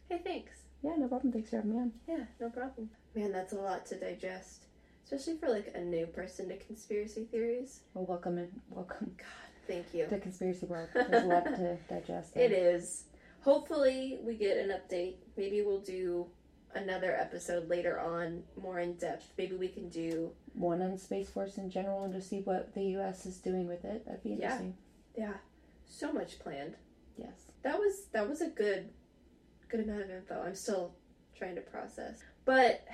Hey, 0.09 0.21
thanks. 0.23 0.51
Yeah, 0.83 0.95
no 0.97 1.07
problem. 1.07 1.31
Thanks 1.33 1.49
for 1.49 1.57
having 1.57 1.71
me 1.71 1.77
on. 1.77 1.91
Yeah, 2.07 2.25
no 2.39 2.49
problem. 2.49 2.89
Man, 3.15 3.31
that's 3.31 3.53
a 3.53 3.57
lot 3.57 3.85
to 3.87 3.99
digest. 3.99 4.65
Especially 5.03 5.37
for 5.37 5.49
like 5.49 5.71
a 5.73 5.79
new 5.81 6.05
person 6.07 6.49
to 6.49 6.57
conspiracy 6.57 7.25
theories. 7.31 7.81
Well, 7.93 8.05
welcome 8.05 8.37
and 8.37 8.49
Welcome 8.69 9.15
God, 9.17 9.25
Thank 9.67 9.93
you. 9.93 10.03
to 10.05 10.09
the 10.11 10.19
conspiracy 10.19 10.65
world. 10.65 10.89
There's 10.93 11.23
a 11.23 11.27
lot 11.27 11.45
to 11.45 11.77
digest. 11.89 12.35
It 12.35 12.51
is. 12.51 13.05
Hopefully, 13.41 14.19
we 14.23 14.35
get 14.35 14.57
an 14.57 14.69
update. 14.71 15.15
Maybe 15.37 15.61
we'll 15.61 15.79
do 15.79 16.27
another 16.75 17.15
episode 17.15 17.69
later 17.69 17.99
on, 17.99 18.43
more 18.61 18.79
in 18.79 18.95
depth. 18.95 19.31
Maybe 19.37 19.55
we 19.55 19.69
can 19.69 19.87
do. 19.89 20.31
One 20.53 20.81
on 20.81 20.97
Space 20.97 21.29
Force 21.29 21.57
in 21.57 21.69
general 21.69 22.03
and 22.03 22.13
to 22.13 22.21
see 22.21 22.41
what 22.41 22.73
the 22.73 22.83
U.S. 22.83 23.25
is 23.25 23.37
doing 23.37 23.67
with 23.67 23.85
it. 23.85 24.05
That'd 24.05 24.23
be 24.23 24.29
Yeah. 24.31 24.35
interesting. 24.35 24.77
Yeah, 25.17 25.33
so 25.87 26.11
much 26.11 26.39
planned. 26.39 26.75
Yes. 27.17 27.31
That 27.63 27.79
was 27.79 28.07
that 28.11 28.27
was 28.27 28.41
a 28.41 28.49
good 28.49 28.89
good 29.69 29.81
amount 29.81 30.01
of 30.01 30.09
info. 30.09 30.41
I'm 30.41 30.55
still 30.55 30.93
trying 31.37 31.55
to 31.55 31.61
process. 31.61 32.23
But 32.45 32.85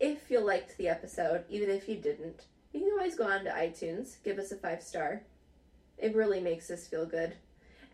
if 0.00 0.30
you 0.30 0.40
liked 0.40 0.76
the 0.78 0.88
episode, 0.88 1.44
even 1.48 1.70
if 1.70 1.88
you 1.88 1.96
didn't, 1.96 2.46
you 2.72 2.80
can 2.80 2.90
always 2.92 3.16
go 3.16 3.24
on 3.24 3.44
to 3.44 3.50
iTunes, 3.50 4.16
give 4.24 4.38
us 4.38 4.52
a 4.52 4.56
five 4.56 4.82
star. 4.82 5.22
It 5.98 6.14
really 6.14 6.40
makes 6.40 6.70
us 6.70 6.86
feel 6.86 7.06
good. 7.06 7.34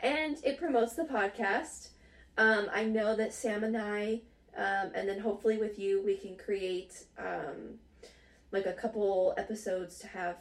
And 0.00 0.36
it 0.44 0.58
promotes 0.58 0.94
the 0.94 1.04
podcast. 1.04 1.88
Um, 2.36 2.68
I 2.72 2.84
know 2.84 3.16
that 3.16 3.34
Sam 3.34 3.64
and 3.64 3.76
I, 3.76 4.20
um, 4.56 4.92
and 4.94 5.08
then 5.08 5.18
hopefully 5.18 5.58
with 5.58 5.78
you, 5.78 6.02
we 6.04 6.16
can 6.16 6.36
create 6.36 7.04
um, 7.18 7.78
like 8.52 8.66
a 8.66 8.72
couple 8.72 9.34
episodes 9.36 9.98
to 10.00 10.06
have 10.08 10.36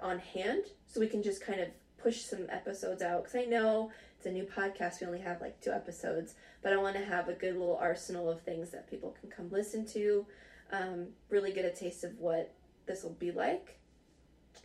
on 0.00 0.18
hand 0.18 0.64
so 0.86 1.00
we 1.00 1.08
can 1.08 1.22
just 1.22 1.44
kind 1.44 1.60
of 1.60 1.68
push 1.98 2.22
some 2.22 2.46
episodes 2.50 3.02
out. 3.02 3.24
Because 3.24 3.40
I 3.40 3.44
know 3.44 3.90
it's 4.24 4.30
a 4.30 4.32
new 4.32 4.44
podcast, 4.44 5.00
we 5.02 5.06
only 5.06 5.20
have 5.20 5.42
like 5.42 5.60
two 5.60 5.70
episodes, 5.70 6.34
but 6.62 6.72
I 6.72 6.78
want 6.78 6.96
to 6.96 7.04
have 7.04 7.28
a 7.28 7.34
good 7.34 7.58
little 7.58 7.76
arsenal 7.76 8.30
of 8.30 8.40
things 8.40 8.70
that 8.70 8.88
people 8.88 9.14
can 9.20 9.30
come 9.30 9.50
listen 9.50 9.84
to, 9.88 10.24
um, 10.72 11.08
really 11.28 11.52
get 11.52 11.66
a 11.66 11.70
taste 11.70 12.04
of 12.04 12.18
what 12.18 12.54
this 12.86 13.02
will 13.02 13.12
be 13.12 13.32
like. 13.32 13.78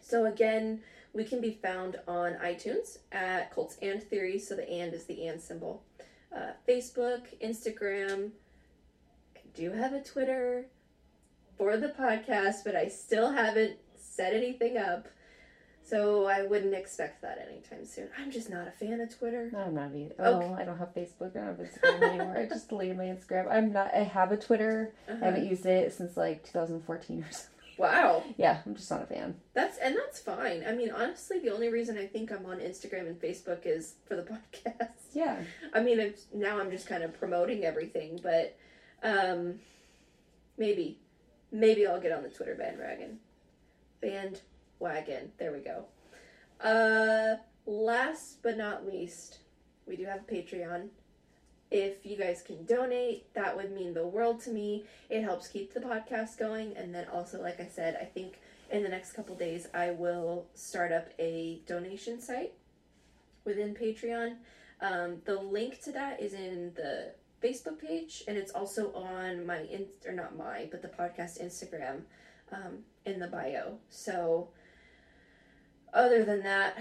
So, 0.01 0.27
again, 0.27 0.81
we 1.11 1.25
can 1.25 1.41
be 1.41 1.59
found 1.61 1.99
on 2.07 2.35
iTunes 2.35 2.99
at 3.11 3.53
Cults 3.53 3.77
and 3.81 4.01
Theories, 4.01 4.47
so 4.47 4.55
the 4.55 4.69
and 4.69 4.93
is 4.93 5.03
the 5.05 5.27
and 5.27 5.41
symbol. 5.41 5.83
Uh, 6.33 6.51
Facebook, 6.65 7.23
Instagram. 7.43 8.31
I 9.35 9.41
do 9.55 9.71
have 9.71 9.91
a 9.91 10.01
Twitter 10.01 10.67
for 11.57 11.75
the 11.75 11.89
podcast, 11.89 12.63
but 12.63 12.77
I 12.77 12.87
still 12.87 13.33
haven't 13.33 13.75
set 13.97 14.33
anything 14.33 14.77
up. 14.77 15.09
So 15.89 16.25
I 16.27 16.43
wouldn't 16.43 16.73
expect 16.75 17.21
that 17.23 17.45
anytime 17.49 17.85
soon. 17.85 18.09
I'm 18.19 18.29
just 18.31 18.49
not 18.49 18.67
a 18.67 18.71
fan 18.71 19.01
of 19.01 19.17
Twitter. 19.17 19.49
No, 19.51 19.59
I'm 19.59 19.73
not 19.73 19.95
either. 19.95 20.13
Okay. 20.19 20.45
Oh, 20.47 20.53
I 20.53 20.63
don't 20.63 20.77
have 20.77 20.93
Facebook. 20.93 21.35
I 21.35 21.39
don't 21.39 21.57
have 21.57 21.57
Instagram 21.57 22.01
anymore. 22.09 22.37
I 22.37 22.45
just 22.45 22.69
deleted 22.69 22.97
my 22.97 23.05
Instagram. 23.05 23.51
I'm 23.51 23.71
not. 23.73 23.93
I 23.93 24.03
have 24.03 24.31
a 24.31 24.37
Twitter. 24.37 24.93
I 25.07 25.11
Uh-huh. 25.13 25.25
haven't 25.25 25.47
used 25.49 25.65
it 25.65 25.91
since 25.93 26.15
like 26.15 26.43
2014 26.45 27.23
or 27.23 27.31
something. 27.31 27.49
Wow. 27.79 28.23
Yeah, 28.37 28.59
I'm 28.65 28.75
just 28.75 28.91
not 28.91 29.03
a 29.03 29.05
fan. 29.05 29.35
That's 29.53 29.77
and 29.77 29.95
that's 29.95 30.19
fine. 30.19 30.63
I 30.67 30.73
mean, 30.73 30.91
honestly, 30.91 31.39
the 31.39 31.51
only 31.53 31.69
reason 31.69 31.97
I 31.97 32.05
think 32.07 32.29
I'm 32.31 32.45
on 32.45 32.59
Instagram 32.59 33.07
and 33.07 33.19
Facebook 33.19 33.65
is 33.65 33.93
for 34.05 34.15
the 34.17 34.23
podcast. 34.65 34.89
Yeah. 35.13 35.37
I 35.73 35.81
mean, 35.81 35.99
it's, 35.99 36.25
now 36.33 36.59
I'm 36.59 36.69
just 36.71 36.87
kind 36.87 37.03
of 37.03 37.17
promoting 37.17 37.63
everything, 37.63 38.19
but 38.21 38.57
um, 39.01 39.55
maybe, 40.57 40.99
maybe 41.53 41.87
I'll 41.87 42.01
get 42.01 42.11
on 42.11 42.21
the 42.21 42.29
Twitter 42.29 42.53
bandwagon. 42.53 43.19
Bandwagon. 44.79 45.31
There 45.37 45.51
we 45.51 45.59
go. 45.59 45.85
Uh, 46.61 47.37
last 47.65 48.41
but 48.41 48.57
not 48.57 48.85
least, 48.85 49.39
we 49.85 49.95
do 49.95 50.05
have 50.05 50.21
a 50.27 50.31
Patreon. 50.31 50.87
If 51.71 52.05
you 52.05 52.17
guys 52.17 52.41
can 52.41 52.65
donate, 52.65 53.31
that 53.35 53.55
would 53.55 53.71
mean 53.71 53.93
the 53.93 54.07
world 54.07 54.41
to 54.41 54.49
me. 54.49 54.85
It 55.09 55.21
helps 55.21 55.47
keep 55.47 55.73
the 55.73 55.79
podcast 55.79 56.37
going, 56.39 56.75
and 56.75 56.93
then 56.93 57.05
also, 57.13 57.41
like 57.41 57.59
I 57.59 57.67
said, 57.67 57.97
I 58.01 58.05
think 58.05 58.39
in 58.71 58.83
the 58.83 58.89
next 58.89 59.13
couple 59.13 59.35
days 59.35 59.67
I 59.73 59.91
will 59.91 60.47
start 60.55 60.91
up 60.91 61.09
a 61.19 61.61
donation 61.67 62.21
site 62.21 62.53
within 63.45 63.75
Patreon. 63.75 64.37
Um, 64.81 65.21
the 65.25 65.39
link 65.39 65.81
to 65.83 65.91
that 65.91 66.21
is 66.21 66.33
in 66.33 66.71
the 66.75 67.11
Facebook 67.43 67.79
page, 67.79 68.23
and 68.27 68.35
it's 68.35 68.51
also 68.51 68.91
on 68.93 69.45
my 69.45 69.59
in 69.59 69.85
or 70.07 70.13
not 70.13 70.35
my, 70.35 70.67
but 70.71 70.81
the 70.81 70.87
podcast 70.87 71.41
Instagram 71.43 72.01
um, 72.51 72.79
in 73.05 73.19
the 73.19 73.27
bio. 73.27 73.77
So, 73.89 74.49
other 75.93 76.23
than 76.23 76.43
that, 76.43 76.77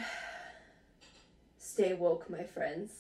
stay 1.59 1.92
woke, 1.92 2.28
my 2.30 2.42
friends. 2.42 2.90